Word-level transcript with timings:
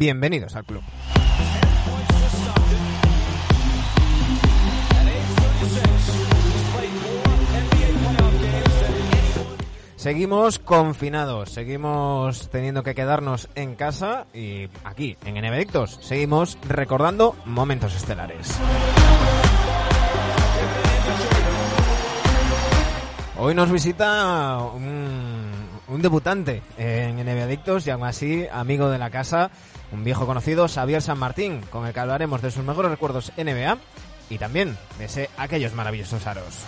Bienvenidos 0.00 0.56
al 0.56 0.64
club. 0.64 0.82
Seguimos 9.96 10.58
confinados, 10.58 11.50
seguimos 11.50 12.48
teniendo 12.48 12.82
que 12.82 12.94
quedarnos 12.94 13.50
en 13.54 13.74
casa 13.74 14.26
y 14.32 14.70
aquí, 14.84 15.18
en 15.26 15.36
Enebedictos, 15.36 15.98
seguimos 16.00 16.56
recordando 16.66 17.36
momentos 17.44 17.94
estelares. 17.94 18.58
Hoy 23.36 23.54
nos 23.54 23.70
visita 23.70 24.58
un, 24.58 26.00
debutante 26.00 26.62
en 26.78 27.18
Enebedictos 27.18 27.86
y 27.86 27.90
aún 27.90 28.04
así 28.04 28.46
amigo 28.50 28.88
de 28.88 28.96
la 28.96 29.10
casa, 29.10 29.50
un 29.92 30.04
viejo 30.04 30.26
conocido, 30.26 30.68
Xavier 30.68 31.02
San 31.02 31.18
Martín, 31.18 31.60
con 31.70 31.86
el 31.86 31.92
que 31.92 32.00
hablaremos 32.00 32.42
de 32.42 32.50
sus 32.50 32.64
mejores 32.64 32.90
recuerdos 32.90 33.32
NBA 33.36 33.78
y 34.28 34.38
también 34.38 34.78
de 34.98 35.04
ese, 35.04 35.30
aquellos 35.36 35.74
maravillosos 35.74 36.26
aros. 36.26 36.64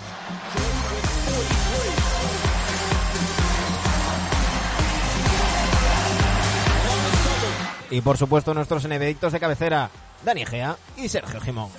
Y 7.91 8.01
por 8.01 8.17
supuesto 8.17 8.55
nuestros 8.55 8.85
enemedictos 8.87 9.33
de 9.33 9.41
cabecera, 9.41 9.91
Dani 10.25 10.47
Gea 10.47 10.77
y 10.97 11.09
Sergio 11.09 11.41
Gimón. 11.41 11.71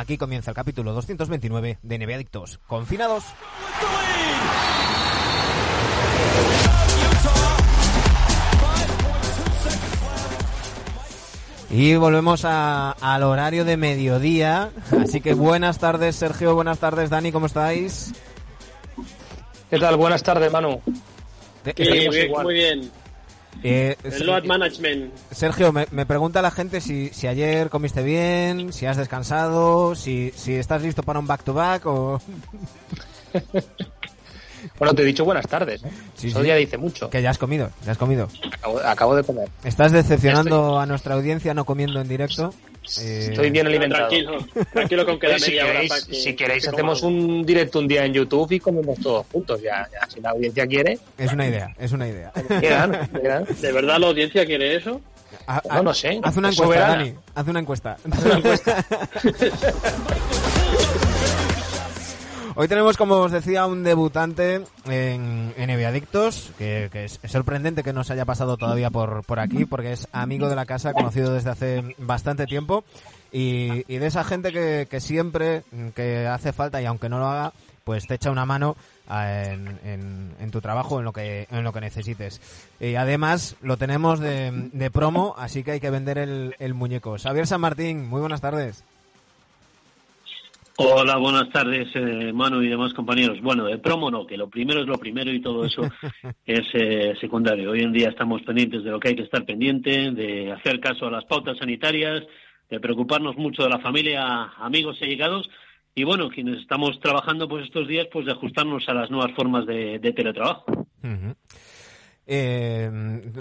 Aquí 0.00 0.16
comienza 0.16 0.50
el 0.50 0.54
capítulo 0.54 0.94
229 0.94 1.78
de 1.82 1.98
NBA 1.98 2.14
Adictos. 2.14 2.58
Confinados. 2.66 3.22
Y 11.70 11.94
volvemos 11.94 12.44
a- 12.44 12.92
al 13.00 13.22
horario 13.22 13.64
de 13.64 13.76
mediodía. 13.76 14.70
Así 15.00 15.20
que 15.20 15.34
buenas 15.34 15.78
tardes, 15.78 16.16
Sergio. 16.16 16.54
Buenas 16.54 16.78
tardes, 16.78 17.10
Dani. 17.10 17.30
¿Cómo 17.30 17.46
estáis? 17.46 18.12
¿Qué 19.70 19.78
tal? 19.78 19.96
Buenas 19.96 20.22
tardes, 20.22 20.50
Manu. 20.50 20.80
De- 21.64 21.74
Sí, 21.76 22.08
bien, 22.08 22.32
muy 22.42 22.54
bien. 22.54 22.90
Eh, 23.62 23.96
El 24.04 24.26
load 24.26 24.44
management. 24.44 25.12
Sergio, 25.30 25.72
me, 25.72 25.86
me 25.90 26.06
pregunta 26.06 26.42
la 26.42 26.50
gente 26.50 26.80
si, 26.80 27.08
si 27.10 27.26
ayer 27.26 27.70
comiste 27.70 28.02
bien, 28.02 28.72
si 28.72 28.86
has 28.86 28.96
descansado, 28.96 29.94
si, 29.94 30.32
si 30.36 30.54
estás 30.54 30.82
listo 30.82 31.02
para 31.02 31.18
un 31.18 31.26
back-to-back 31.26 31.86
o... 31.86 32.20
Bueno, 34.78 34.94
te 34.94 35.02
he 35.02 35.04
dicho 35.06 35.24
buenas 35.24 35.46
tardes. 35.46 35.82
¿eh? 35.84 35.90
Sí, 36.14 36.28
Eso 36.28 36.42
sí. 36.42 36.48
ya 36.48 36.54
dice 36.56 36.76
mucho. 36.76 37.08
Que 37.10 37.22
ya 37.22 37.30
has 37.30 37.38
comido, 37.38 37.70
ya 37.84 37.92
has 37.92 37.98
comido. 37.98 38.28
Acabo, 38.52 38.78
acabo 38.80 39.16
de 39.16 39.22
comer. 39.24 39.48
Estás 39.64 39.92
decepcionando 39.92 40.78
a 40.78 40.86
nuestra 40.86 41.14
audiencia 41.14 41.54
no 41.54 41.64
comiendo 41.64 42.00
en 42.00 42.08
directo. 42.08 42.52
Eh, 43.00 43.26
Estoy 43.30 43.50
bien 43.50 43.66
alimentado. 43.66 44.08
Tranquilo, 44.08 44.38
tranquilo 44.72 45.06
con 45.06 45.18
que 45.18 45.28
da 45.28 45.38
si 45.38 45.50
media 45.50 45.64
hora 45.64 45.72
queréis, 45.74 45.88
para 45.90 46.06
que- 46.06 46.14
si 46.14 46.34
queréis 46.34 46.62
que 46.64 46.68
hacemos 46.70 47.00
comamos. 47.00 47.24
un 47.28 47.44
directo 47.46 47.78
un 47.78 47.88
día 47.88 48.04
en 48.04 48.12
YouTube 48.14 48.52
y 48.52 48.60
comemos 48.60 48.98
todos 49.00 49.26
juntos. 49.30 49.60
Ya, 49.62 49.88
ya, 49.92 50.08
si 50.08 50.20
la 50.20 50.30
audiencia 50.30 50.66
quiere, 50.66 50.98
Es 51.18 51.32
una 51.32 51.46
idea, 51.46 51.74
es 51.78 51.92
una 51.92 52.08
idea. 52.08 52.32
quedan, 52.60 53.08
quedan. 53.20 53.44
¿De 53.60 53.72
verdad 53.72 53.98
la 53.98 54.06
audiencia 54.08 54.44
quiere 54.46 54.76
eso? 54.76 55.00
Ha- 55.46 55.62
No, 55.74 55.82
no 55.84 55.94
sé. 55.94 56.20
Haz 56.22 56.36
una 56.36 56.48
Es 56.48 56.58
encuesta, 56.58 56.86
soberana. 56.86 56.96
Dani. 56.96 57.14
Haz 57.34 57.48
una 57.48 57.60
encuesta. 57.60 57.96
Hoy 62.56 62.66
tenemos, 62.68 62.96
como 62.96 63.14
os 63.16 63.32
decía, 63.32 63.66
un 63.66 63.82
debutante 63.84 64.64
en, 64.86 65.54
en 65.56 65.70
NBA 65.70 65.88
Adictos, 65.88 66.50
que, 66.58 66.88
que 66.92 67.04
es, 67.04 67.20
sorprendente 67.26 67.82
que 67.82 67.92
no 67.92 68.02
se 68.04 68.12
haya 68.12 68.24
pasado 68.24 68.56
todavía 68.56 68.90
por, 68.90 69.22
por 69.24 69.38
aquí, 69.38 69.64
porque 69.64 69.92
es 69.92 70.08
amigo 70.12 70.48
de 70.48 70.56
la 70.56 70.66
casa, 70.66 70.92
conocido 70.92 71.32
desde 71.32 71.50
hace 71.50 71.94
bastante 71.98 72.46
tiempo, 72.46 72.84
y, 73.32 73.84
y 73.92 73.98
de 73.98 74.06
esa 74.06 74.24
gente 74.24 74.52
que, 74.52 74.88
que 74.90 75.00
siempre 75.00 75.62
que 75.94 76.26
hace 76.26 76.52
falta, 76.52 76.82
y 76.82 76.86
aunque 76.86 77.08
no 77.08 77.18
lo 77.18 77.26
haga, 77.28 77.52
pues 77.84 78.06
te 78.06 78.14
echa 78.14 78.30
una 78.32 78.44
mano 78.46 78.76
en, 79.08 79.78
en- 79.84 80.34
en 80.40 80.50
tu 80.50 80.60
trabajo, 80.60 80.98
en 80.98 81.04
lo 81.04 81.12
que, 81.12 81.46
en 81.50 81.62
lo 81.64 81.72
que 81.72 81.80
necesites. 81.80 82.40
Y 82.80 82.96
además 82.96 83.56
lo 83.62 83.76
tenemos 83.76 84.18
de, 84.20 84.68
de 84.72 84.90
promo, 84.90 85.34
así 85.38 85.62
que 85.62 85.72
hay 85.72 85.80
que 85.80 85.90
vender 85.90 86.18
el, 86.18 86.56
el 86.58 86.74
muñeco. 86.74 87.16
Xavier 87.16 87.46
San 87.46 87.60
Martín, 87.60 88.08
muy 88.08 88.20
buenas 88.20 88.40
tardes. 88.40 88.82
Hola, 90.82 91.18
buenas 91.18 91.50
tardes, 91.50 91.88
eh, 91.94 92.32
Manu 92.32 92.62
y 92.62 92.68
demás 92.70 92.94
compañeros. 92.94 93.38
Bueno, 93.42 93.66
de 93.66 93.76
promo 93.76 94.10
no, 94.10 94.26
que 94.26 94.38
lo 94.38 94.48
primero 94.48 94.80
es 94.80 94.86
lo 94.86 94.96
primero 94.96 95.30
y 95.30 95.42
todo 95.42 95.66
eso 95.66 95.82
es 96.46 96.66
eh, 96.72 97.14
secundario. 97.20 97.72
Hoy 97.72 97.80
en 97.80 97.92
día 97.92 98.08
estamos 98.08 98.40
pendientes 98.40 98.82
de 98.82 98.90
lo 98.90 98.98
que 98.98 99.08
hay 99.08 99.14
que 99.14 99.24
estar 99.24 99.44
pendiente, 99.44 100.10
de 100.10 100.50
hacer 100.50 100.80
caso 100.80 101.06
a 101.06 101.10
las 101.10 101.26
pautas 101.26 101.58
sanitarias, 101.58 102.22
de 102.70 102.80
preocuparnos 102.80 103.36
mucho 103.36 103.62
de 103.62 103.68
la 103.68 103.80
familia, 103.80 104.54
amigos 104.56 104.96
y 105.02 105.04
allegados. 105.04 105.50
Y 105.94 106.04
bueno, 106.04 106.30
quienes 106.30 106.62
estamos 106.62 106.98
trabajando 106.98 107.46
pues 107.46 107.66
estos 107.66 107.86
días, 107.86 108.06
pues 108.10 108.24
de 108.24 108.32
ajustarnos 108.32 108.88
a 108.88 108.94
las 108.94 109.10
nuevas 109.10 109.32
formas 109.36 109.66
de, 109.66 109.98
de 109.98 110.12
teletrabajo. 110.14 110.64
Eh, 112.32 112.88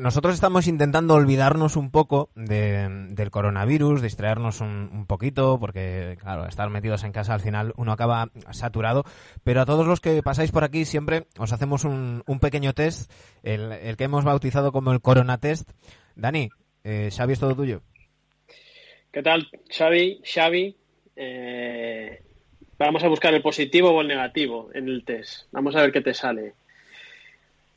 nosotros 0.01 0.33
estamos 0.33 0.65
intentando 0.65 1.13
olvidarnos 1.13 1.75
un 1.75 1.91
poco 1.91 2.31
de- 2.33 3.05
del 3.11 3.29
coronavirus, 3.29 4.01
distraernos 4.01 4.61
un, 4.61 4.89
un 4.91 5.05
poquito, 5.05 5.59
porque, 5.59 6.17
claro, 6.19 6.47
estar 6.47 6.71
metidos 6.71 7.03
en 7.03 7.11
casa 7.11 7.35
al 7.35 7.39
final 7.39 7.71
uno 7.77 7.91
acaba 7.91 8.31
saturado. 8.49 9.03
Pero 9.43 9.61
a 9.61 9.67
todos 9.67 9.85
los 9.85 9.99
que 10.01 10.23
pasáis 10.23 10.51
por 10.51 10.63
aquí 10.63 10.85
siempre 10.85 11.27
os 11.37 11.53
hacemos 11.53 11.83
un, 11.83 12.23
pequeño 12.41 12.73
test, 12.73 13.11
el, 13.43 13.71
el 13.73 13.95
que 13.95 14.05
hemos 14.05 14.23
bautizado 14.25 14.71
como 14.71 14.91
el 14.91 15.01
Corona 15.01 15.37
Test. 15.37 15.69
Dani, 16.15 16.49
eh, 16.83 17.09
Xavi, 17.15 17.33
es 17.33 17.39
todo 17.39 17.55
tuyo. 17.55 17.83
¿Qué 19.11 19.21
tal, 19.21 19.47
Xavi? 19.69 20.21
Xavi, 20.23 20.75
eh, 21.15 22.23
vamos 22.79 23.03
a 23.03 23.07
buscar 23.07 23.35
el 23.35 23.43
positivo 23.43 23.91
o 23.91 24.01
el 24.01 24.07
negativo 24.07 24.71
en 24.73 24.87
el 24.89 25.03
test. 25.05 25.47
Vamos 25.51 25.75
a 25.75 25.81
ver 25.81 25.91
qué 25.91 26.01
te 26.01 26.15
sale. 26.15 26.55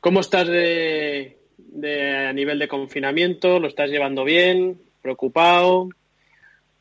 ¿Cómo 0.03 0.19
estás 0.19 0.49
de, 0.49 1.37
de- 1.57 2.27
a 2.27 2.33
nivel 2.33 2.59
de 2.59 2.67
confinamiento? 2.67 3.57
¿Lo 3.57 3.69
estás 3.69 3.89
llevando 3.89 4.25
bien? 4.25 4.77
¿Preocupado? 5.01 5.87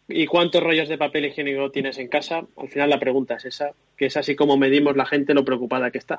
¿Y 0.08 0.26
cuántos 0.26 0.60
rollos 0.60 0.88
de 0.88 0.98
papel 0.98 1.26
higiénico 1.26 1.70
tienes 1.70 1.98
en 1.98 2.08
casa? 2.08 2.42
Al 2.56 2.68
final 2.68 2.90
la 2.90 2.98
pregunta 2.98 3.36
es 3.36 3.44
esa, 3.44 3.70
que 3.96 4.06
es 4.06 4.16
así 4.16 4.34
como 4.34 4.56
medimos 4.56 4.96
la 4.96 5.06
gente 5.06 5.34
lo 5.34 5.44
preocupada 5.44 5.92
que 5.92 5.98
está. 5.98 6.18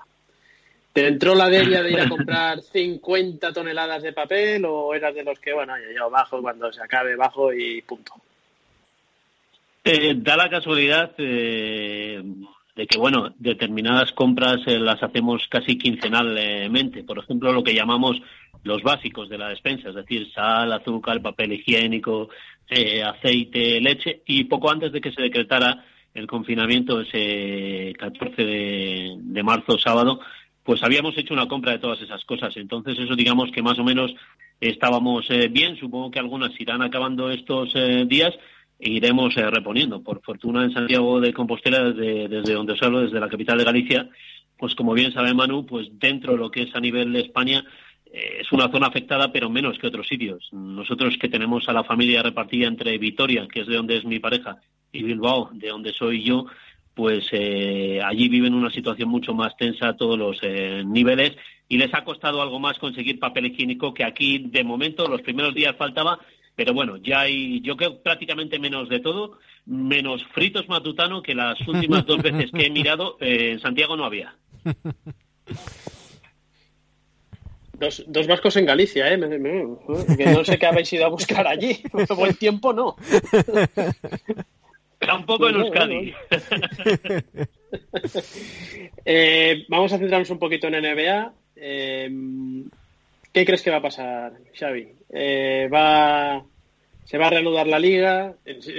¿Te 0.93 1.05
entró 1.05 1.35
la 1.35 1.49
deuda 1.49 1.83
de 1.83 1.91
ir 1.91 1.99
a 1.99 2.07
comprar 2.07 2.61
50 2.71 3.51
toneladas 3.51 4.01
de 4.01 4.13
papel 4.13 4.63
o 4.63 4.93
eras 4.93 5.13
de 5.13 5.25
los 5.25 5.37
que, 5.39 5.51
bueno, 5.51 5.73
yo 5.93 6.09
bajo 6.09 6.41
cuando 6.41 6.71
se 6.71 6.81
acabe, 6.81 7.17
bajo 7.17 7.51
y 7.51 7.81
punto? 7.81 8.13
Eh, 9.83 10.13
da 10.15 10.37
la 10.37 10.49
casualidad 10.49 11.11
eh, 11.17 12.23
de 12.75 12.87
que, 12.87 12.97
bueno, 12.97 13.33
determinadas 13.37 14.11
compras 14.13 14.61
eh, 14.65 14.79
las 14.79 15.01
hacemos 15.03 15.47
casi 15.47 15.77
quincenalmente. 15.77 17.03
Por 17.03 17.19
ejemplo, 17.19 17.53
lo 17.53 17.63
que 17.63 17.75
llamamos 17.75 18.19
los 18.63 18.81
básicos 18.81 19.29
de 19.29 19.37
la 19.37 19.49
despensa, 19.49 19.89
es 19.89 19.95
decir, 19.95 20.31
sal, 20.31 20.71
azúcar, 20.71 21.21
papel 21.21 21.53
higiénico, 21.53 22.29
eh, 22.69 23.03
aceite, 23.03 23.79
leche. 23.79 24.21
Y 24.25 24.45
poco 24.45 24.71
antes 24.71 24.91
de 24.91 25.01
que 25.01 25.11
se 25.11 25.21
decretara 25.21 25.85
el 26.13 26.27
confinamiento 26.27 27.01
ese 27.01 27.93
14 27.97 28.43
de, 28.43 29.15
de 29.19 29.43
marzo, 29.43 29.77
sábado, 29.77 30.19
pues 30.63 30.81
habíamos 30.81 31.17
hecho 31.17 31.33
una 31.33 31.47
compra 31.47 31.73
de 31.73 31.79
todas 31.79 32.01
esas 32.01 32.23
cosas. 32.25 32.55
Entonces, 32.57 32.97
eso 32.97 33.15
digamos 33.15 33.51
que 33.51 33.61
más 33.61 33.77
o 33.79 33.83
menos 33.83 34.13
estábamos 34.59 35.29
eh, 35.29 35.47
bien. 35.49 35.75
Supongo 35.75 36.09
que 36.09 36.19
algunas 36.19 36.59
irán 36.59 36.81
acabando 36.81 37.29
estos 37.29 37.71
eh, 37.75 38.05
días 38.07 38.33
iremos 38.79 39.35
eh, 39.37 39.49
reponiendo. 39.49 40.01
Por 40.01 40.21
fortuna, 40.21 40.63
en 40.63 40.73
Santiago 40.73 41.19
de 41.19 41.33
Compostela, 41.33 41.91
desde, 41.91 42.53
donde 42.53 42.73
os 42.73 42.81
hablo, 42.81 43.01
desde 43.01 43.19
la 43.19 43.29
capital 43.29 43.57
de 43.57 43.63
Galicia, 43.63 44.09
pues 44.57 44.75
como 44.75 44.93
bien 44.93 45.13
sabe 45.13 45.33
Manu, 45.33 45.65
pues 45.65 45.87
dentro 45.99 46.33
de 46.33 46.37
lo 46.37 46.51
que 46.51 46.63
es 46.63 46.75
a 46.75 46.79
nivel 46.79 47.13
de 47.13 47.21
España, 47.21 47.65
eh, 48.05 48.39
es 48.41 48.51
una 48.51 48.71
zona 48.71 48.87
afectada, 48.87 49.31
pero 49.31 49.49
menos 49.49 49.77
que 49.77 49.87
otros 49.87 50.07
sitios. 50.07 50.49
Nosotros 50.51 51.17
que 51.19 51.29
tenemos 51.29 51.67
a 51.67 51.73
la 51.73 51.83
familia 51.83 52.23
repartida 52.23 52.67
entre 52.67 52.97
Vitoria, 52.97 53.47
que 53.47 53.61
es 53.61 53.67
de 53.67 53.75
donde 53.75 53.97
es 53.97 54.05
mi 54.05 54.19
pareja, 54.19 54.57
y 54.91 55.03
Bilbao, 55.03 55.49
de 55.53 55.69
donde 55.69 55.91
soy 55.93 56.23
yo, 56.23 56.45
pues 56.93 57.27
eh, 57.31 57.99
allí 58.03 58.29
viven 58.29 58.53
una 58.53 58.69
situación 58.69 59.09
mucho 59.09 59.33
más 59.33 59.55
tensa 59.57 59.89
a 59.89 59.97
todos 59.97 60.17
los 60.17 60.37
eh, 60.43 60.83
niveles 60.85 61.31
y 61.67 61.77
les 61.77 61.93
ha 61.93 62.03
costado 62.03 62.41
algo 62.41 62.59
más 62.59 62.77
conseguir 62.77 63.19
papel 63.19 63.47
higiénico 63.47 63.93
que 63.93 64.03
aquí 64.03 64.37
de 64.37 64.63
momento 64.63 65.07
los 65.07 65.21
primeros 65.21 65.55
días 65.55 65.75
faltaba 65.75 66.19
pero 66.55 66.73
bueno 66.73 66.97
ya 66.97 67.21
hay 67.21 67.61
yo 67.61 67.75
creo 67.75 68.01
prácticamente 68.01 68.59
menos 68.59 68.89
de 68.89 68.99
todo 68.99 69.39
menos 69.65 70.23
fritos 70.33 70.67
matutano 70.67 71.21
que 71.21 71.33
las 71.33 71.59
últimas 71.67 72.05
dos 72.05 72.21
veces 72.21 72.51
que 72.51 72.65
he 72.65 72.69
mirado 72.69 73.17
en 73.19 73.59
Santiago 73.59 73.95
no 73.95 74.05
había 74.05 74.35
Dos, 77.73 78.03
dos 78.07 78.27
vascos 78.27 78.55
en 78.55 78.65
Galicia, 78.65 79.11
¿eh? 79.11 79.19
Que 80.15 80.25
no 80.27 80.45
sé 80.45 80.57
qué 80.57 80.67
habéis 80.67 80.93
ido 80.93 81.05
a 81.05 81.09
buscar 81.09 81.45
allí. 81.47 81.81
Buen 82.15 82.35
tiempo 82.35 82.71
no. 82.71 82.95
Tampoco 84.99 85.49
en 85.49 85.55
Euskadi. 85.55 86.13
eh, 89.05 89.65
vamos 89.67 89.91
a 89.91 89.97
centrarnos 89.97 90.29
un 90.29 90.39
poquito 90.39 90.67
en 90.67 90.81
NBA. 90.81 91.33
Eh, 93.33 93.39
¿Qué 93.39 93.45
crees 93.45 93.63
que 93.63 93.71
va 93.71 93.77
a 93.77 93.81
pasar, 93.81 94.33
Xavi? 94.53 94.89
Eh, 95.09 95.67
va, 95.73 96.43
¿Se 97.03 97.17
va 97.17 97.27
a 97.27 97.29
reanudar 97.31 97.67
la 97.67 97.79
liga? 97.79 98.35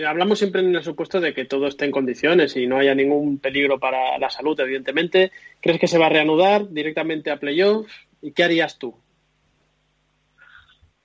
Hablamos 0.07 0.39
siempre 0.39 0.61
en 0.63 0.75
el 0.75 0.83
supuesto 0.83 1.21
de 1.21 1.35
que 1.35 1.45
todo 1.45 1.67
esté 1.67 1.85
en 1.85 1.91
condiciones 1.91 2.57
y 2.57 2.67
no 2.67 2.79
haya 2.79 2.95
ningún 2.95 3.39
peligro 3.39 3.79
para 3.79 4.17
la 4.19 4.31
salud, 4.31 4.59
evidentemente. 4.61 5.33
¿Crees 5.61 5.79
que 5.79 5.89
se 5.89 5.99
va 5.99 6.07
a 6.07 6.11
reanudar 6.11 6.71
directamente 6.71 7.31
a 7.31 7.39
playoffs? 7.39 7.93
¿Y 8.23 8.33
qué 8.33 8.45
harías 8.45 8.79
tú? 8.79 8.95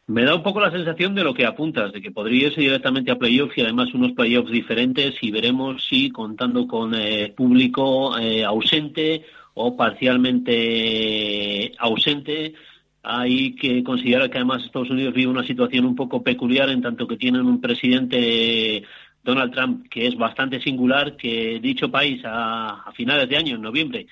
Me 0.07 0.23
da 0.23 0.35
un 0.35 0.43
poco 0.43 0.59
la 0.59 0.71
sensación 0.71 1.13
de 1.13 1.23
lo 1.23 1.33
que 1.33 1.45
apuntas, 1.45 1.91
de 1.91 2.01
que 2.01 2.11
podría 2.11 2.47
irse 2.47 2.61
directamente 2.61 3.11
a 3.11 3.17
playoffs 3.17 3.57
y 3.57 3.61
además 3.61 3.93
unos 3.93 4.13
playoffs 4.13 4.51
diferentes 4.51 5.15
y 5.21 5.29
veremos 5.29 5.85
si 5.87 6.09
contando 6.09 6.67
con 6.67 6.95
eh, 6.95 7.33
público 7.35 8.17
eh, 8.17 8.43
ausente 8.43 9.23
o 9.53 9.75
parcialmente 9.75 11.73
ausente. 11.77 12.53
Hay 13.01 13.55
que 13.55 13.83
considerar 13.83 14.29
que 14.29 14.37
además 14.37 14.63
Estados 14.63 14.89
Unidos 14.89 15.13
vive 15.13 15.31
una 15.31 15.45
situación 15.45 15.85
un 15.85 15.95
poco 15.95 16.21
peculiar 16.21 16.69
en 16.69 16.81
tanto 16.81 17.07
que 17.07 17.17
tienen 17.17 17.45
un 17.45 17.61
presidente 17.61 18.83
Donald 19.23 19.53
Trump 19.53 19.87
que 19.89 20.07
es 20.07 20.15
bastante 20.15 20.61
singular, 20.61 21.15
que 21.15 21.59
dicho 21.61 21.89
país 21.89 22.21
a, 22.25 22.83
a 22.85 22.91
finales 22.93 23.29
de 23.29 23.37
año, 23.37 23.55
en 23.55 23.61
noviembre, 23.61 24.07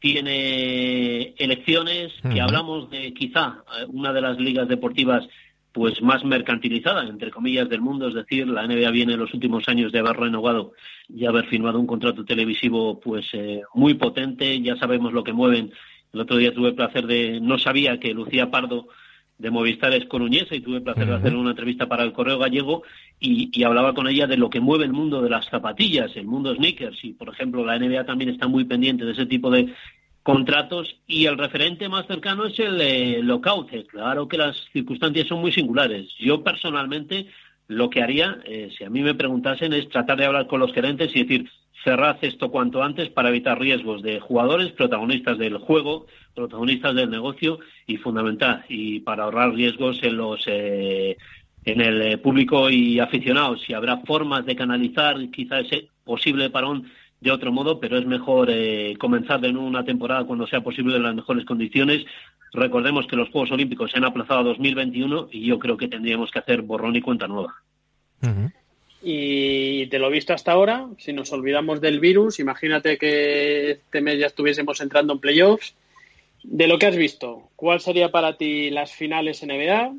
tiene 0.00 1.34
elecciones, 1.36 2.12
que 2.22 2.40
hablamos 2.40 2.90
de 2.90 3.12
quizá 3.12 3.62
eh, 3.78 3.84
una 3.88 4.12
de 4.12 4.22
las 4.22 4.38
ligas 4.38 4.66
deportivas 4.66 5.28
pues 5.72 6.02
más 6.02 6.24
mercantilizada, 6.24 7.04
entre 7.04 7.30
comillas, 7.30 7.68
del 7.68 7.80
mundo, 7.80 8.08
es 8.08 8.14
decir, 8.14 8.48
la 8.48 8.66
NBA 8.66 8.90
viene 8.90 9.12
en 9.12 9.20
los 9.20 9.32
últimos 9.32 9.68
años 9.68 9.92
de 9.92 10.00
haber 10.00 10.16
renovado 10.16 10.72
y 11.08 11.26
haber 11.26 11.46
firmado 11.46 11.78
un 11.78 11.86
contrato 11.86 12.24
televisivo 12.24 12.98
pues 12.98 13.26
eh, 13.34 13.62
muy 13.74 13.94
potente, 13.94 14.60
ya 14.60 14.76
sabemos 14.76 15.12
lo 15.12 15.22
que 15.22 15.32
mueven. 15.32 15.72
El 16.12 16.20
otro 16.20 16.36
día 16.36 16.52
tuve 16.52 16.68
el 16.68 16.74
placer 16.74 17.06
de, 17.06 17.40
no 17.40 17.58
sabía 17.58 17.98
que 18.00 18.14
Lucía 18.14 18.50
Pardo 18.50 18.88
de 19.38 19.50
Movistar 19.50 19.94
es 19.94 20.04
coruñesa 20.04 20.54
y 20.54 20.60
tuve 20.60 20.76
el 20.76 20.82
placer 20.82 21.06
de 21.06 21.14
hacer 21.14 21.34
una 21.34 21.50
entrevista 21.50 21.86
para 21.86 22.02
el 22.02 22.12
Correo 22.12 22.38
Gallego 22.38 22.82
y, 23.18 23.62
hablaba 23.64 23.94
con 23.94 24.06
ella 24.06 24.26
de 24.26 24.36
lo 24.36 24.50
que 24.50 24.60
mueve 24.60 24.84
el 24.84 24.92
mundo 24.92 25.22
de 25.22 25.30
las 25.30 25.46
zapatillas, 25.46 26.14
el 26.16 26.26
mundo 26.26 26.54
sneakers 26.54 27.02
y, 27.04 27.12
por 27.12 27.28
ejemplo, 27.30 27.64
la 27.64 27.78
NBA 27.78 28.04
también 28.04 28.30
está 28.30 28.48
muy 28.48 28.64
pendiente 28.64 29.04
de 29.04 29.12
ese 29.12 29.26
tipo 29.26 29.50
de 29.50 29.72
contratos 30.22 30.96
y 31.06 31.24
el 31.24 31.38
referente 31.38 31.88
más 31.88 32.06
cercano 32.06 32.46
es 32.46 32.58
el 32.58 32.80
eh, 32.80 33.22
lockout. 33.22 33.70
Claro 33.86 34.28
que 34.28 34.36
las 34.36 34.56
circunstancias 34.72 35.26
son 35.26 35.40
muy 35.40 35.52
singulares. 35.52 36.08
Yo 36.18 36.42
personalmente 36.42 37.26
lo 37.68 37.88
que 37.88 38.02
haría, 38.02 38.40
eh, 38.44 38.68
si 38.76 38.84
a 38.84 38.90
mí 38.90 39.00
me 39.00 39.14
preguntasen, 39.14 39.72
es 39.72 39.88
tratar 39.88 40.18
de 40.18 40.26
hablar 40.26 40.46
con 40.48 40.60
los 40.60 40.72
gerentes 40.72 41.14
y 41.14 41.22
decir, 41.22 41.48
cerrad 41.84 42.16
esto 42.22 42.50
cuanto 42.50 42.82
antes 42.82 43.08
para 43.10 43.30
evitar 43.30 43.58
riesgos 43.58 44.02
de 44.02 44.20
jugadores, 44.20 44.72
protagonistas 44.72 45.38
del 45.38 45.58
juego, 45.58 46.06
protagonistas 46.34 46.94
del 46.94 47.10
negocio 47.10 47.58
y 47.86 47.96
fundamental, 47.96 48.64
y 48.68 49.00
para 49.00 49.24
ahorrar 49.24 49.54
riesgos 49.54 50.02
en 50.02 50.16
los 50.16 50.42
eh, 50.46 51.16
en 51.64 51.80
el 51.80 52.02
eh, 52.02 52.18
público 52.18 52.70
y 52.70 53.00
aficionados. 53.00 53.62
Si 53.62 53.74
habrá 53.74 53.98
formas 53.98 54.46
de 54.46 54.56
canalizar 54.56 55.16
quizá 55.30 55.60
ese 55.60 55.88
posible 56.04 56.50
parón 56.50 56.90
de 57.20 57.30
otro 57.30 57.52
modo, 57.52 57.80
pero 57.80 57.98
es 57.98 58.06
mejor 58.06 58.48
eh, 58.50 58.96
comenzar 58.98 59.40
de 59.40 59.50
una 59.50 59.84
temporada 59.84 60.24
cuando 60.24 60.46
sea 60.46 60.62
posible 60.62 60.96
en 60.96 61.02
las 61.02 61.14
mejores 61.14 61.44
condiciones. 61.44 62.04
Recordemos 62.52 63.06
que 63.06 63.16
los 63.16 63.28
Juegos 63.28 63.52
Olímpicos 63.52 63.90
se 63.90 63.98
han 63.98 64.04
aplazado 64.04 64.40
a 64.40 64.44
2021 64.44 65.28
y 65.30 65.46
yo 65.46 65.58
creo 65.58 65.76
que 65.76 65.88
tendríamos 65.88 66.30
que 66.30 66.38
hacer 66.38 66.62
borrón 66.62 66.96
y 66.96 67.02
cuenta 67.02 67.28
nueva. 67.28 67.54
Y 69.02 69.86
de 69.86 69.98
lo 69.98 70.10
visto 70.10 70.34
hasta 70.34 70.52
ahora, 70.52 70.86
si 70.98 71.12
nos 71.12 71.32
olvidamos 71.32 71.80
del 71.80 72.00
virus, 72.00 72.38
imagínate 72.38 72.98
que 72.98 73.70
este 73.72 74.00
mes 74.00 74.18
ya 74.18 74.26
estuviésemos 74.26 74.80
entrando 74.80 75.14
en 75.14 75.20
playoffs. 75.20 75.74
De 76.42 76.66
lo 76.66 76.78
que 76.78 76.86
has 76.86 76.96
visto, 76.96 77.48
¿cuál 77.56 77.80
sería 77.80 78.10
para 78.10 78.36
ti 78.36 78.70
las 78.70 78.92
finales 78.92 79.42
NBA? 79.42 79.92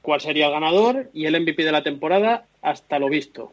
¿Cuál 0.00 0.20
sería 0.20 0.46
el 0.46 0.52
ganador 0.52 1.10
y 1.12 1.26
el 1.26 1.40
MVP 1.40 1.64
de 1.64 1.72
la 1.72 1.82
temporada 1.82 2.46
hasta 2.60 2.98
lo 2.98 3.08
visto? 3.08 3.52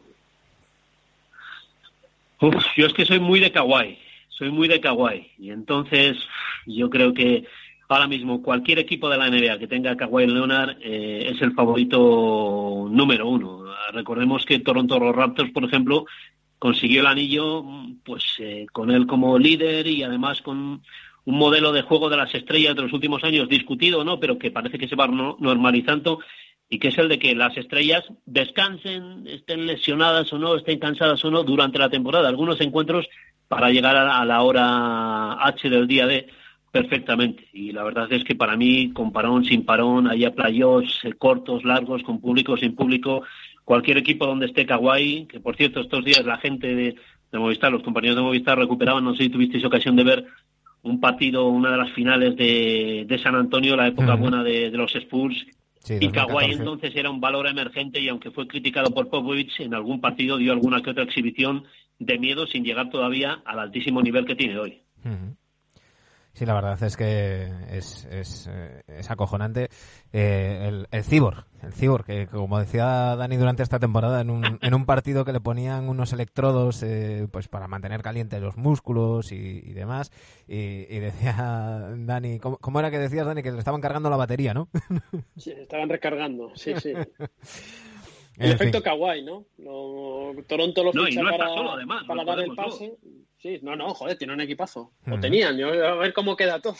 Uf, 2.40 2.64
yo 2.76 2.86
es 2.86 2.92
que 2.92 3.04
soy 3.04 3.20
muy 3.20 3.38
de 3.38 3.52
kawaii, 3.52 3.98
soy 4.28 4.50
muy 4.50 4.66
de 4.66 4.80
kawaii. 4.80 5.30
Y 5.38 5.50
entonces 5.50 6.16
yo 6.66 6.88
creo 6.88 7.14
que 7.14 7.44
ahora 7.90 8.06
mismo 8.06 8.40
cualquier 8.40 8.78
equipo 8.78 9.08
de 9.08 9.18
la 9.18 9.28
NBA 9.28 9.58
que 9.58 9.66
tenga 9.66 9.96
Kawhi 9.96 10.26
Leonard 10.26 10.76
eh, 10.80 11.32
es 11.34 11.42
el 11.42 11.52
favorito 11.54 12.86
número 12.88 13.28
uno. 13.28 13.64
Recordemos 13.92 14.44
que 14.44 14.60
Toronto 14.60 15.12
Raptors, 15.12 15.50
por 15.50 15.64
ejemplo, 15.64 16.06
consiguió 16.60 17.00
el 17.00 17.08
anillo 17.08 17.64
pues 18.04 18.36
eh, 18.38 18.66
con 18.72 18.92
él 18.92 19.08
como 19.08 19.36
líder 19.38 19.88
y 19.88 20.04
además 20.04 20.40
con 20.40 20.82
un 21.24 21.38
modelo 21.38 21.72
de 21.72 21.82
juego 21.82 22.08
de 22.08 22.16
las 22.16 22.32
estrellas 22.32 22.76
de 22.76 22.82
los 22.82 22.92
últimos 22.92 23.24
años 23.24 23.48
discutido, 23.48 24.04
¿no? 24.04 24.20
Pero 24.20 24.38
que 24.38 24.52
parece 24.52 24.78
que 24.78 24.88
se 24.88 24.96
va 24.96 25.08
normalizando 25.08 26.20
y 26.68 26.78
que 26.78 26.88
es 26.88 26.98
el 26.98 27.08
de 27.08 27.18
que 27.18 27.34
las 27.34 27.56
estrellas 27.56 28.04
descansen, 28.24 29.26
estén 29.26 29.66
lesionadas 29.66 30.32
o 30.32 30.38
no, 30.38 30.54
estén 30.54 30.78
cansadas 30.78 31.24
o 31.24 31.30
no 31.32 31.42
durante 31.42 31.80
la 31.80 31.90
temporada. 31.90 32.28
Algunos 32.28 32.60
encuentros 32.60 33.08
para 33.48 33.70
llegar 33.70 33.96
a 33.96 34.24
la 34.24 34.42
hora 34.42 35.44
H 35.44 35.68
del 35.68 35.88
día 35.88 36.06
D 36.06 36.28
perfectamente. 36.70 37.48
Y 37.52 37.72
la 37.72 37.82
verdad 37.82 38.12
es 38.12 38.24
que 38.24 38.34
para 38.34 38.56
mí, 38.56 38.92
con 38.92 39.12
parón, 39.12 39.44
sin 39.44 39.64
parón, 39.64 40.08
haya 40.08 40.34
playoffs 40.34 41.04
eh, 41.04 41.12
cortos, 41.14 41.64
largos, 41.64 42.02
con 42.02 42.20
público, 42.20 42.56
sin 42.56 42.74
público, 42.74 43.22
cualquier 43.64 43.98
equipo 43.98 44.26
donde 44.26 44.46
esté 44.46 44.66
Kawhi, 44.66 45.26
que 45.26 45.40
por 45.40 45.56
cierto 45.56 45.80
estos 45.80 46.04
días 46.04 46.24
la 46.24 46.38
gente 46.38 46.74
de, 46.74 46.96
Movistar, 47.32 47.70
los 47.70 47.82
compañeros 47.82 48.16
de 48.16 48.22
Movistar 48.22 48.58
recuperaban, 48.58 49.04
no 49.04 49.14
sé 49.14 49.24
si 49.24 49.28
tuvisteis 49.28 49.64
ocasión 49.64 49.94
de 49.94 50.04
ver 50.04 50.26
un 50.82 50.98
partido, 50.98 51.48
una 51.48 51.70
de 51.70 51.76
las 51.76 51.92
finales 51.92 52.34
de, 52.36 53.04
de 53.06 53.18
San 53.18 53.36
Antonio, 53.36 53.76
la 53.76 53.86
época 53.86 54.14
buena 54.14 54.42
de, 54.42 54.70
de 54.70 54.76
los 54.76 54.94
Spurs, 54.96 55.46
y 55.88 56.08
Kawhi 56.08 56.52
entonces 56.52 56.94
era 56.94 57.10
un 57.10 57.20
valor 57.20 57.46
emergente 57.46 58.00
y 58.00 58.08
aunque 58.08 58.30
fue 58.30 58.46
criticado 58.46 58.92
por 58.92 59.08
Popovich, 59.08 59.60
en 59.60 59.74
algún 59.74 60.00
partido 60.00 60.36
dio 60.36 60.52
alguna 60.52 60.82
que 60.82 60.90
otra 60.90 61.04
exhibición 61.04 61.64
de 61.98 62.18
miedo 62.18 62.46
sin 62.46 62.64
llegar 62.64 62.90
todavía 62.90 63.42
al 63.44 63.58
altísimo 63.58 64.02
nivel 64.02 64.26
que 64.26 64.36
tiene 64.36 64.58
hoy. 64.58 64.82
Sí, 66.40 66.46
la 66.46 66.54
verdad 66.54 66.82
es 66.82 66.96
que 66.96 67.50
es, 67.70 68.06
es, 68.06 68.48
eh, 68.50 68.82
es 68.88 69.10
acojonante. 69.10 69.68
Eh, 70.10 70.68
el, 70.68 70.86
el 70.90 71.04
Cibor, 71.04 71.44
el 71.62 71.74
Cibor, 71.74 72.02
que 72.02 72.28
como 72.28 72.58
decía 72.58 73.14
Dani 73.14 73.36
durante 73.36 73.62
esta 73.62 73.78
temporada, 73.78 74.22
en 74.22 74.30
un, 74.30 74.58
en 74.62 74.72
un 74.72 74.86
partido 74.86 75.26
que 75.26 75.34
le 75.34 75.40
ponían 75.40 75.90
unos 75.90 76.14
electrodos 76.14 76.82
eh, 76.82 77.28
pues 77.30 77.48
para 77.48 77.68
mantener 77.68 78.00
calientes 78.00 78.40
los 78.40 78.56
músculos 78.56 79.32
y, 79.32 79.60
demás, 79.74 80.10
y, 80.48 80.86
decía 80.86 81.90
Dani, 81.94 82.38
¿cómo, 82.38 82.80
era 82.80 82.90
que 82.90 82.98
decías, 82.98 83.26
Dani? 83.26 83.42
Que 83.42 83.52
le 83.52 83.58
estaban 83.58 83.82
cargando 83.82 84.08
la 84.08 84.16
batería, 84.16 84.54
¿no? 84.54 84.70
Sí, 85.36 85.50
estaban 85.50 85.90
recargando, 85.90 86.52
sí, 86.54 86.72
sí. 86.80 86.94
El 88.38 88.52
efecto 88.52 88.82
kawaii, 88.82 89.22
¿no? 89.22 89.44
Toronto 90.46 90.84
lo 90.84 90.92
ficha 90.92 91.20
para, 91.20 91.48
para 92.06 92.24
dar 92.24 92.40
el 92.40 92.54
pase. 92.54 92.96
Sí, 93.40 93.58
no, 93.62 93.74
no, 93.74 93.94
joder, 93.94 94.18
tiene 94.18 94.34
un 94.34 94.40
equipazo. 94.42 94.92
Lo 95.06 95.18
tenían, 95.18 95.56
yo 95.56 95.68
a 95.68 95.94
ver 95.94 96.12
cómo 96.12 96.36
queda 96.36 96.60
todo. 96.60 96.76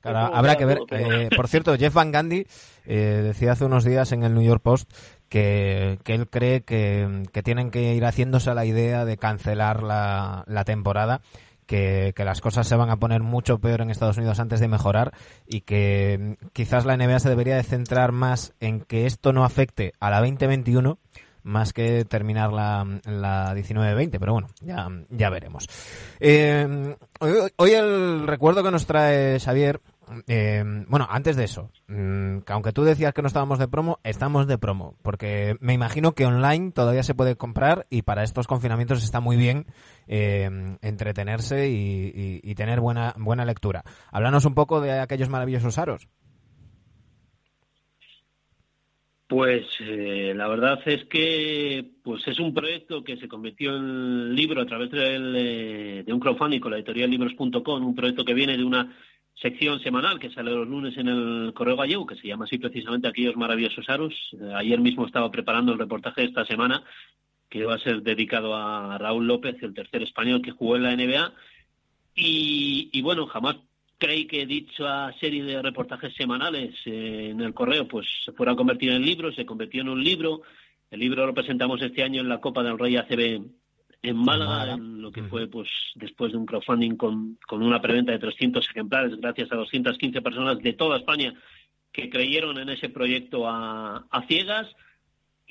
Claro, 0.00 0.34
habrá 0.34 0.56
que 0.56 0.66
ver. 0.66 0.80
Eh, 0.90 1.30
por 1.34 1.48
cierto, 1.48 1.76
Jeff 1.78 1.94
Van 1.94 2.12
Gundy 2.12 2.46
eh, 2.84 3.22
decía 3.24 3.52
hace 3.52 3.64
unos 3.64 3.84
días 3.84 4.12
en 4.12 4.22
el 4.22 4.34
New 4.34 4.42
York 4.42 4.62
Post 4.62 4.92
que, 5.30 5.98
él 6.04 6.28
cree 6.28 6.62
que, 6.62 7.22
tienen 7.42 7.70
que 7.70 7.94
ir 7.94 8.04
haciéndose 8.04 8.50
a 8.50 8.54
la 8.54 8.66
idea 8.66 9.06
de 9.06 9.16
cancelar 9.16 9.82
la, 9.82 10.64
temporada. 10.66 11.22
Que, 11.64 12.12
que, 12.14 12.26
las 12.26 12.42
cosas 12.42 12.68
se 12.68 12.76
van 12.76 12.90
a 12.90 12.98
poner 12.98 13.22
mucho 13.22 13.58
peor 13.58 13.80
en 13.80 13.90
Estados 13.90 14.18
Unidos 14.18 14.38
antes 14.38 14.60
de 14.60 14.68
mejorar 14.68 15.12
y 15.46 15.62
que 15.62 16.36
quizás 16.52 16.84
la 16.84 16.98
NBA 16.98 17.20
se 17.20 17.30
debería 17.30 17.56
de 17.56 17.62
centrar 17.62 18.12
más 18.12 18.52
en 18.60 18.82
que 18.82 19.06
esto 19.06 19.32
no 19.32 19.46
afecte 19.46 19.94
a 19.98 20.10
la 20.10 20.20
2021 20.20 20.98
más 21.44 21.72
que 21.72 22.04
terminar 22.04 22.52
la, 22.52 22.84
la 23.04 23.54
19-20, 23.54 24.18
pero 24.18 24.32
bueno, 24.32 24.48
ya, 24.60 24.88
ya 25.10 25.30
veremos. 25.30 25.66
Eh, 26.20 26.96
hoy, 27.56 27.70
el 27.70 28.26
recuerdo 28.26 28.62
que 28.64 28.70
nos 28.70 28.86
trae 28.86 29.38
Xavier 29.38 29.80
eh, 30.26 30.62
bueno, 30.88 31.06
antes 31.10 31.34
de 31.34 31.44
eso, 31.44 31.70
mm, 31.88 32.40
que 32.40 32.52
aunque 32.52 32.72
tú 32.72 32.84
decías 32.84 33.14
que 33.14 33.22
no 33.22 33.28
estábamos 33.28 33.58
de 33.58 33.68
promo, 33.68 34.00
estamos 34.04 34.46
de 34.46 34.58
promo, 34.58 34.96
porque 35.02 35.56
me 35.60 35.72
imagino 35.72 36.12
que 36.12 36.26
online 36.26 36.72
todavía 36.72 37.02
se 37.02 37.14
puede 37.14 37.36
comprar 37.36 37.86
y 37.88 38.02
para 38.02 38.22
estos 38.22 38.46
confinamientos 38.46 39.02
está 39.02 39.20
muy 39.20 39.36
bien 39.38 39.66
eh, 40.06 40.76
entretenerse 40.82 41.68
y, 41.70 42.12
y- 42.14 42.40
y 42.42 42.54
tener 42.54 42.80
buena, 42.80 43.14
buena 43.16 43.46
lectura. 43.46 43.82
Háblanos 44.12 44.44
un 44.44 44.54
poco 44.54 44.82
de 44.82 45.00
aquellos 45.00 45.30
maravillosos 45.30 45.78
aros. 45.78 46.06
Pues 49.26 49.64
eh, 49.80 50.34
la 50.36 50.48
verdad 50.48 50.80
es 50.84 51.06
que 51.06 51.92
pues 52.02 52.26
es 52.28 52.38
un 52.38 52.52
proyecto 52.52 53.02
que 53.02 53.16
se 53.16 53.26
convirtió 53.26 53.74
en 53.74 54.34
libro 54.34 54.60
a 54.60 54.66
través 54.66 54.90
del, 54.90 55.34
eh, 55.36 56.02
de 56.04 56.12
un 56.12 56.20
crowdfunding 56.20 56.60
con 56.60 56.72
la 56.72 56.76
editorial 56.76 57.10
libros.com, 57.10 57.86
un 57.86 57.94
proyecto 57.94 58.24
que 58.24 58.34
viene 58.34 58.56
de 58.56 58.64
una 58.64 58.94
sección 59.34 59.80
semanal 59.80 60.18
que 60.18 60.30
sale 60.30 60.50
los 60.50 60.68
lunes 60.68 60.96
en 60.98 61.08
el 61.08 61.52
Correo 61.54 61.76
Gallego, 61.76 62.06
que 62.06 62.16
se 62.16 62.28
llama 62.28 62.44
así 62.44 62.58
precisamente 62.58 63.08
Aquellos 63.08 63.36
Maravillosos 63.36 63.88
Aros. 63.88 64.14
Eh, 64.34 64.52
ayer 64.54 64.78
mismo 64.78 65.06
estaba 65.06 65.30
preparando 65.30 65.72
el 65.72 65.78
reportaje 65.78 66.20
de 66.20 66.26
esta 66.28 66.44
semana, 66.44 66.84
que 67.48 67.64
va 67.64 67.76
a 67.76 67.78
ser 67.78 68.02
dedicado 68.02 68.54
a 68.54 68.98
Raúl 68.98 69.26
López, 69.26 69.56
el 69.62 69.74
tercer 69.74 70.02
español 70.02 70.42
que 70.42 70.50
jugó 70.50 70.76
en 70.76 70.82
la 70.82 70.94
NBA. 70.94 71.32
Y, 72.14 72.90
y 72.92 73.02
bueno, 73.02 73.26
jamás 73.26 73.56
creí 73.98 74.26
que 74.26 74.46
dicha 74.46 75.12
serie 75.20 75.44
de 75.44 75.62
reportajes 75.62 76.14
semanales 76.14 76.74
eh, 76.84 77.28
en 77.30 77.40
el 77.40 77.54
correo 77.54 77.86
pues 77.86 78.06
se 78.24 78.32
fuera 78.32 78.52
a 78.52 78.56
convertir 78.56 78.90
en 78.90 79.04
libro, 79.04 79.32
se 79.32 79.46
convirtió 79.46 79.82
en 79.82 79.88
un 79.88 80.02
libro. 80.02 80.42
El 80.90 81.00
libro 81.00 81.26
lo 81.26 81.34
presentamos 81.34 81.80
este 81.82 82.02
año 82.02 82.20
en 82.20 82.28
la 82.28 82.40
Copa 82.40 82.62
del 82.62 82.78
Rey 82.78 82.96
ACB 82.96 83.42
en 84.02 84.16
Málaga, 84.16 84.74
en 84.74 85.00
lo 85.00 85.10
que 85.10 85.22
fue 85.22 85.46
pues 85.48 85.68
después 85.94 86.32
de 86.32 86.38
un 86.38 86.44
crowdfunding 86.44 86.96
con, 86.96 87.38
con 87.46 87.62
una 87.62 87.80
preventa 87.80 88.12
de 88.12 88.18
300 88.18 88.68
ejemplares, 88.68 89.16
gracias 89.16 89.50
a 89.50 89.56
215 89.56 90.20
personas 90.20 90.58
de 90.58 90.74
toda 90.74 90.98
España 90.98 91.34
que 91.90 92.10
creyeron 92.10 92.58
en 92.58 92.68
ese 92.68 92.90
proyecto 92.90 93.48
a, 93.48 94.04
a 94.10 94.26
ciegas. 94.26 94.66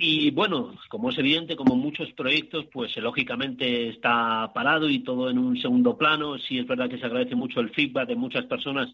Y 0.06 0.32
bueno, 0.32 0.76
como 0.90 1.12
es 1.12 1.18
evidente, 1.18 1.56
como 1.56 1.78
muchos 1.78 2.12
proyectos, 2.12 2.66
pues 2.74 2.96
eh, 2.98 3.00
lógicamente 3.00 3.88
está 3.88 4.52
parado 4.54 4.90
y 4.90 5.00
todo 5.00 5.30
en 5.30 5.38
un 5.38 5.58
segundo 5.58 5.98
plano. 5.98 6.38
Sí 6.40 6.60
es 6.60 6.68
verdad 6.68 6.90
que 6.90 6.98
se 6.98 7.06
agradece 7.06 7.36
mucho 7.36 7.62
el 7.62 7.70
feedback 7.70 8.10
de 8.10 8.18
muchas 8.18 8.44
personas 8.44 8.94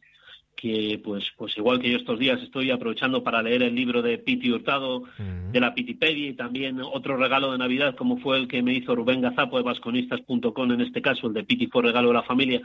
que, 0.56 1.02
pues, 1.04 1.24
pues 1.36 1.58
igual 1.58 1.80
que 1.80 1.90
yo 1.90 1.98
estos 1.98 2.20
días 2.20 2.40
estoy 2.44 2.70
aprovechando 2.70 3.24
para 3.24 3.42
leer 3.42 3.64
el 3.64 3.74
libro 3.74 4.04
de 4.04 4.20
Piti 4.20 4.52
Hurtado 4.52 5.02
de 5.52 5.60
la 5.60 5.74
Pitipedia 5.74 6.30
y 6.30 6.34
también 6.34 6.80
otro 6.80 7.18
regalo 7.18 7.54
de 7.54 7.58
Navidad 7.58 7.96
como 7.96 8.18
fue 8.20 8.38
el 8.38 8.48
que 8.48 8.62
me 8.62 8.74
hizo 8.74 8.94
Rubén 8.94 9.22
Gazapo 9.22 9.58
de 9.58 9.64
vasconistas.com 9.64 10.72
en 10.74 10.82
este 10.82 11.02
caso, 11.02 11.26
el 11.26 11.34
de 11.34 11.44
Piti 11.44 11.66
fue 11.68 11.82
regalo 11.82 12.10
de 12.10 12.14
la 12.14 12.24
familia. 12.24 12.62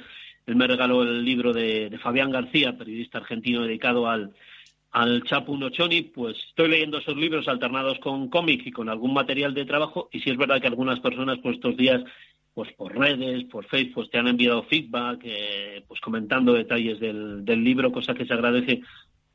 Él 0.47 0.57
me 0.57 0.67
regaló 0.67 1.03
el 1.03 1.25
libro 1.25 1.55
de, 1.55 1.89
de 1.89 1.99
Fabián 1.99 2.31
García, 2.31 2.77
periodista 2.77 3.19
argentino 3.19 3.63
dedicado 3.63 4.07
al, 4.07 4.35
al 4.95 5.25
Chapu 5.25 5.57
Nochoni, 5.57 6.03
pues 6.03 6.37
estoy 6.49 6.69
leyendo 6.69 6.99
esos 6.99 7.17
libros 7.17 7.49
alternados 7.49 7.99
con 7.99 8.29
cómic 8.29 8.65
y 8.65 8.71
con 8.71 8.89
algún 8.89 9.13
material 9.13 9.53
de 9.53 9.65
trabajo 9.65 10.09
y 10.13 10.21
sí 10.21 10.31
es 10.31 10.37
verdad 10.37 10.61
que 10.61 10.69
algunas 10.69 11.01
personas 11.01 11.39
pues 11.43 11.57
estos 11.57 11.77
días 11.77 12.05
pues 12.55 12.73
por 12.75 12.97
redes, 12.97 13.43
por 13.47 13.67
Facebook, 13.67 13.95
pues 13.95 14.11
te 14.11 14.19
han 14.19 14.29
enviado 14.29 14.63
feedback, 14.63 15.21
eh, 15.25 15.85
pues 15.89 16.01
comentando 16.01 16.53
detalles 16.53 17.01
del, 17.01 17.45
del 17.45 17.65
libro, 17.65 17.91
cosa 17.91 18.15
que 18.15 18.25
se 18.25 18.35
agradece 18.35 18.83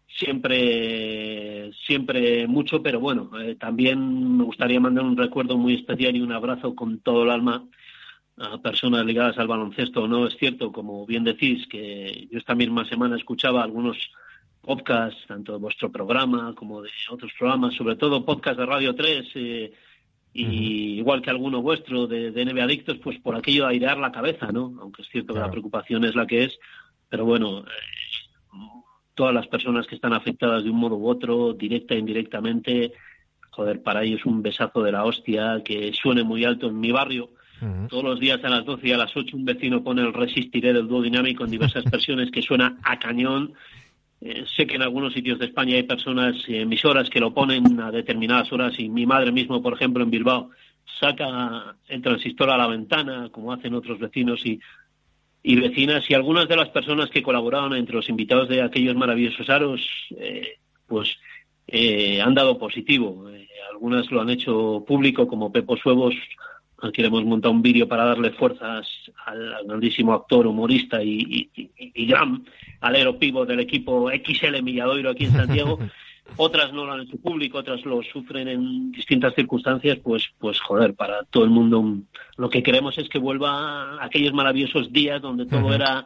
siempre 0.08 1.74
siempre 1.86 2.48
mucho, 2.48 2.82
pero 2.82 3.02
bueno, 3.02 3.30
eh, 3.42 3.56
también 3.56 4.38
me 4.38 4.46
gustaría 4.46 4.80
mandar 4.80 5.04
un 5.04 5.18
recuerdo 5.18 5.58
muy 5.58 5.74
especial 5.74 6.16
y 6.16 6.22
un 6.22 6.32
abrazo 6.32 6.74
con 6.74 7.02
todo 7.02 7.24
el 7.24 7.32
alma 7.32 7.68
a 8.38 8.62
personas 8.62 9.06
ligadas 9.06 9.38
al 9.38 9.50
baloncesto. 9.50 10.08
No 10.08 10.26
es 10.26 10.38
cierto, 10.38 10.72
como 10.72 11.06
bien 11.06 11.26
decís, 11.26 11.68
que 11.68 12.30
yo 12.32 12.40
esta 12.40 12.56
misma 12.56 12.86
semana 12.86 13.18
escuchaba 13.18 13.62
algunos 13.62 13.98
podcasts, 14.62 15.26
tanto 15.28 15.54
de 15.54 15.60
vuestro 15.60 15.92
programa 15.92 16.54
como 16.56 16.82
de 16.82 16.90
otros 17.10 17.32
programas, 17.38 17.74
sobre 17.76 17.96
todo 17.96 18.26
podcast 18.26 18.60
de 18.60 18.66
Radio 18.66 18.96
3, 18.96 19.26
eh, 19.36 19.74
y 20.34 21.00
igual 21.00 21.22
que 21.22 21.30
alguno 21.30 21.62
vuestro 21.62 22.08
de, 22.08 22.32
de 22.32 22.62
Adictos, 22.62 22.98
pues 23.04 23.20
por 23.20 23.36
aquello 23.36 23.64
de 23.64 23.72
airear 23.72 23.98
la 23.98 24.12
cabeza, 24.12 24.52
¿no? 24.52 24.74
Aunque 24.82 25.02
es 25.02 25.10
cierto 25.10 25.34
que 25.34 25.40
la 25.40 25.50
preocupación 25.52 26.06
es 26.06 26.16
la 26.16 26.28
que 26.28 26.44
es, 26.44 26.60
pero 27.10 27.26
bueno, 27.26 27.60
eh, 27.60 27.64
todas 29.16 29.34
las 29.34 29.48
personas 29.48 29.88
que 29.88 29.96
están 29.96 30.14
afectadas 30.14 30.64
de 30.64 30.70
un 30.70 30.78
modo 30.78 30.96
u 30.96 31.10
otro, 31.10 31.54
directa 31.54 31.94
e 31.94 32.00
indirectamente, 32.00 32.94
joder, 33.50 33.84
para 33.84 34.04
ellos 34.04 34.26
un 34.26 34.42
besazo 34.42 34.82
de 34.84 34.92
la 34.92 35.04
hostia, 35.04 35.62
que 35.66 35.92
suene 35.94 36.24
muy 36.24 36.46
alto 36.46 36.68
en 36.68 36.80
mi 36.80 36.92
barrio. 36.92 37.32
Todos 37.90 38.06
los 38.06 38.20
días 38.22 38.42
a 38.46 38.50
las 38.50 38.64
12 38.64 38.88
y 38.88 38.92
a 38.94 38.98
las 38.98 39.14
8 39.14 39.36
un 39.36 39.44
vecino 39.44 39.84
pone 39.84 40.02
el 40.02 40.14
Resistiré 40.14 40.72
del 40.72 40.88
dúo 40.88 41.02
dinámico 41.02 41.44
en 41.44 41.52
diversas 41.52 41.84
versiones 41.92 42.32
que 42.32 42.42
suena 42.42 42.78
a 42.84 42.98
cañón. 42.98 43.54
Eh, 44.22 44.46
sé 44.56 44.68
que 44.68 44.76
en 44.76 44.82
algunos 44.82 45.14
sitios 45.14 45.40
de 45.40 45.46
España 45.46 45.76
hay 45.76 45.84
personas, 45.84 46.36
eh, 46.48 46.62
emisoras, 46.62 47.10
que 47.10 47.20
lo 47.20 47.34
ponen 47.34 47.80
a 47.80 47.92
determinadas 47.92 48.52
horas 48.52 48.74
y 48.78 48.90
mi 48.90 49.06
madre 49.06 49.32
mismo, 49.32 49.62
por 49.62 49.74
ejemplo, 49.74 50.04
en 50.04 50.12
Bilbao, 50.12 50.50
saca 51.00 51.76
el 51.88 52.02
transistor 52.02 52.50
a 52.50 52.58
la 52.58 52.68
ventana, 52.68 53.30
como 53.32 53.54
hacen 53.54 53.74
otros 53.74 54.00
vecinos 54.00 54.46
y, 54.46 54.60
y 55.42 55.56
vecinas, 55.56 56.10
y 56.10 56.14
algunas 56.14 56.48
de 56.50 56.58
las 56.58 56.70
personas 56.70 57.10
que 57.10 57.24
colaboraban 57.24 57.74
entre 57.74 57.96
los 57.96 58.10
invitados 58.10 58.50
de 58.50 58.62
aquellos 58.62 58.96
maravillosos 58.96 59.50
aros, 59.50 59.82
eh, 60.18 60.58
pues 60.86 61.18
eh, 61.68 62.22
han 62.22 62.34
dado 62.34 62.58
positivo. 62.58 63.26
Algunas 63.72 64.12
lo 64.12 64.20
han 64.20 64.32
hecho 64.32 64.84
público, 64.86 65.28
como 65.28 65.52
Pepo 65.52 65.78
Suevos, 65.78 66.16
al 66.82 66.92
que 66.92 67.02
le 67.02 67.08
hemos 67.10 67.26
montado 67.26 67.54
un 67.54 67.62
vídeo 67.62 67.88
para 67.88 68.06
darle 68.06 68.32
fuerzas 68.32 68.88
al, 69.26 69.56
grandísimo 69.66 70.14
actor, 70.14 70.48
humorista 70.48 71.04
y, 71.04 71.50
y, 71.56 71.62
y- 71.62 71.92
y 71.96 72.06
gran 72.06 72.44
alero 72.82 73.18
pivo 73.20 73.46
del 73.46 73.60
equipo 73.60 74.10
XL 74.10 74.62
Milladoiro 74.64 75.10
aquí 75.10 75.26
en 75.26 75.32
Santiago. 75.32 75.80
otras 76.38 76.72
no 76.74 76.86
lo 76.86 76.92
han 76.94 77.02
hecho 77.02 77.18
público, 77.18 77.58
otras 77.58 77.84
lo 77.86 78.02
sufren 78.04 78.48
en 78.48 78.92
distintas 78.92 79.34
circunstancias, 79.34 79.98
pues, 80.04 80.26
pues 80.38 80.60
joder, 80.62 80.94
para 80.94 81.24
todo 81.24 81.44
el 81.44 81.50
mundo 81.50 81.80
un- 81.80 82.08
lo 82.38 82.50
que 82.50 82.62
queremos 82.62 82.98
es 83.00 83.10
que 83.10 83.18
vuelva 83.20 83.96
a 84.00 84.06
aquellos 84.06 84.32
maravillosos 84.34 84.94
días 84.94 85.22
donde 85.22 85.46
todo 85.48 85.74
era 85.74 86.06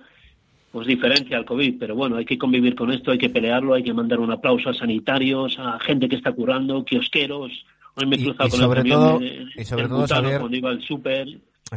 pues 0.72 0.88
diferente 0.88 1.36
al 1.36 1.46
COVID, 1.46 1.76
pero 1.78 1.94
bueno, 1.96 2.16
hay 2.16 2.26
que 2.26 2.40
convivir 2.40 2.74
con 2.74 2.92
esto, 2.92 3.12
hay 3.12 3.20
que 3.20 3.30
pelearlo, 3.30 3.76
hay 3.76 3.84
que 3.84 3.94
mandar 3.94 4.20
un 4.20 4.32
aplauso 4.32 4.70
a 4.70 4.74
sanitarios, 4.74 5.60
a 5.60 5.78
gente 5.80 6.10
que 6.10 6.16
está 6.16 6.32
curando, 6.32 6.84
kiosqueros. 6.84 7.52
Hoy 7.96 8.08
me 8.08 8.16
he 8.16 8.20
Y- 8.20 8.24
cruzado 8.26 8.48
y 8.48 8.52
con 8.52 8.60
sobre 8.60 8.82
el 8.82 8.90
todo- 8.90 9.20
de- 9.20 9.46
y 9.56 9.66
sobre 9.66 9.88
todo, 9.88 10.02
Butano 10.02 10.22
Xavier, 10.24 10.40
cuando 10.40 10.58
iba 10.58 10.70
al 10.70 10.82
súper. 10.82 11.28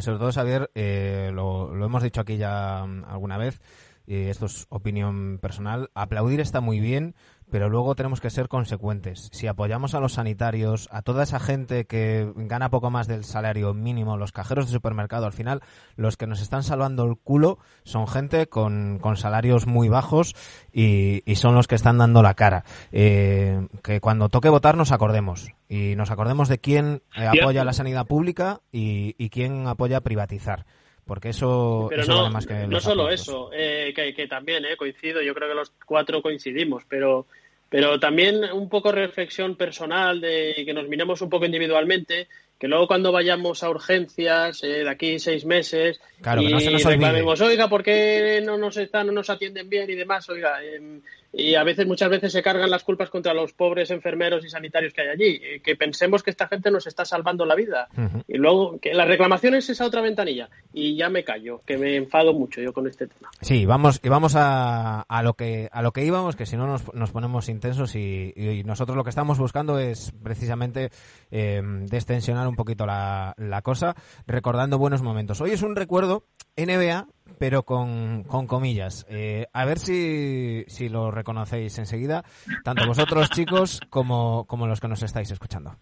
Sobre 0.00 0.18
todo, 0.18 0.32
Xavier, 0.32 0.70
eh, 0.74 1.30
lo, 1.34 1.74
lo 1.74 1.84
hemos 1.86 2.02
dicho 2.02 2.20
aquí 2.20 2.36
ya 2.36 2.84
mm, 2.86 3.04
alguna 3.06 3.38
vez, 3.38 3.60
y 4.06 4.14
esto 4.24 4.46
es 4.46 4.66
opinión 4.70 5.38
personal, 5.40 5.90
aplaudir 5.94 6.40
está 6.40 6.60
muy 6.60 6.80
bien, 6.80 7.14
pero 7.50 7.68
luego 7.68 7.94
tenemos 7.94 8.20
que 8.20 8.30
ser 8.30 8.48
consecuentes. 8.48 9.28
Si 9.32 9.46
apoyamos 9.46 9.94
a 9.94 10.00
los 10.00 10.14
sanitarios, 10.14 10.88
a 10.90 11.02
toda 11.02 11.22
esa 11.22 11.38
gente 11.38 11.86
que 11.86 12.32
gana 12.36 12.70
poco 12.70 12.90
más 12.90 13.06
del 13.06 13.24
salario 13.24 13.74
mínimo, 13.74 14.16
los 14.16 14.32
cajeros 14.32 14.66
de 14.66 14.72
supermercado, 14.72 15.26
al 15.26 15.32
final 15.32 15.62
los 15.96 16.16
que 16.16 16.26
nos 16.26 16.40
están 16.40 16.62
salvando 16.62 17.04
el 17.04 17.16
culo 17.16 17.58
son 17.84 18.08
gente 18.08 18.46
con, 18.48 18.98
con 19.00 19.16
salarios 19.16 19.66
muy 19.66 19.88
bajos 19.88 20.34
y, 20.72 21.22
y 21.24 21.36
son 21.36 21.54
los 21.54 21.68
que 21.68 21.74
están 21.74 21.98
dando 21.98 22.22
la 22.22 22.34
cara. 22.34 22.64
Eh, 22.92 23.66
que 23.82 24.00
cuando 24.00 24.28
toque 24.28 24.48
votar 24.48 24.76
nos 24.76 24.92
acordemos 24.92 25.52
y 25.68 25.94
nos 25.96 26.10
acordemos 26.10 26.48
de 26.48 26.58
quién 26.58 27.02
eh, 27.16 27.26
apoya 27.26 27.64
la 27.64 27.72
sanidad 27.72 28.06
pública 28.06 28.60
y, 28.72 29.14
y 29.18 29.30
quién 29.30 29.66
apoya 29.66 30.00
privatizar. 30.00 30.66
Porque 31.06 31.28
eso, 31.28 31.86
Pero 31.88 32.02
eso 32.02 32.12
no, 32.12 32.18
vale 32.22 32.32
más 32.32 32.46
que 32.46 32.66
no 32.66 32.80
solo 32.80 33.08
eso, 33.08 33.50
eh, 33.52 33.92
que, 33.94 34.12
que 34.12 34.26
también 34.26 34.64
eh, 34.64 34.76
coincido, 34.76 35.22
yo 35.22 35.34
creo 35.34 35.48
que 35.48 35.54
los 35.54 35.72
cuatro 35.86 36.20
coincidimos, 36.20 36.82
pero, 36.88 37.26
pero 37.68 38.00
también 38.00 38.42
un 38.52 38.68
poco 38.68 38.90
reflexión 38.90 39.54
personal 39.54 40.20
de 40.20 40.64
que 40.66 40.74
nos 40.74 40.88
miremos 40.88 41.22
un 41.22 41.30
poco 41.30 41.46
individualmente, 41.46 42.26
que 42.58 42.66
luego 42.66 42.88
cuando 42.88 43.12
vayamos 43.12 43.62
a 43.62 43.70
urgencias 43.70 44.64
eh, 44.64 44.82
de 44.82 44.90
aquí 44.90 45.20
seis 45.20 45.44
meses 45.44 46.00
Claro, 46.20 46.40
que 46.40 46.48
y 46.48 46.52
no 46.52 46.58
se 46.58 46.72
nos 46.72 46.82
reclamemos, 46.82 47.40
oiga, 47.40 47.68
¿por 47.68 47.84
qué 47.84 48.42
no 48.44 48.58
nos 48.58 48.76
están, 48.76 49.06
no 49.06 49.12
nos 49.12 49.30
atienden 49.30 49.68
bien 49.68 49.88
y 49.88 49.94
demás? 49.94 50.28
Oiga, 50.28 50.64
em, 50.64 51.00
y 51.38 51.54
a 51.54 51.64
veces, 51.64 51.86
muchas 51.86 52.08
veces 52.08 52.32
se 52.32 52.42
cargan 52.42 52.70
las 52.70 52.82
culpas 52.82 53.10
contra 53.10 53.34
los 53.34 53.52
pobres 53.52 53.90
enfermeros 53.90 54.42
y 54.42 54.48
sanitarios 54.48 54.94
que 54.94 55.02
hay 55.02 55.08
allí, 55.08 55.40
que 55.62 55.76
pensemos 55.76 56.22
que 56.22 56.30
esta 56.30 56.48
gente 56.48 56.70
nos 56.70 56.86
está 56.86 57.04
salvando 57.04 57.44
la 57.44 57.54
vida. 57.54 57.88
Y 58.26 58.38
luego, 58.38 58.78
que 58.80 58.94
la 58.94 59.04
reclamación 59.04 59.54
es 59.54 59.68
esa 59.68 59.84
otra 59.84 60.00
ventanilla. 60.00 60.48
Y 60.72 60.96
ya 60.96 61.10
me 61.10 61.24
callo, 61.24 61.60
que 61.66 61.76
me 61.76 61.96
enfado 61.96 62.32
mucho 62.32 62.62
yo 62.62 62.72
con 62.72 62.86
este 62.86 63.06
tema. 63.06 63.28
Sí, 63.42 63.66
vamos, 63.66 64.00
y 64.02 64.08
vamos 64.08 64.34
a, 64.34 65.02
a 65.02 65.22
lo 65.22 65.34
que 65.34 65.68
a 65.72 65.82
lo 65.82 65.92
que 65.92 66.06
íbamos, 66.06 66.36
que 66.36 66.46
si 66.46 66.56
no 66.56 66.66
nos, 66.66 66.94
nos 66.94 67.10
ponemos 67.10 67.50
intensos 67.50 67.94
y, 67.96 68.32
y 68.34 68.64
nosotros 68.64 68.96
lo 68.96 69.04
que 69.04 69.10
estamos 69.10 69.38
buscando 69.38 69.78
es 69.78 70.14
precisamente 70.22 70.88
eh, 71.30 71.60
destensionar 71.82 72.48
un 72.48 72.56
poquito 72.56 72.86
la, 72.86 73.34
la 73.36 73.60
cosa, 73.60 73.94
recordando 74.26 74.78
buenos 74.78 75.02
momentos. 75.02 75.42
Hoy 75.42 75.50
es 75.50 75.60
un 75.60 75.76
recuerdo 75.76 76.24
NBA, 76.56 77.08
pero 77.38 77.64
con, 77.64 78.24
con 78.24 78.46
comillas. 78.46 79.06
Eh, 79.08 79.46
a 79.52 79.64
ver 79.64 79.78
si, 79.78 80.64
si 80.68 80.88
lo 80.88 81.10
reconocéis 81.10 81.78
enseguida, 81.78 82.24
tanto 82.64 82.86
vosotros 82.86 83.30
chicos 83.30 83.80
como, 83.90 84.44
como 84.46 84.66
los 84.66 84.80
que 84.80 84.88
nos 84.88 85.02
estáis 85.02 85.30
escuchando. 85.30 85.76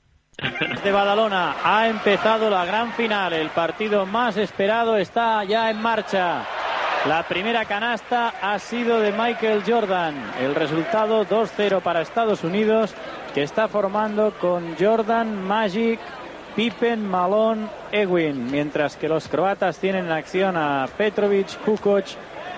De 0.82 0.90
Badalona 0.90 1.56
ha 1.62 1.88
empezado 1.88 2.50
la 2.50 2.64
gran 2.64 2.92
final. 2.92 3.32
El 3.32 3.50
partido 3.50 4.04
más 4.04 4.36
esperado 4.36 4.96
está 4.96 5.44
ya 5.44 5.70
en 5.70 5.80
marcha. 5.80 6.44
La 7.06 7.22
primera 7.28 7.66
canasta 7.66 8.32
ha 8.40 8.58
sido 8.58 8.98
de 8.98 9.12
Michael 9.12 9.62
Jordan. 9.66 10.14
El 10.40 10.54
resultado 10.54 11.24
2-0 11.26 11.82
para 11.82 12.00
Estados 12.00 12.42
Unidos, 12.42 12.94
que 13.34 13.42
está 13.42 13.68
formando 13.68 14.32
con 14.40 14.74
Jordan, 14.78 15.44
Magic, 15.46 16.00
Pippen, 16.54 17.08
Malone, 17.08 17.66
Ewin, 17.90 18.50
mientras 18.50 18.96
que 18.96 19.08
los 19.08 19.28
croatas 19.28 19.78
tienen 19.78 20.06
en 20.06 20.12
acción 20.12 20.56
a 20.56 20.88
Petrovic, 20.96 21.58
Kukoc, 21.64 22.04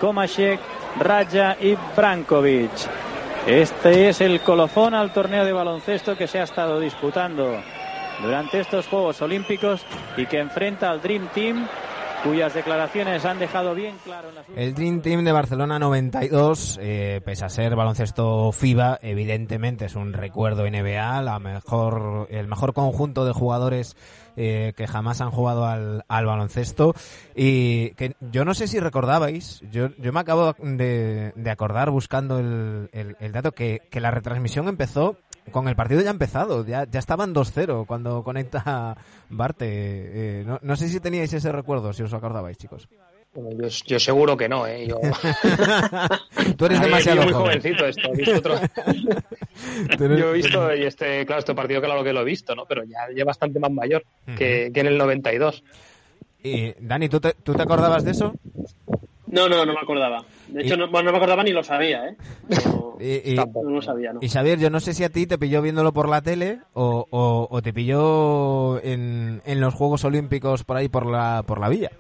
Komashek, 0.01 0.61
Raja 1.01 1.57
y 1.61 1.77
Brankovic. 1.97 2.71
Este 3.47 4.09
es 4.09 4.21
el 4.21 4.41
colofón 4.41 4.93
al 4.93 5.13
torneo 5.13 5.45
de 5.45 5.53
baloncesto 5.53 6.17
que 6.17 6.27
se 6.27 6.41
ha 6.41 6.45
estado 6.45 6.81
disputando 6.81 7.63
durante 8.23 8.61
estos 8.61 8.87
Juegos 8.87 9.23
Olímpicos 9.23 9.85
y 10.17 10.27
que 10.27 10.41
enfrenta 10.41 10.91
al 10.91 11.01
Dream 11.01 11.29
Team 11.29 11.67
cuyas 12.23 12.55
declaraciones 12.55 13.25
han 13.25 13.39
dejado 13.39 13.75
bien 13.75 13.97
claro. 14.05 14.29
El 14.55 14.75
Dream 14.75 15.01
Team 15.01 15.25
de 15.25 15.33
Barcelona 15.33 15.79
92, 15.79 16.79
eh, 16.81 17.21
pese 17.25 17.45
a 17.45 17.49
ser 17.49 17.77
baloncesto 17.77 18.53
FIBA, 18.53 18.99
evidentemente 19.03 19.87
es 19.87 19.95
un 19.95 20.13
recuerdo 20.13 20.69
NBA, 20.69 21.23
la 21.23 21.39
mejor, 21.39 22.29
el 22.31 22.49
mejor 22.49 22.73
conjunto 22.73 23.25
de 23.25 23.33
jugadores 23.33 23.97
eh, 24.37 24.75
que 24.77 24.87
jamás 24.87 25.21
han 25.21 25.31
jugado 25.31 25.65
al, 25.65 26.05
al, 26.09 26.27
baloncesto 26.27 26.95
y 27.35 27.91
que 27.93 28.17
yo 28.21 28.45
no 28.45 28.53
sé 28.53 28.69
si 28.69 28.79
recordabais, 28.81 29.63
yo, 29.71 29.89
yo 29.97 30.13
me 30.13 30.21
acabo 30.21 30.55
de, 30.59 31.33
de 31.35 31.51
acordar 31.51 31.91
buscando 31.91 32.39
el, 32.39 32.91
el, 32.93 33.17
el 33.19 33.33
dato 33.33 33.53
que, 33.53 33.81
que 33.91 34.01
la 34.01 34.11
retransmisión 34.11 34.69
empezó 34.69 35.17
con 35.51 35.69
el 35.69 35.77
partido 35.77 36.01
ya 36.01 36.11
empezado, 36.11 36.65
ya, 36.65 36.87
ya 36.91 36.99
estaban 36.99 37.35
2-0 37.35 37.87
cuando 37.87 38.23
conecta 38.23 38.97
Barte. 39.29 39.67
Eh, 39.69 40.45
no, 40.45 40.59
no, 40.63 40.77
sé 40.77 40.89
si 40.89 41.01
teníais 41.01 41.33
ese 41.33 41.53
recuerdo, 41.53 41.93
si 41.93 42.03
os 42.03 42.13
acordabais, 42.13 42.59
chicos. 42.59 42.89
Bueno, 43.35 43.51
yo, 43.61 43.69
yo, 43.87 43.99
seguro 43.99 44.37
que 44.37 44.49
no, 44.49 44.67
¿eh? 44.67 44.87
Yo... 44.87 44.99
Tú 46.57 46.67
eres 46.67 46.81
demasiado 46.83 47.23
muy 47.23 47.33
joven. 47.33 47.61
jovencito 47.61 47.87
esto. 47.87 48.09
He 48.13 48.17
visto 48.17 48.37
otro... 48.39 48.61
yo 50.17 50.31
he 50.31 50.33
visto, 50.33 50.75
y 50.75 50.85
este, 50.85 51.27
claro, 51.27 51.41
este 51.41 51.55
partido 51.55 51.81
claro 51.83 52.03
que 52.03 52.13
lo 52.13 52.23
he 52.23 52.25
visto, 52.25 52.55
¿no? 52.55 52.65
Pero 52.67 52.85
ya, 52.85 53.15
ya 53.15 53.25
bastante 53.25 53.61
más 53.61 53.71
mayor 53.71 54.05
que, 54.39 54.71
que 54.73 54.81
en 54.81 54.87
el 54.87 54.97
92. 54.97 55.63
Y, 56.43 56.75
Dani, 56.81 57.09
¿tú 57.09 57.21
te, 57.21 57.35
¿tú 57.43 57.55
te 57.55 57.63
acordabas 57.63 58.05
de 58.05 58.13
eso? 58.13 58.35
No, 59.29 59.49
no, 59.49 59.65
no 59.65 59.73
me 59.73 59.81
acordaba. 59.81 60.25
De 60.49 60.63
hecho, 60.63 60.77
no, 60.77 60.89
bueno, 60.89 61.07
no 61.07 61.13
me 61.13 61.19
acordaba 61.19 61.43
ni 61.43 61.51
lo 61.51 61.65
sabía, 61.65 62.09
¿eh? 62.09 62.17
No, 62.49 62.97
y, 63.01 63.33
y, 63.33 63.35
no 63.35 63.71
lo 63.71 63.83
sabía, 63.83 64.13
¿no? 64.13 64.21
Y 64.23 64.29
Xavier, 64.29 64.59
yo 64.59 64.71
no 64.71 64.81
sé 64.81 64.95
si 64.95 65.05
a 65.05 65.11
ti 65.11 65.27
te 65.27 65.39
pilló 65.39 65.63
viéndolo 65.63 65.93
por 65.93 66.09
la 66.09 66.23
tele 66.23 66.61
o, 66.75 67.07
o, 67.11 67.49
o 67.51 67.63
te 67.63 67.73
pilló 67.73 68.83
en, 68.83 69.43
en, 69.45 69.61
los 69.61 69.75
Juegos 69.75 70.05
Olímpicos 70.05 70.65
por 70.65 70.77
ahí 70.77 70.89
por 70.89 71.07
la, 71.07 71.43
por 71.47 71.61
la 71.61 71.69
villa. 71.69 71.91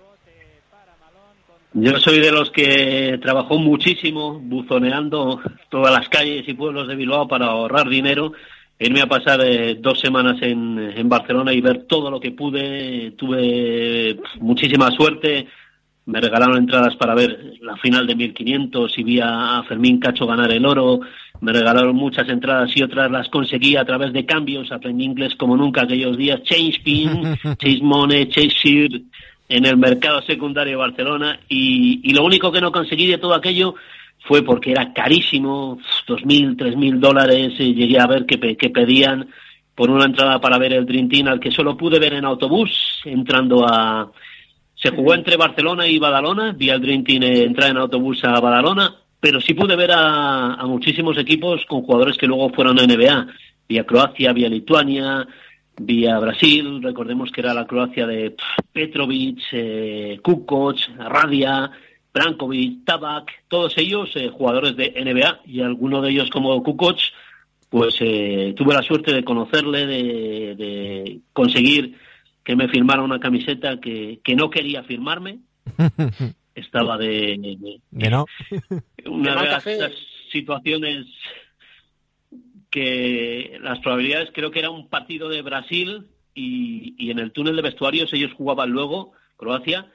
Yo 1.74 1.98
soy 1.98 2.20
de 2.20 2.32
los 2.32 2.50
que 2.50 3.18
trabajó 3.20 3.58
muchísimo 3.58 4.38
buzoneando 4.40 5.40
todas 5.68 5.92
las 5.92 6.08
calles 6.08 6.48
y 6.48 6.54
pueblos 6.54 6.88
de 6.88 6.96
Bilbao 6.96 7.28
para 7.28 7.46
ahorrar 7.46 7.88
dinero, 7.88 8.32
irme 8.78 9.02
a 9.02 9.06
pasar 9.06 9.40
eh, 9.44 9.74
dos 9.78 10.00
semanas 10.00 10.40
en, 10.40 10.78
en 10.78 11.08
Barcelona 11.08 11.52
y 11.52 11.60
ver 11.60 11.82
todo 11.82 12.10
lo 12.10 12.18
que 12.18 12.30
pude. 12.30 13.10
Tuve 13.10 14.18
muchísima 14.40 14.90
suerte 14.92 15.48
me 16.06 16.20
regalaron 16.20 16.56
entradas 16.56 16.94
para 16.96 17.14
ver 17.14 17.54
la 17.60 17.76
final 17.76 18.06
de 18.06 18.14
1500 18.14 18.98
y 18.98 19.02
vi 19.02 19.20
a 19.20 19.62
Fermín 19.68 19.98
Cacho 19.98 20.26
ganar 20.26 20.50
el 20.52 20.64
oro, 20.64 21.00
me 21.40 21.52
regalaron 21.52 21.96
muchas 21.96 22.28
entradas 22.28 22.70
y 22.76 22.82
otras 22.82 23.10
las 23.10 23.28
conseguí 23.28 23.76
a 23.76 23.84
través 23.84 24.12
de 24.12 24.24
cambios, 24.24 24.70
aprendí 24.70 25.04
inglés 25.04 25.34
como 25.34 25.56
nunca 25.56 25.82
aquellos 25.82 26.16
días, 26.16 26.42
change 26.44 26.82
pin, 26.82 27.36
change 27.58 27.82
money, 27.82 28.28
change 28.28 28.54
share 28.54 29.02
en 29.48 29.66
el 29.66 29.76
mercado 29.76 30.22
secundario 30.22 30.72
de 30.72 30.76
Barcelona. 30.76 31.40
Y, 31.48 32.00
y 32.02 32.14
lo 32.14 32.24
único 32.24 32.52
que 32.52 32.60
no 32.60 32.70
conseguí 32.70 33.06
de 33.06 33.18
todo 33.18 33.34
aquello 33.34 33.74
fue 34.26 34.42
porque 34.42 34.72
era 34.72 34.92
carísimo, 34.92 35.78
dos 36.06 36.24
mil, 36.24 36.56
tres 36.56 36.76
mil 36.76 37.00
dólares, 37.00 37.58
llegué 37.58 37.98
a 37.98 38.06
ver 38.06 38.26
que, 38.26 38.56
que 38.56 38.70
pedían 38.70 39.28
por 39.74 39.90
una 39.90 40.06
entrada 40.06 40.40
para 40.40 40.58
ver 40.58 40.72
el 40.72 40.86
Dream 40.86 41.08
Team 41.08 41.28
al 41.28 41.40
que 41.40 41.50
solo 41.50 41.76
pude 41.76 41.98
ver 41.98 42.14
en 42.14 42.24
autobús 42.24 43.00
entrando 43.04 43.66
a 43.68 44.10
se 44.86 44.94
jugó 44.94 45.14
entre 45.14 45.36
Barcelona 45.36 45.88
y 45.88 45.98
Badalona, 45.98 46.52
vi 46.52 46.70
al 46.70 46.80
Dream 46.80 47.02
Team 47.02 47.24
entrar 47.24 47.70
en 47.70 47.78
autobús 47.78 48.22
a 48.22 48.38
Badalona, 48.38 48.94
pero 49.18 49.40
sí 49.40 49.52
pude 49.52 49.74
ver 49.74 49.90
a, 49.90 50.54
a, 50.54 50.66
muchísimos 50.66 51.18
equipos 51.18 51.64
con 51.66 51.82
jugadores 51.82 52.16
que 52.16 52.28
luego 52.28 52.50
fueron 52.50 52.78
a 52.78 52.86
NBA. 52.86 53.26
Vi 53.68 53.78
a. 53.78 53.84
Croacia, 53.84 54.32
vi 54.32 54.44
a 54.44 54.48
Lituania, 54.48 55.26
vi 55.76 56.06
a 56.06 56.20
Brasil, 56.20 56.80
recordemos 56.80 57.32
que 57.32 57.40
era 57.40 57.52
la 57.52 57.66
Croacia 57.66 58.06
de 58.06 58.36
Petrovic, 58.72 59.40
eh, 59.50 60.20
Kukoc, 60.22 60.76
Radia, 60.98 61.68
Brankovic, 62.14 62.84
Tabak, 62.84 63.32
todos 63.48 63.76
ellos 63.78 64.10
eh, 64.14 64.30
jugadores 64.32 64.76
de 64.76 64.94
NBA 65.04 65.40
y 65.46 65.62
alguno 65.62 66.00
de 66.00 66.10
ellos 66.10 66.30
como 66.30 66.62
Kukoc, 66.62 66.98
pues 67.68 67.96
eh, 67.98 68.54
tuve 68.56 68.72
la 68.72 68.82
suerte 68.82 69.12
de 69.12 69.24
conocerle, 69.24 69.84
de, 69.84 70.54
de 70.54 71.20
conseguir 71.32 72.05
que 72.46 72.54
me 72.54 72.68
firmara 72.68 73.02
una 73.02 73.18
camiseta 73.18 73.80
que, 73.80 74.20
que 74.22 74.36
no 74.36 74.50
quería 74.50 74.84
firmarme. 74.84 75.40
Estaba 76.54 76.96
de, 76.96 77.36
de, 77.38 77.80
de 77.90 78.08
no. 78.10 78.24
una 79.04 79.34
de 79.34 79.48
las, 79.48 79.66
las, 79.66 79.92
situaciones 80.30 81.06
que 82.70 83.58
las 83.60 83.80
probabilidades 83.80 84.30
creo 84.32 84.50
que 84.50 84.60
era 84.60 84.70
un 84.70 84.88
partido 84.88 85.28
de 85.28 85.42
Brasil 85.42 86.06
y, 86.34 86.94
y 86.98 87.10
en 87.10 87.18
el 87.18 87.32
túnel 87.32 87.56
de 87.56 87.62
vestuarios 87.62 88.12
ellos 88.12 88.32
jugaban 88.32 88.70
luego 88.70 89.12
Croacia 89.36 89.86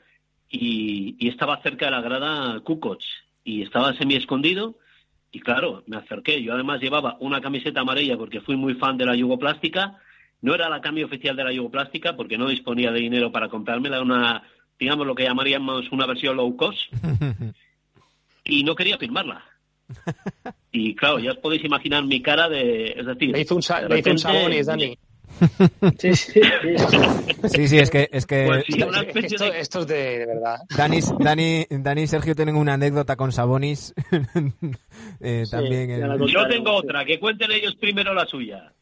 y, 0.49 1.15
y 1.19 1.29
estaba 1.29 1.61
cerca 1.61 1.85
de 1.85 1.91
la 1.91 2.01
grada 2.01 2.59
Kukoc 2.61 3.01
y 3.43 3.61
estaba 3.61 3.93
semi 3.97 4.15
escondido 4.15 4.77
y 5.31 5.41
claro 5.41 5.83
me 5.85 5.97
acerqué 5.97 6.41
yo 6.41 6.53
además 6.53 6.81
llevaba 6.81 7.17
una 7.19 7.41
camiseta 7.41 7.81
amarilla 7.81 8.17
porque 8.17 8.41
fui 8.41 8.55
muy 8.55 8.73
fan 8.75 8.97
de 8.97 9.05
la 9.05 9.15
yugoplástica 9.15 9.99
no 10.41 10.55
era 10.55 10.69
la 10.69 10.81
cambio 10.81 11.05
oficial 11.05 11.35
de 11.35 11.43
la 11.43 11.51
yugoplástica 11.53 12.15
porque 12.15 12.37
no 12.37 12.47
disponía 12.49 12.91
de 12.91 12.99
dinero 12.99 13.31
para 13.31 13.49
comprármela, 13.49 14.01
una, 14.01 14.43
digamos 14.79 15.05
lo 15.07 15.15
que 15.15 15.23
llamaríamos 15.23 15.91
una 15.91 16.05
versión 16.07 16.35
low 16.37 16.55
cost, 16.57 16.79
y 18.43 18.63
no 18.63 18.75
quería 18.75 18.97
firmarla. 18.97 19.43
Y 20.71 20.95
claro, 20.95 21.19
ya 21.19 21.31
os 21.31 21.37
podéis 21.37 21.63
imaginar 21.65 22.03
mi 22.05 22.21
cara 22.21 22.47
de, 22.47 22.93
es 22.97 23.05
decir, 23.05 23.31
le 23.31 23.41
hizo 23.41 23.55
un, 23.55 23.61
sa 23.61 23.81
le 23.81 23.99
hizo 23.99 24.11
un 24.11 24.17
Sabonis, 24.17 24.65
Dani. 24.65 24.97
Sí, 25.97 26.13
sí, 26.13 26.41
sí, 27.47 27.67
sí, 27.67 27.77
es 27.79 27.89
que 27.89 28.09
es 28.11 28.25
que 28.25 28.45
Pues 28.45 28.65
sí, 28.67 28.81
una 28.83 28.99
especie 29.01 29.35
esto, 29.35 29.45
de- 29.51 29.59
esto 29.59 29.79
es 29.81 29.87
de, 29.87 30.19
de 30.19 30.25
verdad. 30.25 30.57
Dani, 30.77 30.99
Dani, 31.19 31.65
Dani 31.69 32.01
y 32.03 32.07
Sergio 32.07 32.35
tienen 32.35 32.55
una 32.55 32.73
anécdota 32.73 33.15
con 33.15 33.31
Sabonis. 33.31 33.93
Eh, 35.23 35.43
también 35.51 35.99
la 35.99 36.17
Yo 36.25 36.47
tengo 36.47 36.73
otra, 36.73 37.05
que 37.05 37.19
cuenten 37.19 37.51
ellos 37.51 37.75
primero 37.75 38.13
la 38.13 38.25
suya. 38.25 38.73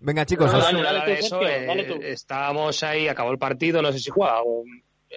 Venga, 0.00 0.24
chicos, 0.26 0.50
No, 0.52 0.58
os- 0.58 0.64
dale, 0.64 0.78
Bueno, 0.78 0.86
dale 0.88 0.98
nada 0.98 1.04
tú, 1.04 1.10
de 1.12 1.18
eso, 1.26 1.38
Sergio, 1.40 1.48
eh, 1.48 1.66
dale 1.66 1.84
tú. 1.84 1.98
estábamos 2.02 2.82
ahí, 2.82 3.08
acabó 3.08 3.30
el 3.32 3.38
partido, 3.38 3.82
no 3.82 3.92
sé 3.92 3.98
si 3.98 4.10
juega. 4.10 4.42
o- 4.42 4.64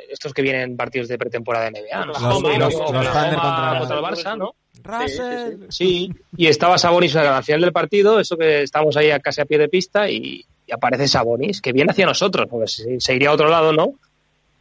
estos 0.10 0.34
que 0.34 0.42
vienen 0.42 0.76
partidos 0.76 1.08
de 1.08 1.20
pretemporada 1.20 1.66
de 1.66 1.72
NBA. 1.80 2.00
¿no? 2.00 2.06
Los- 2.08 2.20
los- 2.22 2.42
los 2.42 2.74
Thunder 2.74 3.04
contra- 3.04 3.78
contra 3.80 3.98
el 3.98 4.04
Barça, 4.04 4.36
¿no? 4.38 4.56
Russell. 4.84 5.68
Sí, 5.70 6.12
y 6.36 6.48
estaba 6.48 6.80
Sabonis 6.80 7.16
al 7.16 7.44
final 7.44 7.62
del 7.62 7.72
partido, 7.72 8.20
eso 8.20 8.36
que 8.36 8.64
estábamos 8.64 8.98
ahí 8.98 9.12
a 9.12 9.20
casi 9.20 9.42
a 9.42 9.46
pie 9.46 9.60
de 9.60 9.70
pista, 9.70 10.10
y, 10.10 10.44
y 10.66 10.72
aparece 10.74 11.08
Sabonis, 11.08 11.62
que 11.62 11.72
viene 11.74 11.92
hacia 11.92 12.08
nosotros, 12.08 12.48
porque 12.50 12.68
se, 12.68 13.00
se 13.00 13.14
iría 13.16 13.30
a 13.30 13.34
otro 13.34 13.50
lado, 13.50 13.72
¿no? 13.72 13.94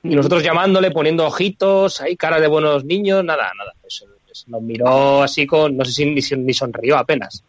Y 0.03 0.15
nosotros 0.15 0.43
llamándole, 0.43 0.91
poniendo 0.91 1.25
ojitos, 1.27 2.03
ahí 2.03 2.15
cara 2.15 2.39
de 2.39 2.49
buenos 2.49 2.85
niños, 2.85 3.25
nada, 3.25 3.51
nada. 3.57 3.73
Pues 3.81 4.05
nos 4.49 4.61
miró 4.61 5.23
así 5.23 5.47
con, 5.47 5.77
no 5.79 5.85
sé 5.87 5.93
si 5.93 6.05
ni, 6.05 6.21
ni 6.45 6.53
sonrió 6.53 6.99
apenas. 6.99 7.43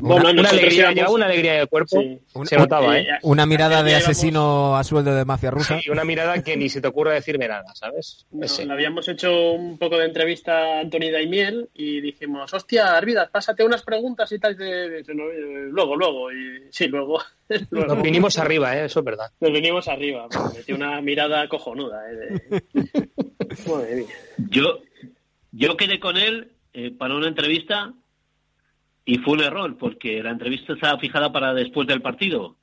Una, 0.00 0.28
alegría, 0.50 1.08
una 1.08 1.32
el 1.32 1.68
cuerpo, 1.68 2.00
Sí. 2.00 2.20
se 2.44 2.56
notaba, 2.56 2.98
¿eh? 2.98 3.06
Una 3.22 3.46
mirada 3.46 3.82
de 3.82 3.94
asesino 3.94 4.76
a 4.76 4.84
sueldo 4.84 5.14
de 5.14 5.24
mafia 5.24 5.50
rusa. 5.50 5.78
Y 5.84 5.90
una 5.90 6.04
mirada 6.04 6.42
que 6.42 6.56
ni 6.56 6.68
se 6.68 6.80
te 6.80 6.88
ocurre 6.88 7.14
decirme 7.14 7.48
nada, 7.48 7.64
¿sabes? 7.74 8.26
No, 8.30 8.44
Ese. 8.44 8.66
le 8.66 8.72
habíamos 8.72 9.08
hecho 9.08 9.52
un 9.52 9.78
poco 9.78 9.96
de 9.98 10.04
entrevista 10.04 10.52
a 10.52 10.80
Anthony 10.80 11.10
Daimiel 11.12 11.68
y 11.74 12.00
dijimos, 12.00 12.52
hostia, 12.52 12.96
Arvidas, 12.96 13.30
pásate 13.30 13.64
unas 13.64 13.82
preguntas 13.82 14.30
y 14.32 14.38
tal. 14.38 14.56
De, 14.56 14.98
eh, 15.00 15.04
luego, 15.70 15.96
luego. 15.96 16.30
Y 16.32 16.68
sí, 16.70 16.86
luego. 16.88 17.20
luego. 17.70 17.94
Nos 17.94 18.02
vinimos 18.02 18.38
arriba, 18.38 18.76
¿eh? 18.76 18.84
Eso 18.84 19.00
es 19.00 19.04
verdad. 19.04 19.30
Nos 19.40 19.52
vinimos 19.52 19.88
arriba. 19.88 20.28
una 20.68 21.00
mirada 21.00 21.48
cojonuda. 21.48 22.02
Eh, 22.10 22.14
de- 22.14 23.08
Madre 23.70 23.96
mía. 23.96 24.06
Yo, 24.50 24.80
yo 25.52 25.76
quedé 25.76 25.98
con 25.98 26.16
él 26.16 26.52
eh, 26.74 26.90
para 26.90 27.14
una 27.14 27.28
entrevista 27.28 27.92
y 29.08 29.16
fue 29.16 29.38
un 29.38 29.40
error 29.40 29.78
porque 29.78 30.22
la 30.22 30.32
entrevista 30.32 30.74
estaba 30.74 30.98
fijada 30.98 31.32
para 31.32 31.54
después 31.54 31.88
del 31.88 32.02
partido. 32.02 32.58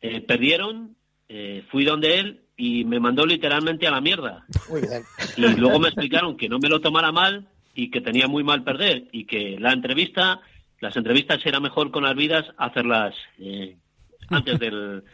Eh, 0.00 0.22
perdieron, 0.22 0.96
eh, 1.28 1.62
fui 1.70 1.84
donde 1.84 2.18
él 2.20 2.40
y 2.56 2.86
me 2.86 3.00
mandó 3.00 3.26
literalmente 3.26 3.86
a 3.86 3.90
la 3.90 4.00
mierda. 4.00 4.46
Muy 4.70 4.80
bien. 4.80 5.02
Y 5.36 5.60
luego 5.60 5.78
me 5.78 5.88
explicaron 5.88 6.38
que 6.38 6.48
no 6.48 6.58
me 6.58 6.70
lo 6.70 6.80
tomara 6.80 7.12
mal 7.12 7.48
y 7.74 7.90
que 7.90 8.00
tenía 8.00 8.28
muy 8.28 8.42
mal 8.42 8.64
perder 8.64 9.08
y 9.12 9.26
que 9.26 9.58
la 9.60 9.74
entrevista, 9.74 10.40
las 10.80 10.96
entrevistas 10.96 11.44
era 11.44 11.60
mejor 11.60 11.90
con 11.90 12.06
Arvidas 12.06 12.46
hacerlas 12.56 13.14
eh, 13.38 13.76
antes 14.30 14.58
del, 14.58 15.04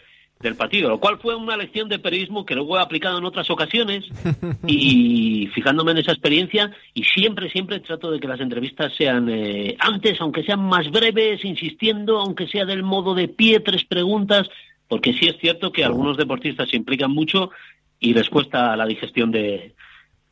del 0.41 0.57
partido, 0.57 0.89
lo 0.89 1.01
cual 1.01 1.19
fue 1.19 1.35
una 1.35 1.57
lección 1.57 1.89
de 1.89 1.99
periodismo 1.99 2.47
que 2.47 2.55
luego 2.55 2.79
he 2.79 2.83
aplicado 2.83 3.19
en 3.19 3.25
otras 3.25 3.51
ocasiones 3.51 4.05
y 4.67 5.49
fijándome 5.55 5.93
en 5.93 5.99
esa 5.99 6.13
experiencia 6.13 6.71
y 6.95 7.05
siempre, 7.05 7.51
siempre 7.51 7.81
trato 7.81 8.11
de 8.11 8.19
que 8.19 8.27
las 8.27 8.41
entrevistas 8.41 8.93
sean 8.97 9.29
eh, 9.29 9.77
antes, 9.79 10.19
aunque 10.21 10.43
sean 10.43 10.61
más 10.61 10.91
breves, 10.91 11.45
insistiendo, 11.45 12.19
aunque 12.19 12.47
sea 12.47 12.65
del 12.65 12.83
modo 12.83 13.15
de 13.15 13.29
pie, 13.29 13.61
tres 13.61 13.85
preguntas, 13.85 14.49
porque 14.89 15.13
sí 15.13 15.27
es 15.27 15.37
cierto 15.39 15.73
que 15.73 15.85
algunos 15.85 16.17
deportistas 16.17 16.71
se 16.71 16.77
implican 16.77 17.11
mucho 17.11 17.51
y 17.99 18.15
les 18.15 18.31
cuesta 18.31 18.75
la 18.77 18.87
digestión 18.87 19.31
de, 19.31 19.75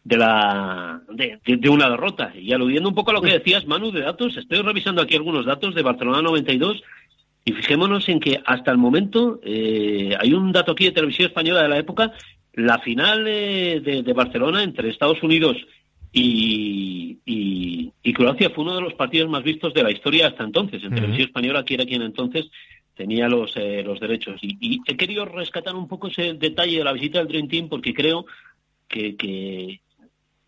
de, 0.05 0.17
la, 0.17 1.03
de, 1.11 1.39
de, 1.45 1.69
una 1.69 1.91
derrota. 1.91 2.33
Y 2.35 2.55
aludiendo 2.55 2.89
un 2.89 2.95
poco 2.95 3.11
a 3.11 3.15
lo 3.15 3.21
que 3.21 3.33
decías, 3.39 3.67
Manu, 3.67 3.93
de 3.93 4.01
datos, 4.01 4.39
estoy 4.39 4.63
revisando 4.63 5.03
aquí 5.03 5.15
algunos 5.15 5.45
datos 5.45 5.75
de 5.75 5.83
Barcelona 5.83 6.23
92 6.23 6.83
y 7.49 7.53
fijémonos 7.53 8.07
en 8.11 8.21
que 8.21 8.43
hasta 8.45 8.71
el 8.71 8.77
momento, 8.77 9.41
eh, 9.43 10.15
hay 10.21 10.35
un 10.35 10.53
dato 10.53 10.73
aquí 10.73 10.85
de 10.85 10.93
televisión 10.93 11.29
española 11.29 11.63
de 11.63 11.69
la 11.69 11.79
época, 11.79 12.13
la 12.53 12.79
final 12.81 13.27
eh, 13.27 13.81
de, 13.81 14.03
de, 14.03 14.13
Barcelona 14.13 14.63
entre 14.63 14.91
Estados 14.91 15.23
Unidos 15.23 15.57
y, 16.13 17.21
y, 17.25 17.91
y, 18.03 18.13
Croacia 18.13 18.51
fue 18.51 18.65
uno 18.65 18.75
de 18.75 18.83
los 18.83 18.93
partidos 18.93 19.31
más 19.31 19.43
vistos 19.43 19.73
de 19.73 19.83
la 19.83 19.91
historia 19.91 20.27
hasta 20.27 20.45
entonces. 20.45 20.83
En 20.83 20.89
uh 20.89 20.91
-huh. 20.91 20.95
televisión 20.97 21.29
española, 21.29 21.65
que 21.65 21.75
era 21.75 21.87
quien 21.87 22.03
entonces 22.03 22.51
tenía 22.95 23.29
los, 23.29 23.57
eh, 23.57 23.83
los 23.83 23.99
derechos. 23.99 24.39
Y, 24.43 24.59
y, 24.61 24.81
he 24.87 24.99
querido 24.99 25.25
rescatar 25.25 25.75
un 25.75 25.89
poco 25.89 26.09
ese 26.09 26.35
detalle 26.35 26.77
de 26.77 26.85
la 26.85 26.93
visita 26.93 27.19
del 27.19 27.29
Dream 27.29 27.49
Team 27.49 27.69
porque 27.71 27.95
creo 27.95 28.27
que, 28.89 29.17
que, 29.17 29.81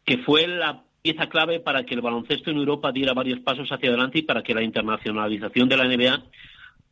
que 0.05 0.19
fue 0.19 0.47
la 0.47 0.83
pieza 1.01 1.31
clave 1.31 1.61
para 1.61 1.85
que 1.85 1.95
el 1.95 2.03
baloncesto 2.03 2.51
en 2.51 2.59
Europa 2.59 2.93
diera 2.93 3.15
varios 3.15 3.41
pasos 3.41 3.73
hacia 3.73 3.89
adelante 3.89 4.19
y 4.19 4.23
para 4.23 4.43
que 4.43 4.53
la 4.53 4.63
internacionalización 4.63 5.67
de 5.67 5.77
la 5.79 5.85
NBA 5.85 6.25